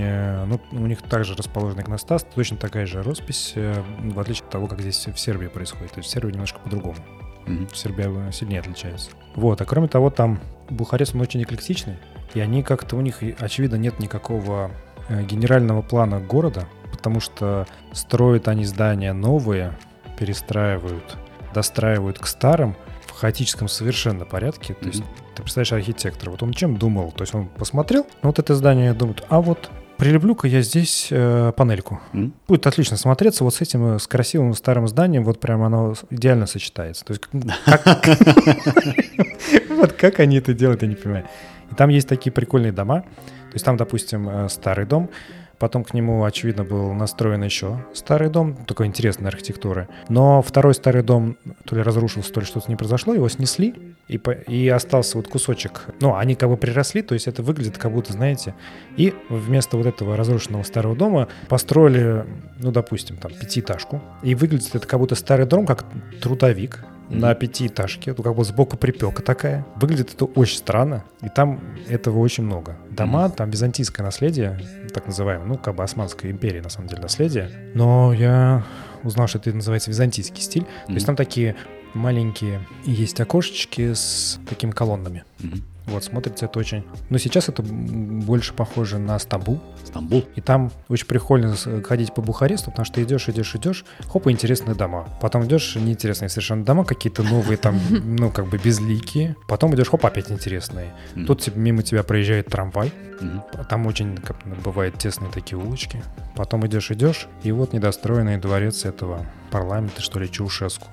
ну, 0.48 0.60
у 0.74 0.86
них 0.88 1.02
также 1.04 1.34
расположен 1.36 1.80
иконостас, 1.80 2.26
точно 2.36 2.58
такая 2.58 2.86
же 2.86 3.02
роспись, 3.04 3.54
в 3.56 4.20
отличие 4.20 4.44
от 4.44 4.50
того, 4.52 4.68
как 4.68 4.82
здесь 4.82 5.08
в 5.08 5.18
Сербии 5.18 5.48
происходит. 5.48 5.94
То 5.94 6.00
есть 6.00 6.10
в 6.10 6.12
Сербии 6.12 6.34
немножко 6.34 6.60
по-другому. 6.60 6.98
Мгм. 7.45 7.67
Сербия 7.73 8.32
сильнее 8.32 8.60
отличается. 8.60 9.12
Вот, 9.36 9.62
а 9.62 9.65
кроме 9.65 9.88
того, 9.88 10.10
там 10.10 10.39
Бухарест, 10.69 11.15
он 11.15 11.21
очень 11.21 11.43
эклектичный, 11.43 11.97
и 12.34 12.39
они 12.39 12.63
как-то, 12.63 12.95
у 12.95 13.01
них, 13.01 13.19
очевидно, 13.39 13.75
нет 13.75 13.99
никакого 13.99 14.71
э, 15.10 15.23
генерального 15.23 15.82
плана 15.82 16.19
города, 16.19 16.67
потому 16.91 17.19
что 17.19 17.67
строят 17.93 18.47
они 18.47 18.65
здания 18.65 19.13
новые, 19.13 19.73
перестраивают, 20.17 21.17
достраивают 21.54 22.19
к 22.19 22.27
старым 22.27 22.75
в 23.08 23.12
хаотическом 23.12 23.67
совершенно 23.67 24.25
порядке. 24.25 24.73
То 24.75 24.88
есть 24.88 24.99
Мгм. 25.01 25.10
ты 25.36 25.41
представляешь 25.43 25.73
архитектора, 25.73 26.32
вот 26.32 26.43
он 26.43 26.54
чем 26.54 26.77
думал? 26.77 27.12
То 27.12 27.23
есть 27.23 27.34
он 27.36 27.47
посмотрел, 27.47 28.06
ну 28.21 28.30
вот 28.30 28.39
это 28.39 28.56
здание, 28.56 28.93
думает, 28.93 29.23
а 29.30 29.41
вот 29.41 29.69
прилеплю-ка 30.02 30.48
я 30.48 30.64
здесь 30.64 31.10
э, 31.12 31.54
панельку. 31.56 32.02
М? 32.14 32.34
Будет 32.48 32.66
отлично 32.66 32.98
смотреться 32.98 33.44
вот 33.44 33.54
с 33.54 33.62
этим, 33.62 33.98
э, 33.98 34.00
с 34.00 34.08
красивым 34.08 34.56
старым 34.56 34.88
зданием, 34.88 35.24
вот 35.24 35.40
прям 35.40 35.62
оно 35.62 35.94
идеально 36.10 36.48
сочетается. 36.48 37.06
То 37.06 37.14
есть 37.14 37.22
вот 39.70 39.94
как 39.94 40.20
они 40.20 40.38
это 40.38 40.56
делают, 40.56 40.82
я 40.82 40.88
не 40.88 40.96
понимаю. 40.96 41.28
И 41.72 41.76
там 41.76 41.90
есть 41.90 42.08
такие 42.08 42.32
прикольные 42.32 42.72
дома. 42.72 43.02
То 43.02 43.54
есть 43.54 43.64
там, 43.64 43.78
допустим, 43.78 44.28
э, 44.28 44.50
старый 44.50 44.88
дом, 44.88 45.12
потом 45.60 45.84
к 45.84 45.94
нему, 45.94 46.24
очевидно, 46.24 46.64
был 46.64 46.94
настроен 46.94 47.44
еще 47.44 47.86
старый 47.94 48.32
дом, 48.32 48.56
такой 48.66 48.88
интересной 48.88 49.28
архитектуры. 49.28 49.88
Но 50.10 50.42
второй 50.42 50.74
старый 50.74 51.04
дом 51.04 51.38
то 51.66 51.76
ли 51.76 51.84
разрушился, 51.84 52.34
то 52.34 52.40
ли 52.40 52.48
что-то 52.48 52.72
не 52.72 52.76
произошло, 52.76 53.14
его 53.14 53.30
снесли, 53.30 53.76
и, 54.08 54.18
по- 54.18 54.32
и 54.32 54.68
остался 54.68 55.18
вот 55.18 55.28
кусочек. 55.28 55.86
Ну, 56.00 56.16
они 56.16 56.36
как 56.36 56.50
бы 56.50 56.58
приросли, 56.58 57.02
то 57.02 57.14
есть 57.14 57.28
это 57.28 57.44
выглядит 57.44 57.78
как 57.78 57.92
будто, 57.92 58.14
знаете, 58.14 58.56
и 58.98 59.14
вместо 59.30 59.78
вот 59.78 59.86
этого 59.86 60.18
разрушенного 60.18 60.64
старого 60.64 60.96
дома 60.96 61.28
построили, 61.48 62.26
ну, 62.60 62.72
допустим, 62.72 63.18
там, 63.18 63.32
пятиэтажку. 63.32 64.02
И 64.24 64.36
выглядит 64.36 64.76
это 64.76 64.86
как 64.88 65.00
будто 65.00 65.16
старый 65.16 65.46
дом, 65.46 65.66
как 65.66 65.86
трудовик 66.22 66.84
на 67.10 67.34
пятиэтажке. 67.36 68.14
Ну, 68.18 68.24
как 68.24 68.36
бы 68.36 68.44
сбоку 68.46 68.78
припека 68.78 69.22
такая. 69.22 69.66
Выглядит 69.76 70.14
это 70.14 70.26
очень 70.26 70.58
странно. 70.58 71.04
И 71.22 71.28
там 71.30 71.60
этого 71.90 72.20
очень 72.20 72.46
много. 72.46 72.78
Дома, 72.90 73.30
там 73.30 73.50
византийское 73.50 74.06
наследие, 74.06 74.60
так 74.94 75.08
называемое, 75.08 75.46
ну, 75.46 75.58
как 75.58 75.76
бы 75.76 75.84
Османской 75.84 76.32
империи, 76.32 76.62
на 76.62 76.70
самом 76.70 76.88
деле, 76.88 77.02
наследие. 77.02 77.50
Но 77.76 78.14
я 78.14 78.64
узнал, 79.04 79.28
что 79.28 79.40
это 79.40 79.54
называется 79.54 79.90
византийский 79.90 80.42
стиль. 80.42 80.66
То 80.88 80.94
есть 80.94 81.06
там 81.06 81.16
такие 81.16 81.56
маленькие 81.93 82.65
есть 82.86 83.19
окошечки 83.19 83.93
с 83.93 84.39
такими 84.47 84.71
колоннами. 84.71 85.23
Мгм. 85.39 85.63
Вот, 85.91 86.04
смотрится 86.04 86.45
это 86.45 86.60
очень... 86.60 86.86
Но 87.10 87.17
сейчас 87.17 87.49
это 87.49 87.62
больше 87.63 88.54
похоже 88.54 88.97
на 88.97 89.19
Стамбул. 89.19 89.62
Стамбул. 89.84 90.25
И 90.36 90.41
там 90.41 90.71
очень 90.88 91.06
прикольно 91.06 91.56
ходить 91.84 92.13
по 92.13 92.21
Бухаресту, 92.21 92.71
потому 92.71 92.86
что 92.86 93.04
идешь, 93.04 93.27
идешь, 93.30 93.56
идешь, 93.56 93.86
хоп, 94.08 94.27
и 94.27 94.32
интересные 94.32 94.75
дома. 94.75 95.08
Потом 95.21 95.45
идешь, 95.45 95.75
неинтересные 95.75 96.30
совершенно 96.30 96.63
дома, 96.63 96.86
какие-то 96.86 97.23
новые 97.23 97.58
там, 97.58 97.80
ну, 97.89 98.32
как 98.32 98.47
бы 98.47 98.58
безликие. 98.58 99.36
Потом 99.47 99.75
идешь, 99.75 99.89
хоп, 99.89 100.06
опять 100.06 100.32
интересные. 100.32 100.93
Мгм. 101.15 101.25
Тут 101.25 101.56
мимо 101.56 101.84
тебя 101.84 102.04
проезжает 102.04 102.47
трамвай. 102.47 102.91
Мгм. 103.19 103.43
Там 103.69 103.86
очень, 103.86 104.17
как 104.17 104.38
бывает, 104.63 104.97
тесные 104.97 105.32
такие 105.32 105.58
улочки. 105.58 106.01
Потом 106.36 106.65
идешь, 106.65 106.89
идешь, 106.91 107.27
и 107.43 107.51
вот 107.51 107.73
недостроенный 107.73 108.38
дворец 108.38 108.86
этого 108.86 109.25
парламента, 109.51 110.01
что 110.01 110.19
ли, 110.19 110.32
Чаушеску. 110.32 110.88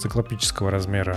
Циклопического 0.00 0.70
размера 0.70 1.16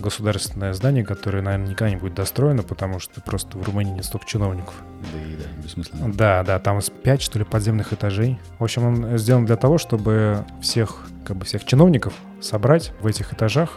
государственное 0.00 0.72
здание, 0.72 1.04
которое, 1.04 1.42
наверное, 1.42 1.68
никогда 1.68 1.90
не 1.90 1.96
будет 1.96 2.14
достроено, 2.14 2.62
потому 2.62 2.98
что 2.98 3.20
просто 3.20 3.58
в 3.58 3.62
Румынии 3.62 3.92
не 3.92 4.02
столько 4.02 4.26
чиновников. 4.26 4.74
Да 5.12 5.18
и 5.20 5.36
да, 5.36 5.62
бессмысленно. 5.62 6.12
Да, 6.12 6.42
да, 6.42 6.58
там 6.58 6.78
из 6.78 6.90
5, 6.90 7.22
что 7.22 7.38
ли, 7.38 7.44
подземных 7.44 7.92
этажей. 7.92 8.38
В 8.58 8.64
общем, 8.64 8.84
он 8.84 9.18
сделан 9.18 9.46
для 9.46 9.56
того, 9.56 9.78
чтобы 9.78 10.44
всех, 10.60 11.06
как 11.24 11.36
бы 11.36 11.44
всех 11.44 11.64
чиновников 11.64 12.14
собрать 12.40 12.92
в 13.00 13.06
этих 13.06 13.32
этажах, 13.32 13.70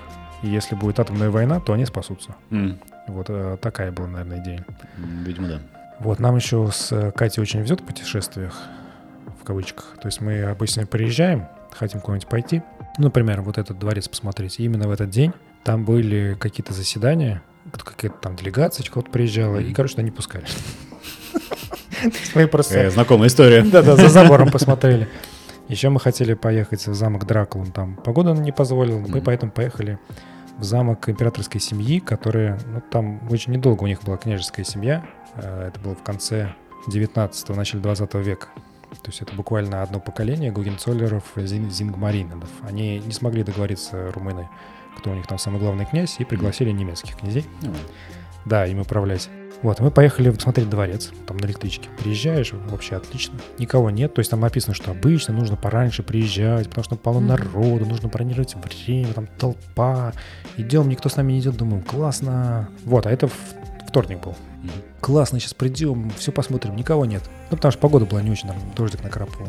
и 0.44 0.48
если 0.48 0.76
будет 0.76 1.00
атомная 1.00 1.30
война, 1.30 1.60
то 1.60 1.74
они 1.74 1.86
спасутся. 1.86 2.36
М. 2.52 2.80
Вот 3.08 3.28
э, 3.30 3.58
такая 3.62 3.92
была, 3.92 4.08
наверное, 4.08 4.44
идея. 4.44 4.66
Видимо, 4.98 5.48
да. 5.48 5.60
Вот, 6.00 6.20
нам 6.20 6.36
еще 6.36 6.70
с 6.72 6.92
э, 6.92 7.12
Катей 7.12 7.42
очень 7.42 7.62
везет 7.62 7.82
в 7.82 7.86
путешествиях, 7.86 8.62
в 9.42 9.46
кавычках. 9.46 9.96
То 10.02 10.08
есть 10.08 10.20
мы 10.20 10.44
обычно 10.44 10.86
приезжаем, 10.86 11.48
хотим 11.72 12.02
куда-нибудь 12.02 12.28
пойти. 12.28 12.62
Ну, 12.98 13.06
например, 13.06 13.42
вот 13.42 13.58
этот 13.58 13.80
дворец 13.80 14.08
посмотреть. 14.08 14.60
И 14.60 14.66
именно 14.66 14.88
в 14.88 14.92
этот 14.92 15.10
день 15.10 15.34
там 15.64 15.86
были 15.86 16.36
какие-то 16.40 16.74
заседания, 16.74 17.42
какая-то 17.72 18.18
там 18.20 18.36
делегация 18.36 18.86
кого-то 18.90 19.10
приезжала, 19.12 19.58
и, 19.58 19.74
короче, 19.74 20.02
не 20.02 20.12
пускали. 20.12 20.46
Мы 22.36 22.48
просто... 22.48 22.80
Э, 22.80 22.90
Знакомая 22.90 23.28
история. 23.28 23.64
Да-да, 23.72 23.96
за 23.96 24.10
забором 24.10 24.52
посмотрели. 24.52 25.08
Еще 25.70 25.88
мы 25.90 26.00
хотели 26.02 26.34
поехать 26.34 26.86
в 26.86 26.94
замок 26.94 27.26
Дракулан, 27.26 27.72
там 27.72 27.96
погода 27.96 28.34
не 28.34 28.52
позволила, 28.52 29.00
мы 29.00 29.22
поэтому 29.22 29.52
поехали 29.52 29.98
в 30.58 30.64
замок 30.64 31.08
императорской 31.08 31.62
семьи, 31.62 32.00
которая, 32.00 32.60
ну, 32.68 32.82
там 32.92 33.22
очень 33.32 33.54
недолго 33.54 33.84
у 33.84 33.88
них 33.88 34.04
была 34.04 34.18
княжеская 34.18 34.66
семья, 34.66 35.06
Э, 35.36 35.70
это 35.70 35.80
было 35.80 35.96
в 35.96 36.04
конце 36.04 36.54
19-го, 36.88 37.56
начале 37.56 37.82
20 37.82 38.14
века. 38.16 38.50
То 39.02 39.10
есть 39.10 39.22
это 39.24 39.34
буквально 39.34 39.82
одно 39.82 40.00
поколение 40.00 40.52
Гугенцоллеров, 40.52 41.24
Зин- 41.38 41.72
Зингмаринов. 41.72 42.50
Они 42.62 43.00
не 43.00 43.12
смогли 43.12 43.42
договориться, 43.44 44.12
румыны, 44.12 44.48
кто 44.98 45.12
у 45.12 45.16
них 45.16 45.28
там 45.28 45.38
самый 45.38 45.60
главный 45.60 45.86
князь, 45.86 46.16
и 46.20 46.26
пригласили 46.26 46.72
немецких 46.72 47.18
князей. 47.18 47.46
Ну, 47.62 47.74
Да, 48.46 48.66
им 48.66 48.80
управлять. 48.80 49.30
Вот, 49.62 49.80
мы 49.80 49.92
поехали 49.92 50.30
смотреть 50.32 50.70
дворец, 50.70 51.12
там 51.26 51.38
на 51.38 51.46
электричке. 51.46 51.88
Приезжаешь, 51.98 52.52
вообще 52.52 52.98
отлично. 52.98 53.40
Никого 53.58 53.90
нет, 53.90 54.14
то 54.14 54.20
есть 54.20 54.30
там 54.30 54.42
написано, 54.42 54.74
что 54.74 54.92
обычно 54.92 55.34
нужно 55.34 55.56
пораньше 55.56 56.04
приезжать, 56.04 56.68
потому 56.68 56.84
что 56.84 56.98
полно 56.98 57.22
народу, 57.22 57.86
нужно 57.86 58.10
бронировать 58.10 58.56
время, 58.56 59.14
там 59.14 59.28
толпа. 59.40 60.12
Идем, 60.58 60.90
никто 60.90 61.08
с 61.08 61.16
нами 61.16 61.32
не 61.32 61.40
идет, 61.40 61.56
думаем, 61.56 61.82
классно. 61.82 62.68
Вот, 62.84 63.06
а 63.06 63.12
это 63.12 63.30
вторник 63.88 64.20
был. 64.20 64.36
Мгм. 64.62 64.72
Классно, 65.00 65.40
сейчас 65.40 65.54
придем, 65.54 66.12
все 66.18 66.34
посмотрим, 66.34 66.76
никого 66.76 67.06
нет. 67.06 67.24
Ну, 67.50 67.56
потому 67.56 67.72
что 67.72 67.80
погода 67.80 68.06
была 68.06 68.22
не 68.22 68.32
очень, 68.32 68.50
там 68.50 68.58
дождик 68.76 69.02
накрапывал. 69.02 69.48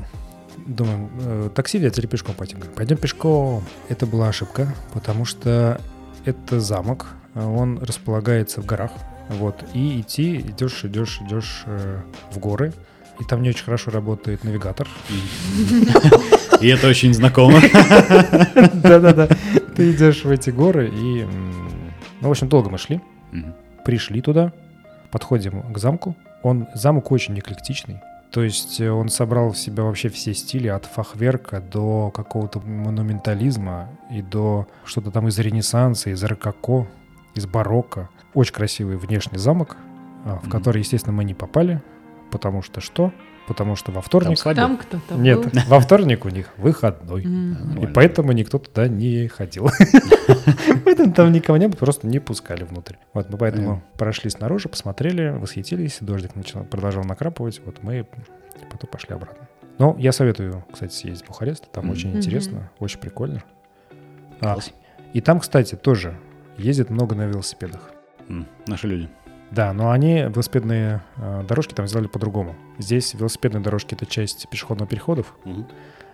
Думаем, 0.66 1.11
э, 1.20 1.50
такси 1.55 1.79
взять 1.79 1.98
или 1.98 2.07
пешком 2.07 2.35
пойти? 2.35 2.55
Говорю, 2.55 2.72
Пойдем 2.72 2.96
пешком. 2.96 3.64
Это 3.88 4.07
была 4.07 4.29
ошибка, 4.29 4.74
потому 4.92 5.24
что 5.24 5.81
это 6.24 6.61
замок, 6.61 7.09
он 7.35 7.79
располагается 7.79 8.62
в 8.62 8.66
горах. 8.66 8.92
Вот, 9.29 9.64
и 9.72 10.00
идти, 10.00 10.37
идешь, 10.38 10.85
идешь, 10.85 11.20
идешь 11.22 11.62
э, 11.66 12.00
в 12.31 12.38
горы, 12.38 12.72
и 13.20 13.24
там 13.24 13.42
не 13.42 13.50
очень 13.50 13.64
хорошо 13.64 13.90
работает 13.90 14.44
навигатор. 14.44 14.87
И 16.61 16.68
это 16.68 16.88
очень 16.88 17.14
знакомо. 17.14 17.61
Да-да-да. 18.74 19.29
Ты 19.77 19.92
идешь 19.92 20.24
в 20.24 20.31
эти 20.31 20.50
горы, 20.50 20.88
и... 20.88 21.27
Ну, 22.20 22.29
в 22.29 22.31
общем, 22.31 22.48
долго 22.48 22.70
мы 22.70 22.79
шли. 22.79 23.00
Пришли 23.85 24.20
туда, 24.20 24.53
подходим 25.11 25.72
к 25.72 25.79
замку. 25.79 26.16
Он 26.42 26.68
замок 26.74 27.11
очень 27.12 27.38
эклектичный. 27.38 28.00
То 28.34 28.42
есть 28.42 28.80
э, 28.80 28.90
он 28.90 29.10
собрал 29.10 29.52
в 29.52 29.56
себя 29.56 29.84
вообще 29.84 30.08
все 30.08 30.34
стили 30.34 30.66
от 30.66 30.86
фахверка 30.86 31.60
до 31.60 32.10
какого-то 32.10 32.58
монументализма 32.58 33.90
и 34.10 34.22
до 34.22 34.66
что-то 34.84 35.12
там 35.12 35.28
из 35.28 35.38
Ренессанса, 35.38 36.10
из 36.10 36.20
Рококо, 36.24 36.88
из 37.36 37.46
барокко. 37.46 38.08
Очень 38.34 38.54
красивый 38.54 38.96
внешний 38.96 39.38
замок, 39.38 39.76
а, 40.24 40.40
в 40.42 40.50
который, 40.50 40.80
естественно, 40.80 41.12
мы 41.12 41.22
не 41.22 41.32
попали, 41.34 41.80
потому 42.30 42.62
что 42.62 42.80
что? 42.80 43.12
Потому 43.46 43.76
что 43.76 43.90
во 43.90 43.96
Там 43.96 44.02
вторник... 44.02 44.38
свадьба. 44.38 44.62
Там 44.62 44.76
кто-то 44.78 45.14
Нет, 45.16 45.38
был. 45.38 45.60
во 45.68 45.80
вторник 45.80 46.24
у 46.24 46.30
них 46.30 46.48
выходной. 46.56 47.24
М. 47.24 47.78
И 47.82 47.87
поэтому 47.87 48.32
никто 48.32 48.58
туда 48.58 48.88
не 48.88 49.28
ходил. 49.28 49.68
Поэтому 50.84 51.12
там 51.12 51.30
никого 51.32 51.58
не 51.58 51.68
было, 51.68 51.76
просто 51.76 52.06
не 52.06 52.20
пускали 52.20 52.64
внутрь. 52.64 52.94
Вот 53.12 53.28
мы 53.30 53.37
поэтому 53.37 53.82
прошли 53.98 54.30
снаружи, 54.30 54.68
посмотрели, 54.68 55.28
восхитились, 55.28 55.98
дождик 56.00 56.34
начал, 56.37 56.64
продолжал 56.64 57.04
накрапывать, 57.04 57.60
вот 57.66 57.82
мы 57.82 58.06
потом 58.70 58.88
пошли 58.90 59.14
обратно. 59.14 59.48
Но 59.78 59.94
я 59.98 60.12
советую, 60.12 60.64
кстати, 60.72 60.94
съездить 60.94 61.24
в 61.24 61.28
Бухарест, 61.28 61.70
там 61.70 61.90
очень 61.90 62.16
интересно, 62.16 62.70
очень 62.79 62.98
прикольно. 62.98 63.42
А, 64.40 64.56
и 65.12 65.20
там, 65.20 65.40
кстати, 65.40 65.75
тоже 65.75 66.16
ездит 66.56 66.90
много 66.90 67.14
на 67.14 67.27
велосипедах. 67.27 67.90
Наши 68.66 68.87
люди. 68.87 69.08
Да, 69.50 69.72
но 69.72 69.90
они 69.90 70.14
велосипедные 70.22 71.02
э, 71.16 71.44
дорожки 71.46 71.74
там 71.74 71.86
сделали 71.86 72.08
по-другому. 72.08 72.56
Здесь 72.78 73.14
велосипедные 73.14 73.62
дорожки 73.62 73.94
это 73.94 74.04
часть 74.06 74.48
пешеходного 74.48 74.88
переходов, 74.88 75.34
Мгм. 75.44 75.66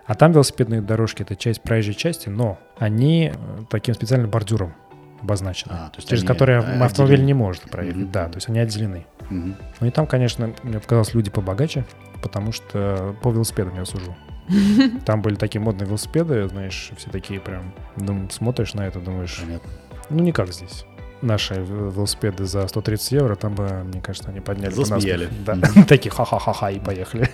а 0.06 0.14
там 0.14 0.32
велосипедные 0.32 0.82
дорожки 0.82 1.22
это 1.22 1.36
часть 1.36 1.62
проезжей 1.62 1.94
части, 1.94 2.28
но 2.28 2.58
они 2.78 3.32
э, 3.34 3.62
таким 3.70 3.94
специальным 3.94 4.30
бордюром 4.30 4.74
обозначены, 5.22 5.72
А, 5.74 5.88
то 5.90 5.96
есть 5.98 6.08
через 6.08 6.22
они, 6.22 6.28
который 6.28 6.56
э, 6.56 6.58
автомобиль 6.58 7.14
отделены. 7.16 7.26
не 7.26 7.34
может 7.34 7.62
проехать. 7.70 7.96
Мгм. 8.02 8.10
Да, 8.12 8.28
то 8.28 8.36
есть 8.36 8.48
они 8.48 8.58
отделены. 8.58 9.06
Мгм. 9.30 9.56
Ну 9.80 9.86
и 9.86 9.90
там, 9.90 10.06
конечно, 10.06 10.52
мне 10.62 10.78
показалось, 10.80 11.14
люди 11.14 11.30
побогаче, 11.30 11.84
потому 12.22 12.52
что 12.52 13.14
по 13.22 13.30
велосипедам 13.30 13.76
я 13.76 13.84
сужу. 13.84 14.14
Там 15.06 15.22
были 15.22 15.36
такие 15.36 15.60
модные 15.62 15.86
велосипеды, 15.86 16.48
знаешь, 16.48 16.90
все 16.96 17.08
такие 17.10 17.38
прям, 17.38 17.72
дум- 17.96 18.28
смотришь 18.30 18.74
на 18.74 18.86
это, 18.86 18.98
думаешь, 18.98 19.38
Понятно. 19.40 19.70
ну 20.10 20.18
не 20.24 20.32
как 20.32 20.52
здесь. 20.52 20.84
Наши 21.22 21.54
велосипеды 21.54 22.46
за 22.46 22.66
130 22.66 23.12
евро, 23.12 23.36
там 23.36 23.54
бы, 23.54 23.68
мне 23.84 24.00
кажется, 24.00 24.30
они 24.30 24.40
подняли 24.40 24.72
бы 24.72 24.78
нас. 24.78 24.88
Засмеяли. 24.88 25.28
Да, 25.44 25.58
такие 25.86 26.10
ха-ха-ха-ха 26.10 26.70
и 26.70 26.78
поехали 26.78 27.28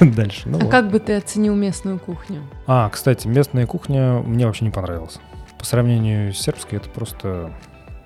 дальше. 0.00 0.48
Ну 0.48 0.58
А 0.62 0.66
как 0.70 0.90
бы 0.90 0.98
ты 1.00 1.16
оценил 1.16 1.54
местную 1.54 1.98
кухню? 1.98 2.42
А, 2.66 2.88
кстати, 2.88 3.26
местная 3.28 3.66
кухня 3.66 4.20
мне 4.20 4.46
вообще 4.46 4.64
не 4.64 4.70
понравилась. 4.70 5.18
По 5.58 5.64
сравнению 5.64 6.32
с 6.32 6.38
сербской, 6.38 6.78
это 6.78 6.88
просто... 6.88 7.52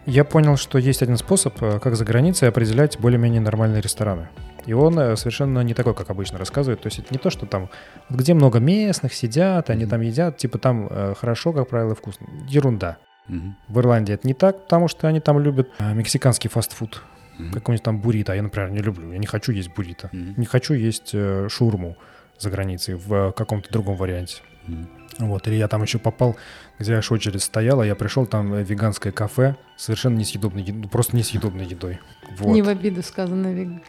Я 0.06 0.24
понял, 0.24 0.56
что 0.56 0.78
есть 0.78 1.02
один 1.02 1.16
способ, 1.16 1.62
э, 1.62 1.78
как 1.78 1.94
за 1.94 2.04
границей 2.04 2.48
определять 2.48 2.98
более-менее 2.98 3.40
нормальные 3.40 3.82
рестораны. 3.82 4.28
И 4.66 4.72
он 4.72 4.98
э, 4.98 5.16
совершенно 5.16 5.60
не 5.60 5.74
такой, 5.74 5.94
как 5.94 6.10
обычно 6.10 6.38
рассказывает. 6.38 6.80
То 6.80 6.88
есть 6.88 6.98
это 6.98 7.08
не 7.12 7.18
то, 7.18 7.30
что 7.30 7.46
там, 7.46 7.70
где 8.08 8.34
много 8.34 8.58
местных 8.58 9.14
сидят, 9.14 9.70
они 9.70 9.86
там 9.86 10.00
едят, 10.00 10.38
типа 10.38 10.58
там 10.58 10.88
э, 10.90 11.14
хорошо, 11.18 11.52
как 11.52 11.68
правило, 11.68 11.94
вкусно. 11.94 12.26
Ерунда. 12.48 12.98
Мгм. 13.30 13.56
В 13.68 13.78
Ирландии 13.78 14.14
это 14.14 14.26
не 14.26 14.34
так, 14.34 14.62
потому 14.64 14.88
что 14.88 15.08
они 15.08 15.20
там 15.20 15.38
любят 15.40 15.70
э, 15.78 15.94
мексиканский 15.94 16.50
фастфуд. 16.50 17.02
Мгм. 17.38 17.52
Какой-нибудь 17.52 17.84
там 17.84 18.00
буррито. 18.00 18.32
А 18.32 18.36
я, 18.36 18.42
например, 18.42 18.70
не 18.70 18.80
люблю. 18.80 19.12
Я 19.12 19.18
не 19.18 19.26
хочу 19.26 19.52
есть 19.52 19.70
буррито. 19.74 20.10
Мгм. 20.12 20.34
Не 20.36 20.46
хочу 20.46 20.74
есть 20.74 21.10
э, 21.14 21.48
шурму 21.48 21.96
за 22.38 22.50
границей 22.50 22.94
в 22.94 23.12
э, 23.12 23.32
каком-то 23.32 23.70
другом 23.72 23.96
варианте. 23.96 24.42
Мгм. 24.66 24.88
Вот, 25.18 25.46
или 25.48 25.54
я 25.56 25.68
там 25.68 25.82
еще 25.82 25.98
попал, 25.98 26.36
где 26.78 26.94
аж 26.94 27.10
очередь 27.12 27.42
стояла, 27.42 27.82
я 27.82 27.94
пришел, 27.94 28.26
там 28.26 28.54
э, 28.54 28.62
веганское 28.62 29.12
кафе, 29.12 29.56
совершенно 29.76 30.16
несъедобной 30.16 30.62
едой, 30.62 30.82
ну, 30.82 30.88
просто 30.88 31.16
несъедобной 31.16 31.66
едой. 31.66 31.98
Вот. 32.38 32.52
Не 32.54 32.62
в 32.62 32.68
обиду 32.68 33.02
сказано 33.02 33.48
вег- 33.52 33.82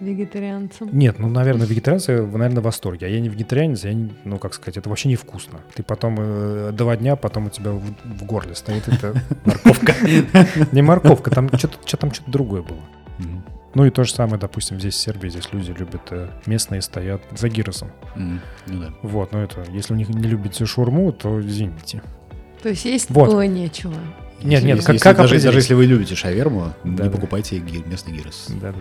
вегетарианцам. 0.00 0.88
Нет, 0.92 1.18
ну, 1.18 1.28
наверное, 1.28 1.66
вегетарианцы, 1.66 2.20
наверное, 2.22 2.60
в 2.60 2.64
восторге. 2.64 3.06
А 3.06 3.08
я 3.08 3.20
не 3.20 3.28
вегетарианец, 3.28 3.84
я, 3.84 3.94
не, 3.94 4.12
ну, 4.24 4.38
как 4.38 4.54
сказать, 4.54 4.76
это 4.76 4.88
вообще 4.88 5.08
невкусно. 5.08 5.60
Ты 5.74 5.82
потом 5.82 6.16
э, 6.18 6.70
два 6.72 6.96
дня, 6.96 7.16
потом 7.16 7.46
у 7.46 7.50
тебя 7.50 7.70
в, 7.72 7.82
в 8.04 8.24
горле 8.24 8.54
стоит 8.54 8.86
эта 8.88 9.14
морковка. 9.44 9.94
Не 10.72 10.82
морковка, 10.82 11.30
там 11.30 11.48
что-то 11.56 12.08
другое 12.26 12.62
было. 12.62 12.80
Ну 13.76 13.84
и 13.84 13.90
то 13.90 14.04
же 14.04 14.12
самое, 14.12 14.38
допустим, 14.38 14.78
здесь 14.78 14.94
в 14.94 14.98
Сербии, 14.98 15.28
здесь 15.28 15.48
люди 15.52 15.72
любят, 15.72 16.02
э, 16.10 16.28
местные 16.46 16.80
стоят 16.80 17.22
за 17.36 17.48
гиросом. 17.48 17.90
Мгм. 18.14 18.40
Ну 18.68 18.80
да. 18.80 18.92
Вот, 19.02 19.32
ну 19.32 19.40
это, 19.40 19.64
если 19.72 19.94
у 19.94 19.96
них 19.96 20.08
не 20.10 20.28
любите 20.28 20.64
шурму, 20.64 21.10
то 21.10 21.40
извините. 21.40 22.00
То 22.62 22.68
есть 22.68 22.84
есть 22.84 23.10
Вот. 23.10 23.30
было 23.30 23.44
нечего. 23.46 23.94
Нет, 24.44 24.62
нет, 24.62 24.76
если- 24.76 24.86
как- 24.86 24.92
если 24.94 25.08
как 25.08 25.16
даже, 25.16 25.40
даже 25.40 25.58
если 25.58 25.74
вы 25.74 25.86
любите 25.86 26.14
шаверму, 26.14 26.72
Да, 26.84 26.90
не 26.90 26.96
да. 26.96 27.10
покупайте 27.10 27.58
ги- 27.58 27.82
местный 27.84 28.12
гирос. 28.16 28.46
Да, 28.60 28.70
да. 28.72 28.78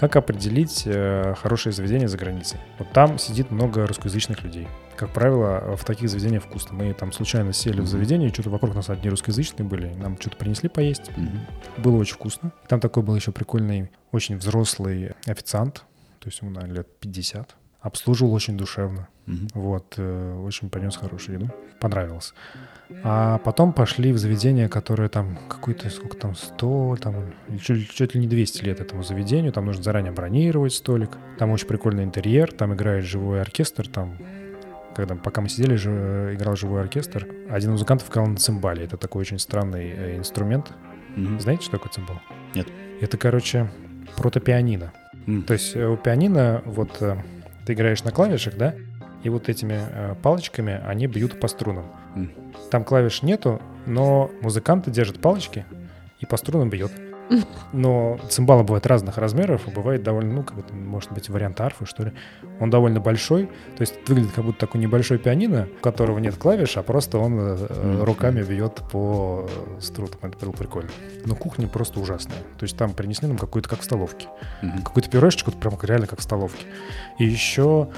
Как 0.00 0.16
определить 0.16 0.84
э, 0.86 1.34
хорошее 1.36 1.74
заведение 1.74 2.08
за 2.08 2.16
границей? 2.16 2.58
Вот 2.78 2.90
там 2.90 3.18
сидит 3.18 3.50
много 3.50 3.86
русскоязычных 3.86 4.42
людей. 4.42 4.66
Как 4.96 5.10
правило, 5.12 5.76
в 5.76 5.84
таких 5.84 6.08
заведениях 6.08 6.42
вкусно. 6.42 6.74
Мы 6.74 6.94
там 6.94 7.12
случайно 7.12 7.52
сели 7.52 7.74
в 7.74 7.80
Мгм. 7.80 7.86
заведение, 7.86 8.30
что-то 8.30 8.48
вокруг 8.48 8.74
нас 8.74 8.88
одни 8.88 9.10
русскоязычные 9.10 9.68
были, 9.68 9.92
нам 9.92 10.18
что-то 10.18 10.38
принесли 10.38 10.70
поесть. 10.70 11.14
Мгм. 11.18 11.40
Было 11.76 11.96
очень 11.98 12.14
вкусно. 12.14 12.50
Там 12.66 12.80
такой 12.80 13.02
был 13.02 13.14
еще 13.14 13.30
прикольный, 13.30 13.90
очень 14.10 14.38
взрослый 14.38 15.12
официант, 15.26 15.84
то 16.18 16.28
есть 16.28 16.40
ему, 16.40 16.50
наверное, 16.50 16.76
лет 16.76 16.88
50. 17.00 17.54
Обслуживал 17.82 18.32
очень 18.32 18.56
душевно. 18.56 19.06
Мгм. 19.26 19.48
Вот, 19.52 19.96
э, 19.98 20.34
очень 20.46 20.70
принес 20.70 20.96
хорошую 20.96 21.40
еду. 21.40 21.50
Понравилось. 21.78 22.32
А 23.02 23.38
потом 23.38 23.72
пошли 23.72 24.12
в 24.12 24.18
заведение, 24.18 24.68
которое 24.68 25.08
там 25.08 25.38
какой-то, 25.48 25.88
сколько 25.90 26.16
там, 26.16 26.34
100, 26.34 26.96
там, 27.00 27.14
чуть, 27.62 27.90
чуть 27.90 28.14
ли 28.14 28.20
не 28.20 28.26
200 28.26 28.64
лет 28.64 28.80
этому 28.80 29.02
заведению. 29.02 29.52
Там 29.52 29.66
нужно 29.66 29.82
заранее 29.82 30.12
бронировать 30.12 30.74
столик. 30.74 31.10
Там 31.38 31.50
очень 31.50 31.66
прикольный 31.66 32.04
интерьер, 32.04 32.52
там 32.52 32.74
играет 32.74 33.04
живой 33.04 33.40
оркестр, 33.40 33.88
там 33.88 34.16
когда, 34.94 35.14
пока 35.14 35.40
мы 35.40 35.48
сидели, 35.48 35.76
же, 35.76 36.32
играл 36.34 36.56
живой 36.56 36.82
оркестр. 36.82 37.26
Один 37.48 37.70
из 37.70 37.72
музыкантов 37.72 38.10
играл 38.10 38.26
на 38.26 38.36
цимбале. 38.36 38.84
Это 38.84 38.96
такой 38.96 39.20
очень 39.20 39.38
странный 39.38 39.90
э, 39.90 40.16
инструмент. 40.18 40.72
Мгм. 41.16 41.40
Знаете, 41.40 41.62
что 41.62 41.72
такое 41.72 41.92
цимбал? 41.92 42.20
Нет. 42.54 42.68
Это, 43.00 43.16
короче, 43.16 43.70
протопианино. 44.16 44.92
М. 45.26 45.42
То 45.44 45.54
есть 45.54 45.76
э, 45.76 45.86
у 45.86 45.96
пианино 45.96 46.62
вот 46.66 47.00
э, 47.00 47.16
ты 47.66 47.72
играешь 47.74 48.04
на 48.04 48.10
клавишах, 48.10 48.56
да, 48.56 48.74
и 49.22 49.28
вот 49.28 49.48
этими 49.48 49.78
э, 49.78 50.14
палочками 50.22 50.80
они 50.86 51.06
бьют 51.06 51.38
по 51.40 51.48
струнам. 51.48 51.86
Там 52.70 52.84
клавиш 52.84 53.22
нету, 53.22 53.60
но 53.86 54.30
музыканты 54.42 54.90
держат 54.90 55.20
палочки 55.20 55.64
и 56.20 56.26
по 56.26 56.36
струнам 56.36 56.70
бьет. 56.70 56.92
Но 57.72 58.18
цимбалы 58.28 58.64
бывают 58.64 58.86
разных 58.86 59.16
размеров, 59.16 59.68
и 59.68 59.70
бывает 59.70 60.02
довольно, 60.02 60.34
ну, 60.34 60.42
как 60.42 60.58
это 60.58 60.74
может 60.74 61.12
быть 61.12 61.28
вариант 61.28 61.60
арфы, 61.60 61.86
что 61.86 62.02
ли. 62.02 62.12
Он 62.58 62.70
довольно 62.70 62.98
большой, 62.98 63.46
то 63.76 63.82
есть 63.82 63.94
выглядит 64.08 64.32
как 64.32 64.44
будто 64.44 64.58
такой 64.58 64.80
небольшой 64.80 65.18
пианино, 65.18 65.68
у 65.78 65.80
которого 65.80 66.18
нет 66.18 66.34
клавиш, 66.34 66.76
а 66.76 66.82
просто 66.82 67.18
он 67.18 67.38
э, 67.38 68.02
руками 68.02 68.42
бьет 68.42 68.82
по 68.90 69.48
струнам. 69.78 70.18
Это 70.22 70.44
было 70.44 70.52
прикольно. 70.52 70.90
Но 71.24 71.36
кухня 71.36 71.68
просто 71.68 72.00
ужасная. 72.00 72.38
То 72.58 72.64
есть 72.64 72.76
там 72.76 72.92
принесли 72.94 73.28
нам 73.28 73.38
какую-то 73.38 73.68
как 73.68 73.80
в 73.80 73.84
столовке 73.84 74.26
Мгм. 74.62 74.82
какую-то 74.82 75.08
пюрешечку, 75.08 75.52
прям 75.52 75.78
реально 75.82 76.08
как 76.08 76.18
в 76.18 76.22
столовке. 76.24 76.66
И 77.20 77.24
еще 77.24 77.90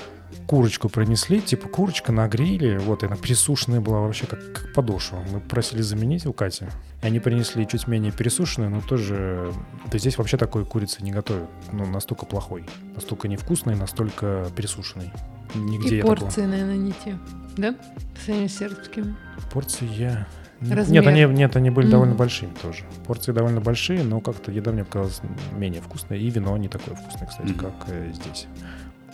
курочку 0.47 0.89
принесли, 0.89 1.41
типа 1.41 1.69
курочка 1.69 2.13
на 2.13 2.29
гриле, 2.29 2.79
вот 2.79 3.03
она 3.05 3.17
пересушенная 3.17 3.81
была 3.81 4.01
вообще 4.01 4.27
как, 4.27 4.41
как 4.53 4.73
подошва. 4.75 5.23
Мы 5.33 5.41
просили 5.41 5.83
заменить 5.83 6.27
у 6.27 6.33
Кати. 6.33 6.67
И 7.03 7.07
они 7.07 7.21
принесли 7.21 7.67
чуть 7.67 7.87
менее 7.89 8.13
пересушенную, 8.13 8.71
но 8.71 8.81
тоже... 8.81 9.53
Да 9.91 9.99
здесь 9.99 10.19
вообще 10.19 10.37
такой 10.37 10.65
курицы 10.65 11.03
не 11.03 11.11
готовят. 11.13 11.49
Ну, 11.73 11.85
настолько 11.87 12.27
плохой. 12.27 12.65
Настолько 12.95 13.29
невкусный, 13.29 13.75
настолько 13.77 14.47
пересушенный. 14.57 15.11
Нигде 15.55 15.89
И 15.89 15.97
я 15.97 16.03
такого- 16.03 16.21
порции, 16.21 16.43
наверное, 16.47 16.77
не 16.77 16.93
те. 16.93 17.19
Да? 17.57 17.73
По 17.73 18.21
сравнению 18.25 18.49
с 18.49 18.53
сербскими. 18.57 19.15
Порции 19.53 19.87
я... 19.87 20.27
Нет, 20.61 20.77
Размер. 20.79 21.09
они, 21.09 21.25
нет, 21.25 21.57
они 21.57 21.71
были 21.71 21.87
Мгм. 21.87 21.91
довольно 21.93 22.15
большими 22.15 22.53
тоже. 22.63 22.85
Порции 23.09 23.33
довольно 23.33 23.61
большие, 23.61 24.05
но 24.05 24.21
как-то 24.21 24.53
еда 24.53 24.71
мне 24.71 24.85
показалась 24.85 25.21
менее 25.59 25.81
вкусная. 25.83 26.19
И 26.19 26.31
вино 26.31 26.57
не 26.57 26.69
такое 26.69 26.95
вкусное, 26.95 27.27
кстати, 27.27 27.51
Мгм. 27.51 27.59
как 27.59 27.73
э, 27.89 28.13
здесь. 28.15 28.47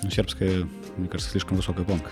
Ну, 0.03 0.11
сербская, 0.11 0.67
мне 0.97 1.09
кажется, 1.09 1.31
слишком 1.33 1.57
высокая 1.57 1.85
планка. 1.85 2.11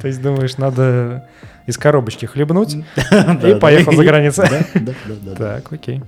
То 0.00 0.08
есть 0.08 0.20
думаешь, 0.20 0.56
надо 0.58 1.28
из 1.66 1.78
коробочки 1.78 2.26
хлебнуть 2.26 2.74
и 2.74 3.54
поехал 3.60 3.92
за 3.92 4.04
границу. 4.04 4.42
Да, 4.42 4.64
да, 4.74 4.92
да, 5.06 5.14
да. 5.22 5.34
Так, 5.34 5.72
окей. 5.72 6.02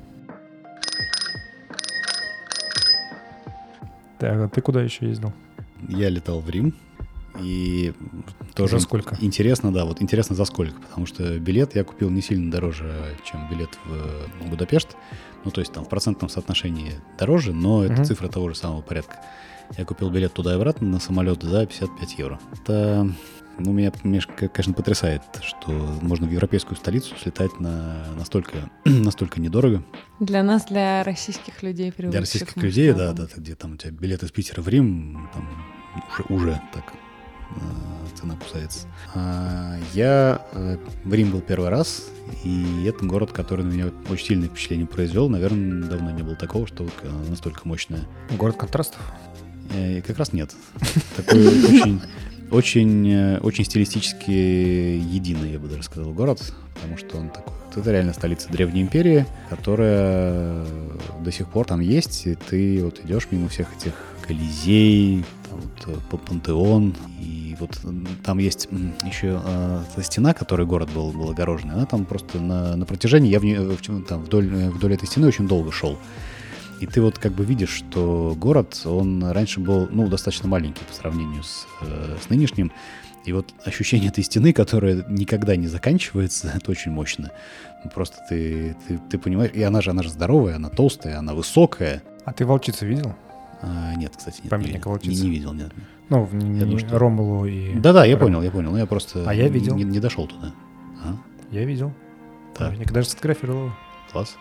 Так, 4.18 4.32
а 4.36 4.48
ты 4.48 4.61
куда 4.61 4.82
еще 4.82 5.07
ездил? 5.09 5.32
Я 5.88 6.11
летал 6.11 6.40
в 6.40 6.51
Рим, 6.51 6.74
и 7.40 7.94
тоже 8.55 8.78
За 8.78 8.84
сколько? 8.84 9.16
интересно, 9.20 9.72
да, 9.72 9.86
вот 9.86 10.03
интересно 10.03 10.36
за 10.36 10.44
сколько, 10.44 10.78
потому 10.80 11.07
что 11.07 11.38
билет 11.38 11.74
я 11.74 11.84
купил 11.84 12.11
не 12.11 12.20
сильно 12.20 12.51
дороже, 12.51 13.16
чем 13.24 13.48
билет 13.48 13.70
в 13.86 14.48
Будапешт, 14.51 14.88
ну, 15.45 15.51
то 15.51 15.61
есть 15.61 15.72
там 15.72 15.84
в 15.84 15.88
процентном 15.88 16.28
соотношении 16.28 16.95
дороже, 17.18 17.53
но 17.53 17.84
это 17.84 17.95
Мгм. 17.95 18.05
цифра 18.05 18.28
того 18.28 18.49
же 18.49 18.55
самого 18.55 18.82
порядка. 18.82 19.20
Я 19.78 19.84
купил 19.84 20.11
билет 20.11 20.32
туда 20.32 20.53
и 20.53 20.57
обратно 20.57 20.86
на 20.88 21.01
самолет 21.01 21.43
за 21.43 21.64
55 21.66 22.18
евро. 22.18 22.41
Это, 22.61 23.09
ну, 23.59 23.72
меня, 23.72 23.93
меня, 24.03 24.20
конечно, 24.22 24.72
потрясает, 24.74 25.22
что 25.43 25.70
можно 26.03 26.26
в 26.26 26.30
европейскую 26.32 26.76
столицу 26.76 27.14
слетать 27.22 27.61
на 27.61 28.05
настолько, 28.16 28.70
настолько 28.84 29.41
недорого. 29.41 29.82
Для 30.18 30.43
нас, 30.43 30.64
для 30.66 31.05
российских 31.05 31.62
людей, 31.62 31.93
Для 31.97 32.20
российских 32.20 32.57
людей, 32.57 32.93
да, 32.93 33.12
да, 33.12 33.26
где 33.36 33.55
там 33.55 33.74
у 33.74 33.76
тебя 33.76 33.93
билет 33.93 34.22
из 34.24 34.32
Питера 34.32 34.61
в 34.61 34.68
Рим, 34.68 35.28
там 35.32 35.49
уже, 36.09 36.34
уже 36.34 36.62
так 36.72 36.84
цена 38.20 38.36
кусается. 38.36 38.86
А, 39.14 39.76
я 39.94 40.44
э, 40.53 40.76
в 41.05 41.14
Рим 41.14 41.30
был 41.30 41.40
первый 41.40 41.70
раз, 41.70 42.09
и 42.44 42.84
это 42.86 43.05
город, 43.05 43.32
который 43.32 43.64
на 43.64 43.72
меня 43.72 43.90
очень 44.09 44.26
сильное 44.26 44.48
впечатление 44.48 44.86
произвел. 44.86 45.28
Наверное, 45.28 45.88
давно 45.88 46.11
не 46.11 46.22
было 46.22 46.36
такого, 46.36 46.66
что 46.66 46.84
э, 46.84 47.11
настолько 47.28 47.66
мощное. 47.66 48.03
Город 48.36 48.57
контрастов? 48.57 49.01
Э, 49.74 49.98
И 49.98 50.01
как 50.03 50.18
раз 50.18 50.32
нет. 50.32 50.55
Такой 51.16 51.46
очень, 51.48 52.01
очень, 52.51 53.09
э, 53.11 53.38
очень 53.38 53.64
стилистически 53.64 54.30
единый, 54.30 55.53
я 55.53 55.59
бы 55.59 55.68
даже 55.68 55.82
сказал, 55.82 56.12
город, 56.12 56.42
потому 56.74 56.96
что 56.98 57.16
он 57.18 57.30
такой. 57.30 57.55
Это 57.74 57.92
реально 57.92 58.12
столица 58.12 58.48
Древней 58.51 58.82
империи, 58.82 59.26
которая 59.48 60.66
до 61.20 61.30
сих 61.30 61.48
пор 61.48 61.66
там 61.66 61.78
есть, 61.80 62.26
и 62.26 62.34
ты 62.34 62.82
вот 62.84 63.01
идешь 63.05 63.28
мимо 63.30 63.48
всех 63.48 63.68
этих 63.76 63.92
Колизей, 64.26 65.24
вот, 65.51 65.94
э, 65.94 65.98
П- 66.11 66.16
Пантеон, 66.18 66.94
и 67.20 67.57
вот 67.61 67.78
там 68.24 68.38
есть 68.38 68.68
еще 69.05 69.40
э, 69.44 69.82
стена, 70.03 70.32
которой 70.34 70.66
город 70.66 70.88
был, 70.94 71.11
был 71.12 71.30
огорожен, 71.30 71.70
она 71.70 71.86
там 71.86 72.05
просто 72.05 72.38
на, 72.40 72.76
на 72.76 72.86
протяжении, 72.86 73.30
я 73.30 73.40
в 73.40 73.44
нее- 73.44 73.61
в 73.61 74.05
там 74.05 74.22
вдоль, 74.22 74.46
э, 74.53 74.70
вдоль 74.70 74.94
этой 74.94 75.07
стены 75.07 75.26
очень 75.26 75.46
долго 75.48 75.70
шел. 75.72 75.98
И 76.80 76.86
ты 76.86 77.03
вот 77.03 77.18
как 77.18 77.32
бы 77.32 77.44
видишь, 77.44 77.70
что 77.70 78.34
город, 78.38 78.80
он 78.86 79.22
раньше 79.22 79.61
был, 79.61 79.86
ну, 79.90 80.09
достаточно 80.09 80.48
маленький 80.48 80.82
по 80.84 80.94
сравнению 80.94 81.42
с, 81.42 81.66
э, 81.82 82.16
с 82.24 82.30
нынешним. 82.30 82.72
И 83.26 83.32
вот 83.34 83.53
ощущение 83.66 84.09
этой 84.09 84.24
стены, 84.24 84.55
которая 84.55 85.05
никогда 85.09 85.57
не 85.57 85.66
заканчивается, 85.66 86.51
это 86.57 86.70
очень 86.70 86.90
мощно. 86.90 87.32
Просто 87.94 88.16
ты, 88.28 88.76
ты, 88.88 88.98
ты 89.11 89.18
понимаешь, 89.18 89.53
и 89.53 89.62
она 89.62 89.82
же, 89.82 89.90
она 89.90 90.03
же 90.03 90.09
здоровая, 90.09 90.57
она 90.57 90.70
толстая, 90.70 91.18
она 91.18 91.34
высокая. 91.34 92.03
А 92.24 92.32
ты 92.32 92.46
волчицу 92.46 92.86
видел? 92.86 93.14
А, 93.62 93.94
нет, 93.94 94.14
кстати, 94.16 94.40
нет. 94.42 94.50
Памятник 94.50 94.84
не, 95.04 95.14
не, 95.14 95.20
не 95.22 95.30
видел, 95.30 95.52
нет. 95.52 95.72
Ну, 96.08 96.24
в- 96.24 96.34
не- 96.34 96.58
Я 96.58 96.64
думаю, 96.64 96.82
не- 96.82 96.88
что- 96.88 96.98
Ромулу 96.98 97.46
и... 97.46 97.74
Да-да, 97.74 98.04
я 98.04 98.14
Ром- 98.16 98.20
понял, 98.20 98.42
я 98.42 98.50
понял. 98.50 98.72
Но 98.72 98.78
я 98.78 98.86
просто 98.86 99.24
А 99.28 99.34
я 99.34 99.48
видел. 99.48 99.74
не, 99.76 99.84
не 99.84 100.00
дошел 100.00 100.26
туда. 100.26 100.52
А, 101.04 101.14
Я 101.50 101.64
видел. 101.64 101.92
так, 102.56 102.68
Памятник, 102.68 102.92
даже 102.92 103.08
сфотографировал 103.08 103.64
его. 103.66 103.74
класс. 104.12 104.36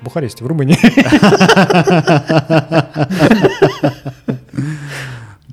В 0.00 0.04
Бухаресте, 0.04 0.44
в 0.44 0.48
Румынии. 0.48 0.76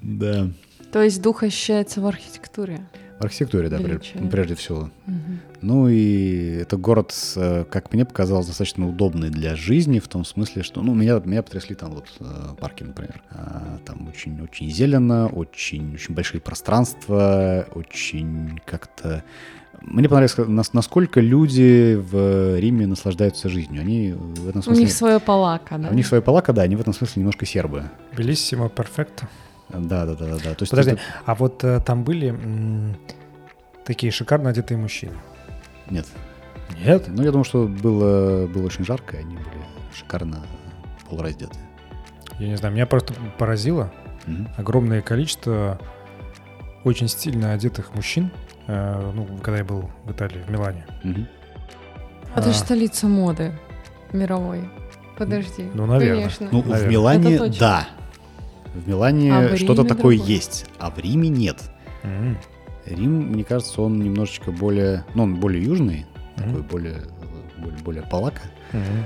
Да. 0.01 0.47
То 0.91 1.03
есть 1.03 1.22
дух 1.22 1.43
ощущается 1.43 2.01
в 2.01 2.07
архитектуре. 2.07 2.80
Архитектуре, 3.20 3.70
да, 3.70 3.78
прежде, 3.78 3.93
Величие. 4.13 4.32
прежде 4.32 4.55
всего. 4.55 4.89
Мгм. 5.05 5.39
Ну 5.61 5.89
и 5.89 6.59
это 6.61 6.78
город, 6.78 7.13
э, 7.36 7.65
как 7.70 7.91
мне 7.93 8.05
показалось, 8.05 8.47
достаточно 8.47 8.88
удобный 8.88 9.30
для 9.30 9.55
жизни, 9.55 9.99
в 9.99 10.07
том 10.07 10.24
смысле, 10.24 10.63
что, 10.63 10.82
ну, 10.82 10.93
меня, 10.93 11.20
меня 11.26 11.43
потрясли 11.43 11.76
там 11.76 11.91
вот 11.91 12.05
э, 12.20 12.26
парки, 12.59 12.84
например. 12.84 13.22
А, 13.32 13.78
Там 13.86 14.07
очень, 14.07 14.41
очень 14.41 14.70
зелено, 14.72 15.28
очень, 15.28 15.93
очень 15.95 16.15
большие 16.15 16.39
пространства, 16.41 17.67
очень 17.76 18.59
как-то... 18.65 19.24
Мне 19.82 20.09
понравилось, 20.09 20.74
насколько 20.74 21.22
люди 21.22 21.95
в 21.95 22.57
Риме 22.59 22.86
наслаждаются 22.86 23.47
жизнью. 23.49 23.82
Они 23.82 24.11
в 24.13 24.47
этом 24.47 24.59
У 24.59 24.63
смысле... 24.63 24.84
них 24.84 24.93
свое 24.93 25.20
палака, 25.20 25.78
да? 25.78 25.89
У 25.89 25.93
них 25.93 26.05
своя 26.05 26.22
палака, 26.22 26.51
да, 26.53 26.63
они 26.63 26.76
в 26.76 26.82
этом 26.82 26.93
смысле 26.93 27.22
немножко 27.22 27.45
сербы. 27.45 27.84
Белиссимо, 28.17 28.70
перфекто. 28.70 29.28
Да, 29.70 30.05
да, 30.05 30.15
да, 30.15 30.26
да, 30.26 30.34
да. 30.38 30.53
То 30.55 30.61
есть 30.63 30.70
Подожди, 30.72 30.91
это- 30.91 31.01
а 31.26 31.36
вот 31.36 31.63
э, 31.63 31.80
там 31.82 32.03
были 32.03 32.30
м, 32.30 32.95
такие 33.86 34.11
шикарно 34.11 34.49
одетые 34.49 34.78
мужчины? 34.78 35.13
Нет. 35.89 36.05
Нет? 36.84 37.05
Ну, 37.07 37.24
я 37.24 37.32
думаю, 37.32 37.43
что 37.45 37.67
было, 37.67 38.47
было 38.47 38.65
очень 38.65 38.86
жарко, 38.86 39.17
и 39.17 39.20
они 39.22 39.36
были 39.36 39.63
шикарно 39.93 40.43
полураздеты. 41.09 41.57
Я 42.39 42.47
не 42.47 42.55
знаю, 42.57 42.74
меня 42.74 42.86
просто 42.86 43.13
поразило 43.38 43.91
Мгм. 44.26 44.49
огромное 44.57 45.01
количество 45.01 45.80
очень 46.84 47.07
стильно 47.07 47.51
одетых 47.53 47.93
мужчин, 47.95 48.32
э, 48.67 49.11
ну, 49.13 49.28
когда 49.43 49.57
я 49.59 49.65
был 49.65 49.89
в 50.05 50.11
Италии, 50.11 50.41
в 50.47 50.49
Милане. 50.49 50.86
Мгм. 51.03 51.28
Это 52.36 52.49
А, 52.49 52.53
же 52.53 52.57
столица 52.57 53.07
моды 53.07 53.51
мировой. 54.13 54.70
Подожди. 55.17 55.70
Ну, 55.74 55.86
наверное. 55.86 56.15
Конечно. 56.22 56.47
Ну, 56.51 56.61
в 56.61 56.67
Наверное. 56.70 56.91
Милане, 56.91 57.36
Это 57.36 57.45
точно. 57.45 57.59
да. 57.59 57.88
В 58.80 58.88
Милане 58.88 59.34
А 59.36 59.41
в 59.53 59.57
что-то 59.57 59.82
Риме 59.84 59.89
такое 59.95 60.15
другое. 60.17 60.36
есть, 60.36 60.65
а 60.77 60.89
в 60.89 60.97
Риме 60.99 61.30
нет. 61.30 61.69
М, 62.03 62.38
Рим, 62.86 63.32
мне 63.32 63.43
кажется, 63.43 63.82
он 63.82 63.99
немножечко 63.99 64.51
более, 64.51 65.05
ну, 65.15 65.23
он 65.23 65.36
более 65.36 65.63
южный, 65.63 66.05
Мгм. 66.38 66.45
такой 66.49 66.61
более, 66.63 67.01
более, 67.57 67.80
более 67.84 68.03
палака. 68.03 68.41
м. 68.73 69.05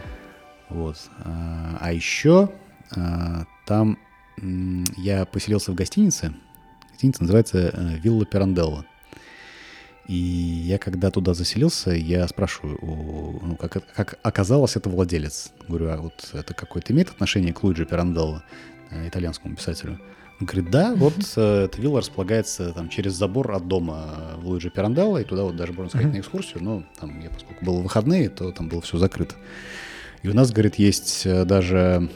Вот. 0.70 0.98
А, 1.20 1.78
а 1.80 1.92
еще 1.94 2.50
а, 2.96 3.46
там 3.66 3.98
я 4.98 5.26
поселился 5.26 5.72
в 5.72 5.76
гостинице. 5.76 6.34
Гостиница 6.92 7.22
называется 7.24 7.58
э, 7.74 7.98
Вилла 8.00 8.26
Пиранделла. 8.26 8.86
И 10.08 10.16
я 10.16 10.78
когда 10.78 11.10
туда 11.12 11.34
заселился, 11.34 11.92
я 11.92 12.28
спрашиваю, 12.28 12.78
у- 12.82 13.40
ну, 13.46 13.56
как, 13.56 13.78
как 13.96 14.20
оказалось, 14.22 14.76
это 14.76 14.90
владелец. 14.90 15.52
Говорю, 15.68 15.90
а 15.92 15.98
вот 15.98 16.30
это 16.34 16.54
какое-то 16.54 16.92
имеет 16.94 17.10
отношение 17.10 17.54
к 17.54 17.64
Луиджи 17.64 17.86
Пиранделло, 17.86 18.44
итальянскому 19.08 19.56
писателю? 19.56 20.00
Он 20.40 20.48
говорит, 20.48 20.72
да, 20.72 20.94
вот 20.96 21.14
э, 21.38 21.66
эта 21.66 21.82
вилла 21.82 22.00
располагается 22.00 22.74
там 22.74 22.90
через 22.90 23.14
забор 23.14 23.52
от 23.52 23.68
дома 23.68 24.06
э, 24.18 24.36
в 24.42 24.48
Луиджи 24.48 24.70
Пиранделло, 24.70 25.20
и 25.20 25.24
туда 25.24 25.44
вот 25.44 25.56
даже 25.56 25.74
можно 25.74 25.90
сходить 25.90 26.08
Мгм. 26.08 26.18
на 26.18 26.22
экскурсию, 26.22 26.64
но 26.64 26.84
там, 27.00 27.20
я, 27.20 27.30
поскольку 27.30 27.64
было 27.64 27.80
выходные, 27.80 28.30
то 28.30 28.52
там 28.52 28.68
было 28.68 28.82
все 28.82 28.98
закрыто. 28.98 29.36
И 30.24 30.30
у 30.30 30.34
нас, 30.34 30.52
говорит, 30.52 30.76
есть 30.76 31.26
э, 31.26 31.46
даже 31.46 32.10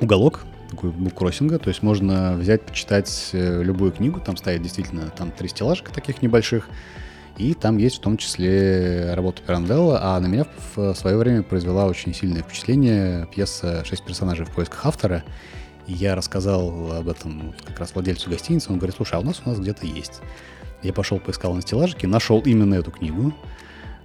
уголок, 0.00 0.44
такой 0.70 0.90
буккроссинга, 0.90 1.58
то 1.58 1.68
есть 1.68 1.82
можно 1.82 2.34
взять, 2.34 2.62
почитать 2.62 3.30
э, 3.32 3.62
любую 3.62 3.92
книгу, 3.92 4.20
там 4.20 4.36
стоят 4.36 4.62
действительно 4.62 5.10
там 5.10 5.30
три 5.30 5.48
стеллажка 5.48 5.92
таких 5.92 6.22
небольших, 6.22 6.68
и 7.36 7.52
там 7.54 7.78
есть 7.78 7.96
в 7.96 8.00
том 8.00 8.16
числе 8.16 9.12
работа 9.14 9.42
Пиранделла, 9.42 9.98
а 10.02 10.20
на 10.20 10.26
меня 10.28 10.46
в 10.76 10.94
свое 10.94 11.16
время 11.16 11.42
произвела 11.42 11.86
очень 11.86 12.14
сильное 12.14 12.42
впечатление 12.42 13.26
пьеса 13.26 13.84
«Шесть 13.84 14.04
персонажей 14.04 14.46
в 14.46 14.50
поисках 14.50 14.86
автора», 14.86 15.24
и 15.86 15.92
я 15.92 16.14
рассказал 16.14 16.92
об 16.92 17.08
этом 17.08 17.54
как 17.66 17.78
раз 17.78 17.94
владельцу 17.94 18.30
гостиницы, 18.30 18.70
он 18.70 18.78
говорит, 18.78 18.96
слушай, 18.96 19.14
а 19.14 19.20
у 19.20 19.22
нас 19.22 19.42
у 19.44 19.48
нас 19.48 19.58
где-то 19.58 19.86
есть. 19.86 20.20
Я 20.82 20.92
пошел, 20.92 21.18
поискал 21.18 21.54
на 21.54 21.62
стеллажике, 21.62 22.06
нашел 22.06 22.40
именно 22.40 22.74
эту 22.74 22.90
книгу, 22.90 23.32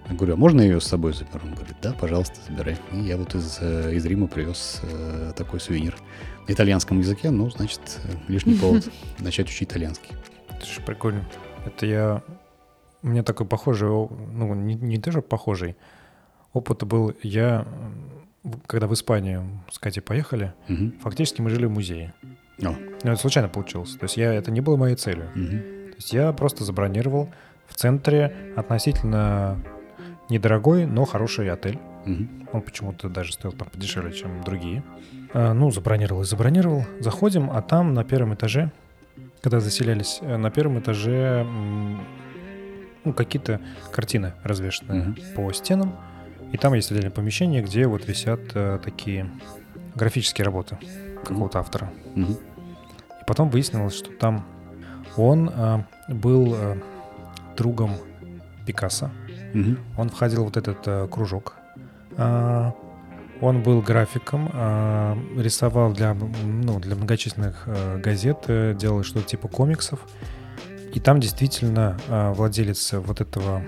я 0.09 0.15
говорю, 0.15 0.33
а 0.33 0.37
можно 0.37 0.61
я 0.61 0.67
ее 0.67 0.81
с 0.81 0.85
собой 0.85 1.13
заберу? 1.13 1.41
Он 1.43 1.53
говорит, 1.53 1.75
да, 1.83 1.93
пожалуйста, 1.93 2.35
забирай. 2.47 2.77
И 2.93 2.97
я 3.01 3.15
вот 3.15 3.35
из, 3.35 3.59
э, 3.61 3.93
из 3.93 4.03
Рима 4.05 4.27
привез 4.27 4.81
э, 4.81 5.33
такой 5.35 5.59
сувенир. 5.59 5.97
На 6.47 6.53
итальянском 6.53 6.97
языке, 6.97 7.29
ну, 7.29 7.47
значит, 7.51 7.79
э, 8.03 8.15
лишний 8.27 8.55
повод 8.59 8.89
начать 9.19 9.47
учить 9.47 9.69
итальянский. 9.69 10.15
Это 10.49 10.65
же 10.65 10.81
прикольно. 10.81 11.29
Это 11.63 11.85
я... 11.85 12.23
У 13.03 13.07
меня 13.07 13.21
такой 13.21 13.45
похожий, 13.45 13.87
ну, 13.87 14.55
не, 14.55 14.73
не 14.73 14.97
даже 14.97 15.21
похожий 15.21 15.77
опыт 16.53 16.83
был. 16.83 17.13
Я, 17.21 17.67
когда 18.67 18.87
в 18.87 18.93
Испанию 18.93 19.43
с 19.71 19.79
Катей 19.79 20.01
поехали, 20.01 20.53
Мгм. 20.67 20.93
фактически 21.01 21.41
мы 21.41 21.49
жили 21.49 21.65
в 21.65 21.71
музее. 21.71 22.13
О, 22.61 22.69
Ну, 23.03 23.11
это 23.11 23.15
случайно 23.17 23.49
получилось. 23.49 23.95
То 23.95 24.03
есть 24.05 24.17
я, 24.17 24.33
это 24.33 24.51
не 24.51 24.61
было 24.61 24.75
моей 24.77 24.95
целью. 24.95 25.29
мгм. 25.35 25.49
То 25.91 25.95
есть 25.97 26.13
я 26.13 26.31
просто 26.33 26.63
забронировал 26.63 27.29
в 27.67 27.75
центре 27.75 28.33
относительно 28.55 29.57
недорогой, 30.29 30.85
но 30.85 31.05
хороший 31.05 31.49
отель. 31.51 31.79
Мгм. 32.05 32.47
Он 32.53 32.61
почему-то 32.61 33.09
даже 33.09 33.33
стоил 33.33 33.51
там 33.53 33.69
подешевле, 33.69 34.11
чем 34.13 34.41
другие. 34.43 34.83
А, 35.33 35.53
ну, 35.53 35.69
забронировал 35.71 36.21
и 36.21 36.25
забронировал. 36.25 36.85
Заходим, 36.99 37.49
а 37.51 37.61
там 37.61 37.93
на 37.93 38.03
первом 38.03 38.33
этаже, 38.33 38.71
когда 39.41 39.59
заселялись, 39.59 40.19
э, 40.21 40.37
на 40.37 40.49
первом 40.49 40.79
этаже 40.79 41.45
ну, 43.05 43.13
какие-то 43.13 43.61
картины 43.91 44.33
развешаны 44.43 44.93
Мгм. 44.95 45.15
по 45.35 45.51
стенам. 45.53 45.95
И 46.51 46.57
там 46.57 46.73
есть 46.73 46.91
отдельное 46.91 47.11
помещение, 47.11 47.61
где 47.61 47.87
вот 47.87 48.07
висят 48.07 48.39
э, 48.53 48.79
такие 48.83 49.29
графические 49.95 50.45
работы 50.45 50.77
какого-то 51.23 51.59
автора. 51.59 51.91
Мгм. 52.15 52.33
И 52.33 53.25
потом 53.27 53.49
выяснилось, 53.49 53.95
что 53.95 54.11
там 54.11 54.45
он 55.15 55.49
э, 55.49 55.83
был 56.09 56.55
э, 56.55 56.75
другом 57.57 57.95
Пикассо. 58.65 59.11
Мгм. 59.53 59.77
Он 59.97 60.09
входил 60.09 60.41
в 60.41 60.45
вот 60.45 60.57
этот 60.57 60.87
э, 60.87 61.07
кружок. 61.09 61.55
А, 62.17 62.73
он 63.41 63.63
был 63.63 63.81
графиком, 63.81 64.49
а, 64.53 65.17
рисовал 65.37 65.93
для, 65.93 66.13
ну, 66.13 66.79
для 66.79 66.95
многочисленных 66.95 67.63
э, 67.67 67.97
газет, 67.99 68.43
э, 68.47 68.75
делал 68.77 69.03
что-то 69.03 69.25
типа 69.25 69.47
комиксов. 69.47 70.01
И 70.93 70.99
там 70.99 71.19
действительно 71.19 71.97
а, 72.09 72.33
владелец 72.33 72.93
вот 72.93 73.21
этого 73.21 73.63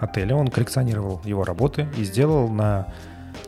отеля, 0.00 0.34
он 0.34 0.48
коллекционировал 0.48 1.20
его 1.24 1.44
работы 1.44 1.88
и 1.96 2.04
сделал 2.04 2.48
на, 2.48 2.92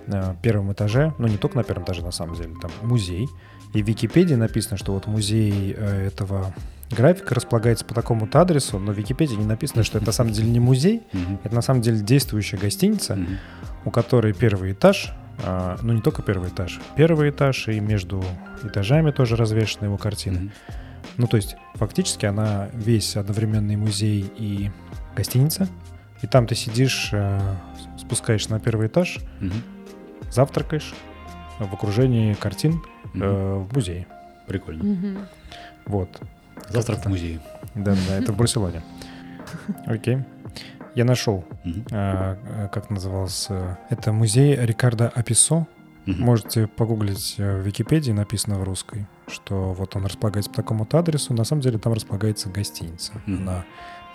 на 0.06 0.34
первом 0.42 0.72
этаже, 0.72 1.14
ну 1.18 1.26
не 1.26 1.36
только 1.36 1.56
на 1.56 1.64
первом 1.64 1.84
этаже 1.84 2.02
на 2.02 2.12
самом 2.12 2.36
деле, 2.36 2.54
там 2.60 2.70
музей. 2.82 3.28
И 3.74 3.82
в 3.82 3.88
Википедии 3.88 4.34
написано, 4.34 4.76
что 4.76 4.92
вот 4.92 5.06
музей 5.06 5.74
э, 5.76 6.06
этого 6.06 6.54
графика 6.90 7.34
располагается 7.34 7.84
по 7.84 7.94
такому-то 7.94 8.40
адресу, 8.40 8.78
но 8.78 8.92
в 8.92 8.98
Википедии 8.98 9.34
не 9.34 9.46
написано, 9.46 9.82
что 9.82 9.98
это 9.98 10.06
на 10.06 10.12
самом 10.12 10.32
деле 10.32 10.50
не 10.50 10.60
музей, 10.60 11.02
это 11.42 11.54
на 11.54 11.62
самом 11.62 11.80
деле 11.80 12.00
действующая 12.00 12.58
гостиница, 12.58 13.18
у 13.84 13.90
которой 13.90 14.34
первый 14.34 14.72
этаж, 14.72 15.12
а, 15.44 15.78
ну 15.82 15.92
не 15.94 16.02
только 16.02 16.22
первый 16.22 16.50
этаж, 16.50 16.80
первый 16.96 17.30
этаж 17.30 17.68
и 17.68 17.80
между 17.80 18.22
этажами 18.62 19.10
тоже 19.10 19.36
развешаны 19.36 19.86
его 19.86 19.96
картины. 19.96 20.52
Ну 21.16 21.26
то 21.26 21.36
есть 21.36 21.56
фактически 21.74 22.26
она 22.26 22.68
весь 22.72 23.16
одновременный 23.16 23.76
музей 23.76 24.30
и 24.36 24.70
гостиница. 25.16 25.68
И 26.22 26.26
там 26.26 26.46
ты 26.46 26.54
сидишь, 26.54 27.10
э, 27.12 27.40
спускаешься 27.98 28.50
на 28.52 28.60
первый 28.60 28.86
этаж, 28.86 29.18
Мгм. 29.40 29.62
завтракаешь 30.30 30.94
в 31.58 31.72
окружении 31.74 32.34
картин 32.34 32.82
Мгм. 33.12 33.22
э, 33.22 33.54
в 33.70 33.74
музее. 33.74 34.06
Прикольно. 34.46 34.84
Мгм. 34.84 35.18
Вот. 35.86 36.20
Завтрак 36.68 37.04
в 37.04 37.08
музее. 37.08 37.40
Да, 37.74 37.94
да, 38.08 38.18
это 38.18 38.32
в 38.32 38.36
Барселоне. 38.36 38.82
Окей. 39.86 40.18
Я 40.94 41.04
нашел, 41.04 41.44
э, 41.64 41.70
э, 41.90 42.68
как 42.72 42.90
назывался. 42.90 43.78
Это 43.90 44.12
музей 44.12 44.54
Рикардо 44.56 45.08
Аписо. 45.08 45.66
Можете 46.04 46.66
погуглить 46.66 47.36
э, 47.38 47.58
в 47.60 47.64
Википедии, 47.64 48.10
написано 48.12 48.58
в 48.58 48.64
русской, 48.64 49.06
что 49.28 49.72
вот 49.72 49.94
он 49.96 50.04
располагается 50.04 50.50
по 50.50 50.56
такому-то 50.56 50.98
адресу. 50.98 51.32
На 51.32 51.44
самом 51.44 51.62
деле 51.62 51.78
там 51.78 51.92
располагается 51.92 52.48
гостиница. 52.50 53.12
Она 53.26 53.64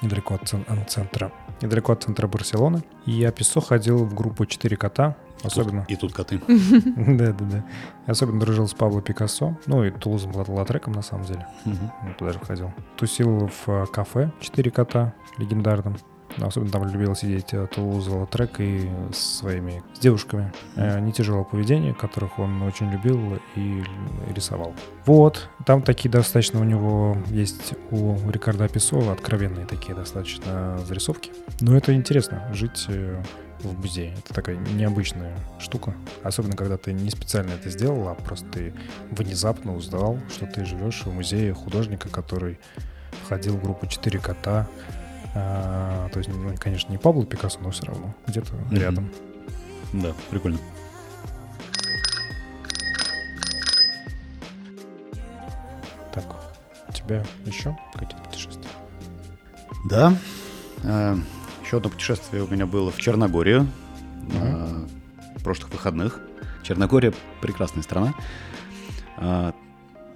недалеко 0.01 0.35
от, 0.35 0.47
цен- 0.47 0.65
от 0.67 0.89
центра, 0.89 1.31
недалеко 1.61 1.91
от 1.93 2.03
центра 2.03 2.27
Барселоны. 2.27 2.83
И 3.05 3.11
я 3.11 3.31
Писо 3.31 3.61
ходил 3.61 4.05
в 4.05 4.13
группу 4.13 4.45
«Четыре 4.45 4.77
кота», 4.77 5.15
особенно. 5.43 5.85
И 5.87 5.95
тут 5.95 6.13
коты. 6.13 6.39
Да-да-да. 6.47 7.57
Я 8.05 8.11
особенно 8.11 8.39
дружил 8.39 8.67
с 8.67 8.73
Пабло 8.73 9.01
Пикассо, 9.01 9.57
ну 9.65 9.83
и 9.83 9.91
Тулузом 9.91 10.31
Латреком 10.35 10.93
на 10.93 11.01
самом 11.01 11.25
деле. 11.25 11.47
Ну, 11.65 11.75
туда 12.17 12.33
же 12.33 12.39
ходил. 12.39 12.71
Тусил 12.95 13.47
в 13.47 13.69
э, 13.69 13.85
кафе 13.91 14.31
«Четыре 14.39 14.71
кота» 14.71 15.13
легендарном. 15.37 15.97
Особенно 16.39 16.71
там 16.71 16.87
любил 16.87 17.15
сидеть 17.15 17.53
э, 17.53 17.67
Тулуз 17.67 18.07
Латрек 18.07 18.59
и 18.59 18.89
с 19.11 19.39
своими 19.39 19.83
с 19.93 19.99
девушками. 19.99 20.51
Э, 20.75 20.99
Не 20.99 21.11
тяжелого 21.11 21.43
поведения, 21.43 21.93
которых 21.93 22.39
он 22.39 22.61
очень 22.61 22.91
любил 22.91 23.39
и 23.55 23.83
рисовал. 24.33 24.73
Вот. 25.05 25.49
Там 25.65 25.81
такие 25.81 26.09
достаточно 26.09 26.59
у 26.59 26.63
него 26.63 27.17
есть 27.27 27.73
у 27.91 28.17
Рикардо 28.29 28.67
Песова 28.67 29.13
откровенные 29.13 29.65
такие 29.65 29.95
достаточно 29.95 30.77
зарисовки. 30.79 31.31
Но 31.61 31.75
это 31.75 31.93
интересно, 31.93 32.49
жить 32.53 32.85
э, 32.89 33.21
в 33.61 33.79
музее. 33.79 34.13
Это 34.17 34.33
такая 34.33 34.57
необычная 34.57 35.37
штука. 35.59 35.93
Особенно, 36.23 36.55
когда 36.55 36.77
ты 36.77 36.93
не 36.93 37.09
специально 37.09 37.51
это 37.51 37.69
сделал, 37.69 38.07
а 38.07 38.15
просто 38.15 38.45
ты 38.47 38.73
внезапно 39.11 39.75
узнал, 39.75 40.19
что 40.29 40.45
ты 40.45 40.65
живешь 40.65 41.03
в 41.03 41.11
музее 41.11 41.53
художника, 41.53 42.09
который 42.09 42.59
входил 43.25 43.57
в 43.57 43.63
группу 43.63 43.87
«Четыре 43.87 44.19
кота». 44.19 44.67
А, 45.39 46.09
то 46.09 46.17
есть, 46.19 46.29
ну, 46.31 46.55
конечно, 46.57 46.91
не 46.91 46.97
Пабло 46.97 47.23
Пикассо, 47.25 47.59
но 47.61 47.69
все 47.69 47.85
равно 47.85 48.13
где-то 48.25 48.53
Мгм. 48.55 48.75
рядом. 48.75 49.11
Да, 49.93 50.13
прикольно. 50.31 50.57
Так, 56.13 56.25
у 56.87 56.91
тебя 56.91 57.23
еще 57.45 57.77
какие-то 57.93 58.17
путешествия? 58.23 58.69
Да. 59.89 60.13
Э, 60.83 61.15
Еще 61.63 61.77
одно 61.77 61.89
путешествие 61.89 62.43
у 62.43 62.47
меня 62.47 62.65
было 62.65 62.91
в 62.91 62.97
Черногорию 62.97 63.67
э, 64.33 64.85
в 65.35 65.43
прошлых 65.43 65.71
выходных. 65.73 66.21
Черногория 66.63 67.13
прекрасная 67.41 67.83
страна. 67.83 68.13
Э, 69.17 69.51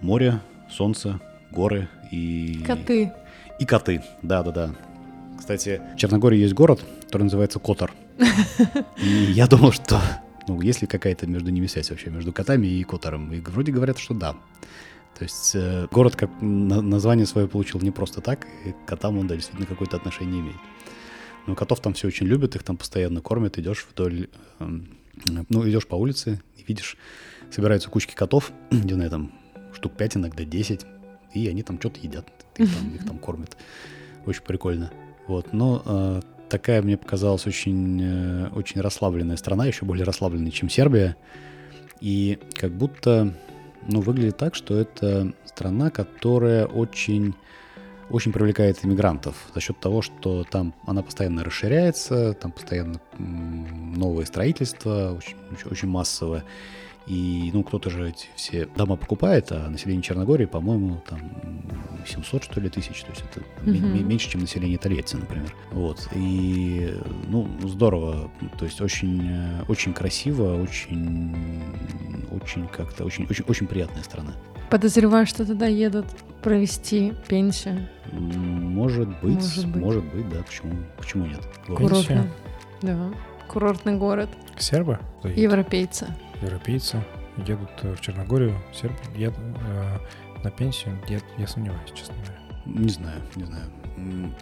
Море, 0.02 0.40
солнце, 0.70 1.20
горы 1.52 1.88
и... 2.10 2.64
Коты. 2.66 3.12
И 3.60 3.66
коты, 3.66 4.02
да-да-да. 4.24 4.72
Кстати, 5.42 5.82
в 5.96 5.98
Черногории 5.98 6.38
есть 6.38 6.54
город, 6.54 6.86
который 7.06 7.24
называется 7.24 7.58
Котор. 7.58 7.92
И 9.02 9.08
я 9.08 9.48
думал, 9.48 9.72
что... 9.72 10.00
Ну, 10.48 10.62
есть 10.62 10.82
ли 10.82 10.88
какая-то 10.88 11.26
между 11.26 11.50
ними 11.50 11.66
связь 11.66 11.90
вообще, 11.90 12.12
между 12.12 12.32
котами 12.32 12.68
и 12.68 12.84
Котором? 12.84 13.34
И 13.34 13.40
вроде 13.40 13.72
говорят, 13.72 13.98
что 13.98 14.14
да. 14.14 14.34
То 15.18 15.24
есть 15.24 15.56
э, 15.56 15.88
город 15.92 16.16
как 16.16 16.30
на- 16.42 16.84
название 16.84 17.26
свое 17.26 17.48
получил 17.48 17.82
не 17.82 17.90
просто 17.90 18.22
так, 18.22 18.46
и 18.68 18.72
к 18.72 18.86
котам 18.86 19.18
он 19.18 19.26
да, 19.26 19.34
действительно 19.34 19.66
какое-то 19.66 19.98
отношение 19.98 20.42
имеет. 20.42 20.58
Но 21.48 21.56
котов 21.56 21.80
там 21.80 21.96
все 21.96 22.08
очень 22.08 22.28
любят, 22.28 22.56
их 22.56 22.62
там 22.62 22.78
постоянно 22.78 23.22
кормят, 23.22 23.58
идешь 23.58 23.88
вдоль... 23.92 24.30
эм, 24.60 24.96
ну, 25.26 25.68
идешь 25.68 25.88
по 25.88 25.96
улице 25.96 26.40
и 26.56 26.64
видишь, 26.68 26.98
собираются 27.50 27.90
кучки 27.90 28.14
котов, 28.14 28.52
не 28.72 28.94
знаю, 28.94 29.10
там 29.10 29.32
штук 29.74 29.94
5, 29.98 30.18
иногда 30.18 30.44
10, 30.44 30.86
и 31.34 31.48
они 31.48 31.64
там 31.64 31.80
что-то 31.80 32.00
едят, 32.00 32.30
их 32.58 32.72
там, 32.72 32.90
их 32.94 33.06
там 33.08 33.18
кормят. 33.18 33.58
Очень 34.28 34.44
прикольно. 34.44 34.92
Вот, 35.32 35.54
но 35.54 35.82
э, 35.86 36.22
такая 36.50 36.82
мне 36.82 36.98
показалась 36.98 37.48
очень, 37.48 38.02
э, 38.02 38.50
очень 38.50 38.82
расслабленная 38.82 39.38
страна, 39.38 39.66
еще 39.66 39.86
более 39.86 40.04
расслабленная, 40.04 40.52
чем 40.52 40.68
Сербия. 40.68 41.16
И 42.02 42.38
как 42.54 42.74
будто, 42.74 43.34
ну, 43.88 44.02
выглядит 44.02 44.36
так, 44.36 44.56
что 44.56 44.78
это 44.78 45.32
страна, 45.46 45.90
которая 45.90 46.66
очень, 46.66 47.34
очень 48.10 48.34
привлекает 48.34 48.84
иммигрантов 48.84 49.38
за 49.56 49.62
счет 49.62 49.80
того, 49.80 50.02
что 50.02 50.44
там 50.44 50.74
она 50.86 51.02
постоянно 51.02 51.46
расширяется, 51.46 52.34
там 52.34 52.52
постоянно 52.52 53.00
новое 53.18 54.26
строительство, 54.26 55.18
очень, 55.18 55.38
очень 55.64 55.88
массовое. 55.88 56.44
И, 57.08 57.50
ну, 57.54 57.64
кто-то 57.64 57.90
же 57.90 58.10
эти 58.10 58.28
все 58.36 58.66
дома 58.68 58.96
покупает, 58.96 59.52
а 59.52 59.70
население 59.70 60.04
Черногории, 60.04 60.46
по-моему, 60.46 61.02
там 61.10 61.20
м, 61.20 62.06
700, 62.08 62.44
что 62.44 62.60
ли, 62.62 62.70
тысяч. 62.70 63.02
То 63.02 63.10
есть 63.10 63.24
это 63.32 63.42
ме- 63.70 63.80
меньше, 64.04 64.30
чем 64.30 64.42
население 64.42 64.78
Тольятти, 64.78 65.16
например. 65.16 65.54
Вот. 65.72 66.08
И, 66.14 66.94
ну, 67.28 67.48
здорово. 67.64 68.30
То 68.60 68.66
есть 68.66 68.80
очень, 68.82 69.22
э, 69.28 69.64
очень 69.68 69.94
красиво, 69.94 70.62
очень, 70.62 71.36
очень 72.32 72.68
как-то, 72.68 73.04
очень, 73.04 73.26
очень, 73.30 73.46
очень 73.48 73.68
приятная 73.68 74.04
страна. 74.04 74.34
Подозреваю, 74.70 75.26
что 75.26 75.46
туда 75.46 75.66
едут 75.66 76.06
провести 76.44 77.14
пенсию. 77.28 77.88
Может 78.14 79.10
быть, 79.22 79.36
Может 79.36 79.76
может 79.76 80.04
быть. 80.06 80.14
быть, 80.26 80.30
да, 80.30 80.44
почему, 80.44 80.74
почему 80.98 81.26
нет? 81.26 81.42
Курортный. 81.68 82.22
Да. 82.82 83.12
Курортный 83.48 83.98
город. 83.98 84.30
Сербы? 84.58 85.00
Европейцы. 85.24 86.08
Европейцы 86.42 87.04
едут 87.46 87.70
э, 87.84 87.94
в 87.96 88.02
Черногорию, 88.02 88.58
сербы 88.74 88.98
едут 89.16 89.40
э, 89.40 89.98
на 90.44 90.52
пенсию. 90.52 91.00
Я, 91.08 91.20
я 91.38 91.48
сомневаюсь, 91.48 91.92
честно 91.94 92.16
говоря. 92.16 92.40
Не 92.66 92.90
знаю, 92.90 93.22
не 93.36 93.44
знаю. 93.46 93.66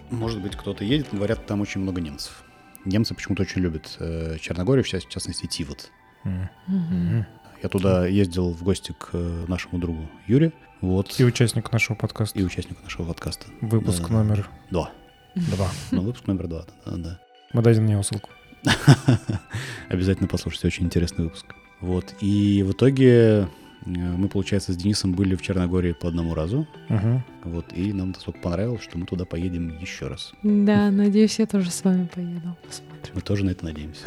Может 0.09 0.41
быть, 0.41 0.55
кто-то 0.55 0.83
едет, 0.83 1.11
но 1.11 1.17
говорят, 1.17 1.45
там 1.45 1.61
очень 1.61 1.81
много 1.81 2.01
немцев. 2.01 2.43
Немцы 2.85 3.13
почему-то 3.13 3.43
очень 3.43 3.61
любят 3.61 3.95
э, 3.99 4.37
Черногорию, 4.39 4.83
в 4.83 4.87
част- 4.87 5.07
в 5.07 5.09
частности, 5.09 5.45
Тивот. 5.47 5.91
Мгм. 6.23 6.49
М. 6.67 7.25
Я 7.61 7.67
туда 7.69 8.07
ездил 8.07 8.51
в 8.53 8.63
гости 8.63 8.93
к 8.97 9.09
э, 9.13 9.45
нашему 9.47 9.79
другу 9.79 10.09
Юре, 10.27 10.53
вот, 10.81 11.19
И 11.19 11.25
участник 11.25 11.71
нашего 11.73 11.95
подкаста. 11.97 12.39
и 12.39 12.43
участнику 12.43 12.81
нашего 12.83 13.05
подкаста. 13.07 13.47
Выпуск 13.59 14.01
Да-да-да. 14.03 14.23
номер 14.23 14.49
Два. 14.71 14.91
два. 15.35 15.67
Ну, 15.91 16.01
выпуск 16.03 16.25
номер 16.27 16.47
два, 16.47 16.65
да, 16.85 16.95
да. 16.97 17.19
Мы 17.51 17.61
дадим 17.61 17.85
на 17.85 17.89
него 17.89 18.03
ссылку. 18.03 18.29
Обязательно 19.89 20.27
послушайте, 20.27 20.67
очень 20.67 20.85
интересный 20.85 21.25
выпуск. 21.25 21.45
Вот, 21.81 22.13
и 22.19 22.63
в 22.67 22.71
итоге 22.73 23.09
э, 23.11 23.47
мы, 23.85 24.27
получается, 24.27 24.73
с 24.73 24.75
Денисом 24.75 25.13
были 25.13 25.35
в 25.35 25.41
Черногории 25.41 25.93
по 25.93 26.07
одному 26.09 26.33
разу, 26.35 26.67
Мгм. 26.89 27.23
вот, 27.45 27.65
и 27.73 27.93
нам 27.93 28.09
настолько 28.09 28.39
понравилось, 28.39 28.81
что 28.83 28.97
мы 28.97 29.05
туда 29.05 29.23
поедем 29.25 29.77
еще 29.79 30.07
раз. 30.07 30.33
Да, 30.43 30.91
надеюсь, 30.91 31.39
я 31.39 31.45
тоже 31.47 31.71
с 31.71 31.83
вами 31.83 32.07
поеду. 32.13 32.57
Посмотрим. 32.67 33.13
Мы 33.15 33.21
тоже 33.21 33.45
на 33.45 33.51
это 33.51 33.63
надеемся. 33.65 34.03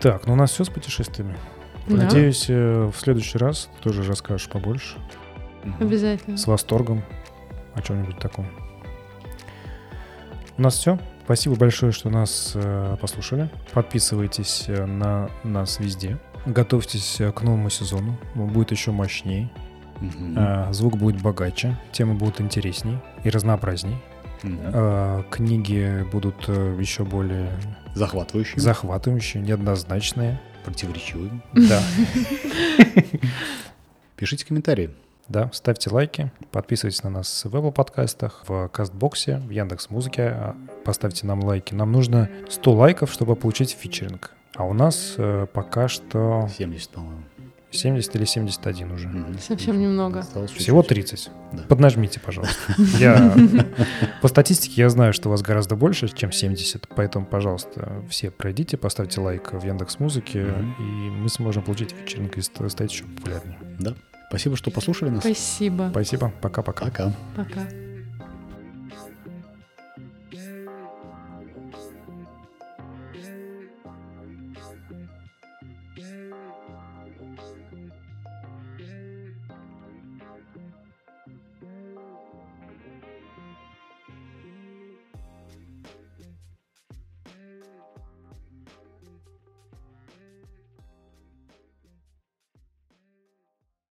Так, 0.00 0.26
ну 0.26 0.32
у 0.32 0.36
нас 0.36 0.50
все 0.52 0.64
с 0.64 0.68
путешествиями. 0.68 1.36
Да, 1.86 1.96
Надеюсь, 2.04 2.46
э, 2.48 2.90
в 2.94 2.96
следующий 2.98 3.38
раз 3.38 3.68
ты 3.76 3.82
тоже 3.90 4.02
расскажешь 4.04 4.48
побольше. 4.48 4.96
Обязательно. 5.78 6.36
С 6.36 6.46
восторгом 6.46 7.02
о 7.74 7.82
чем-нибудь 7.82 8.18
таком. 8.18 8.46
У 10.56 10.62
нас 10.62 10.76
все. 10.76 10.98
Спасибо 11.30 11.54
большое, 11.54 11.92
что 11.92 12.10
нас 12.10 12.54
э, 12.56 12.96
послушали. 13.00 13.48
Подписывайтесь 13.72 14.64
э, 14.66 14.84
на 14.84 15.30
нас 15.44 15.78
везде. 15.78 16.18
Готовьтесь 16.44 17.20
э, 17.20 17.30
к 17.30 17.42
новому 17.42 17.70
сезону. 17.70 18.18
Он 18.34 18.48
будет 18.48 18.72
еще 18.72 18.90
мощнее. 18.90 19.48
Э, 20.36 20.72
звук 20.72 20.96
будет 20.96 21.22
богаче. 21.22 21.78
Темы 21.92 22.14
будут 22.14 22.40
интересней 22.40 22.98
и 23.22 23.30
разнообразней. 23.30 23.96
Э, 24.42 25.22
книги 25.30 26.04
будут 26.10 26.48
еще 26.48 27.04
более 27.04 27.52
Захватывающий, 27.94 28.58
захватывающие, 28.58 29.40
неоднозначные. 29.40 30.40
противоречивый. 30.64 31.30
Да. 31.52 31.80
Пишите 34.16 34.44
комментарии. 34.44 34.90
Да, 35.30 35.48
ставьте 35.52 35.90
лайки, 35.90 36.32
подписывайтесь 36.50 37.04
на 37.04 37.10
нас 37.10 37.44
в 37.44 37.54
Apple 37.54 37.70
подкастах, 37.70 38.42
в 38.48 38.66
Кастбоксе, 38.68 39.36
в 39.36 39.50
Яндекс 39.50 39.88
Музыке, 39.88 40.56
поставьте 40.84 41.24
нам 41.24 41.44
лайки. 41.44 41.72
Нам 41.72 41.92
нужно 41.92 42.28
100 42.48 42.72
лайков, 42.72 43.12
чтобы 43.12 43.36
получить 43.36 43.70
фичеринг. 43.70 44.32
А 44.56 44.64
у 44.64 44.72
нас 44.72 45.14
э, 45.18 45.46
пока 45.52 45.86
что 45.86 46.48
70, 46.58 46.90
по-моему. 46.90 47.22
70 47.70 48.16
или 48.16 48.24
71 48.24 48.90
уже. 48.90 49.06
Мгм. 49.06 49.38
Совсем 49.38 49.78
немного. 49.80 50.18
Осталось. 50.18 50.50
Всего 50.50 50.82
30. 50.82 51.30
Да. 51.52 51.62
Поднажмите, 51.68 52.18
пожалуйста. 52.18 52.74
Я, 52.98 53.32
по 54.22 54.26
статистике 54.26 54.82
я 54.82 54.88
знаю, 54.90 55.12
что 55.12 55.28
у 55.28 55.30
вас 55.30 55.42
гораздо 55.42 55.76
больше, 55.76 56.08
чем 56.08 56.32
70, 56.32 56.88
поэтому, 56.96 57.24
пожалуйста, 57.24 58.02
все 58.10 58.32
пройдите, 58.32 58.76
поставьте 58.76 59.20
лайк 59.20 59.52
в 59.52 59.64
Яндекс 59.64 60.00
Музыке, 60.00 60.52
и 60.80 60.82
мы 60.82 61.28
сможем 61.28 61.62
получить 61.62 61.92
фичеринг 61.92 62.36
и 62.36 62.40
ст- 62.40 62.68
стать 62.68 62.90
еще 62.90 63.04
популярнее. 63.04 63.56
Да. 63.78 63.94
Спасибо, 64.30 64.56
что 64.56 64.70
послушали 64.70 65.10
нас. 65.10 65.24
Спасибо. 65.24 65.88
Спасибо, 65.90 66.32
пока-пока. 66.40 66.84
Пока. 66.84 67.12
Пока. 67.34 67.89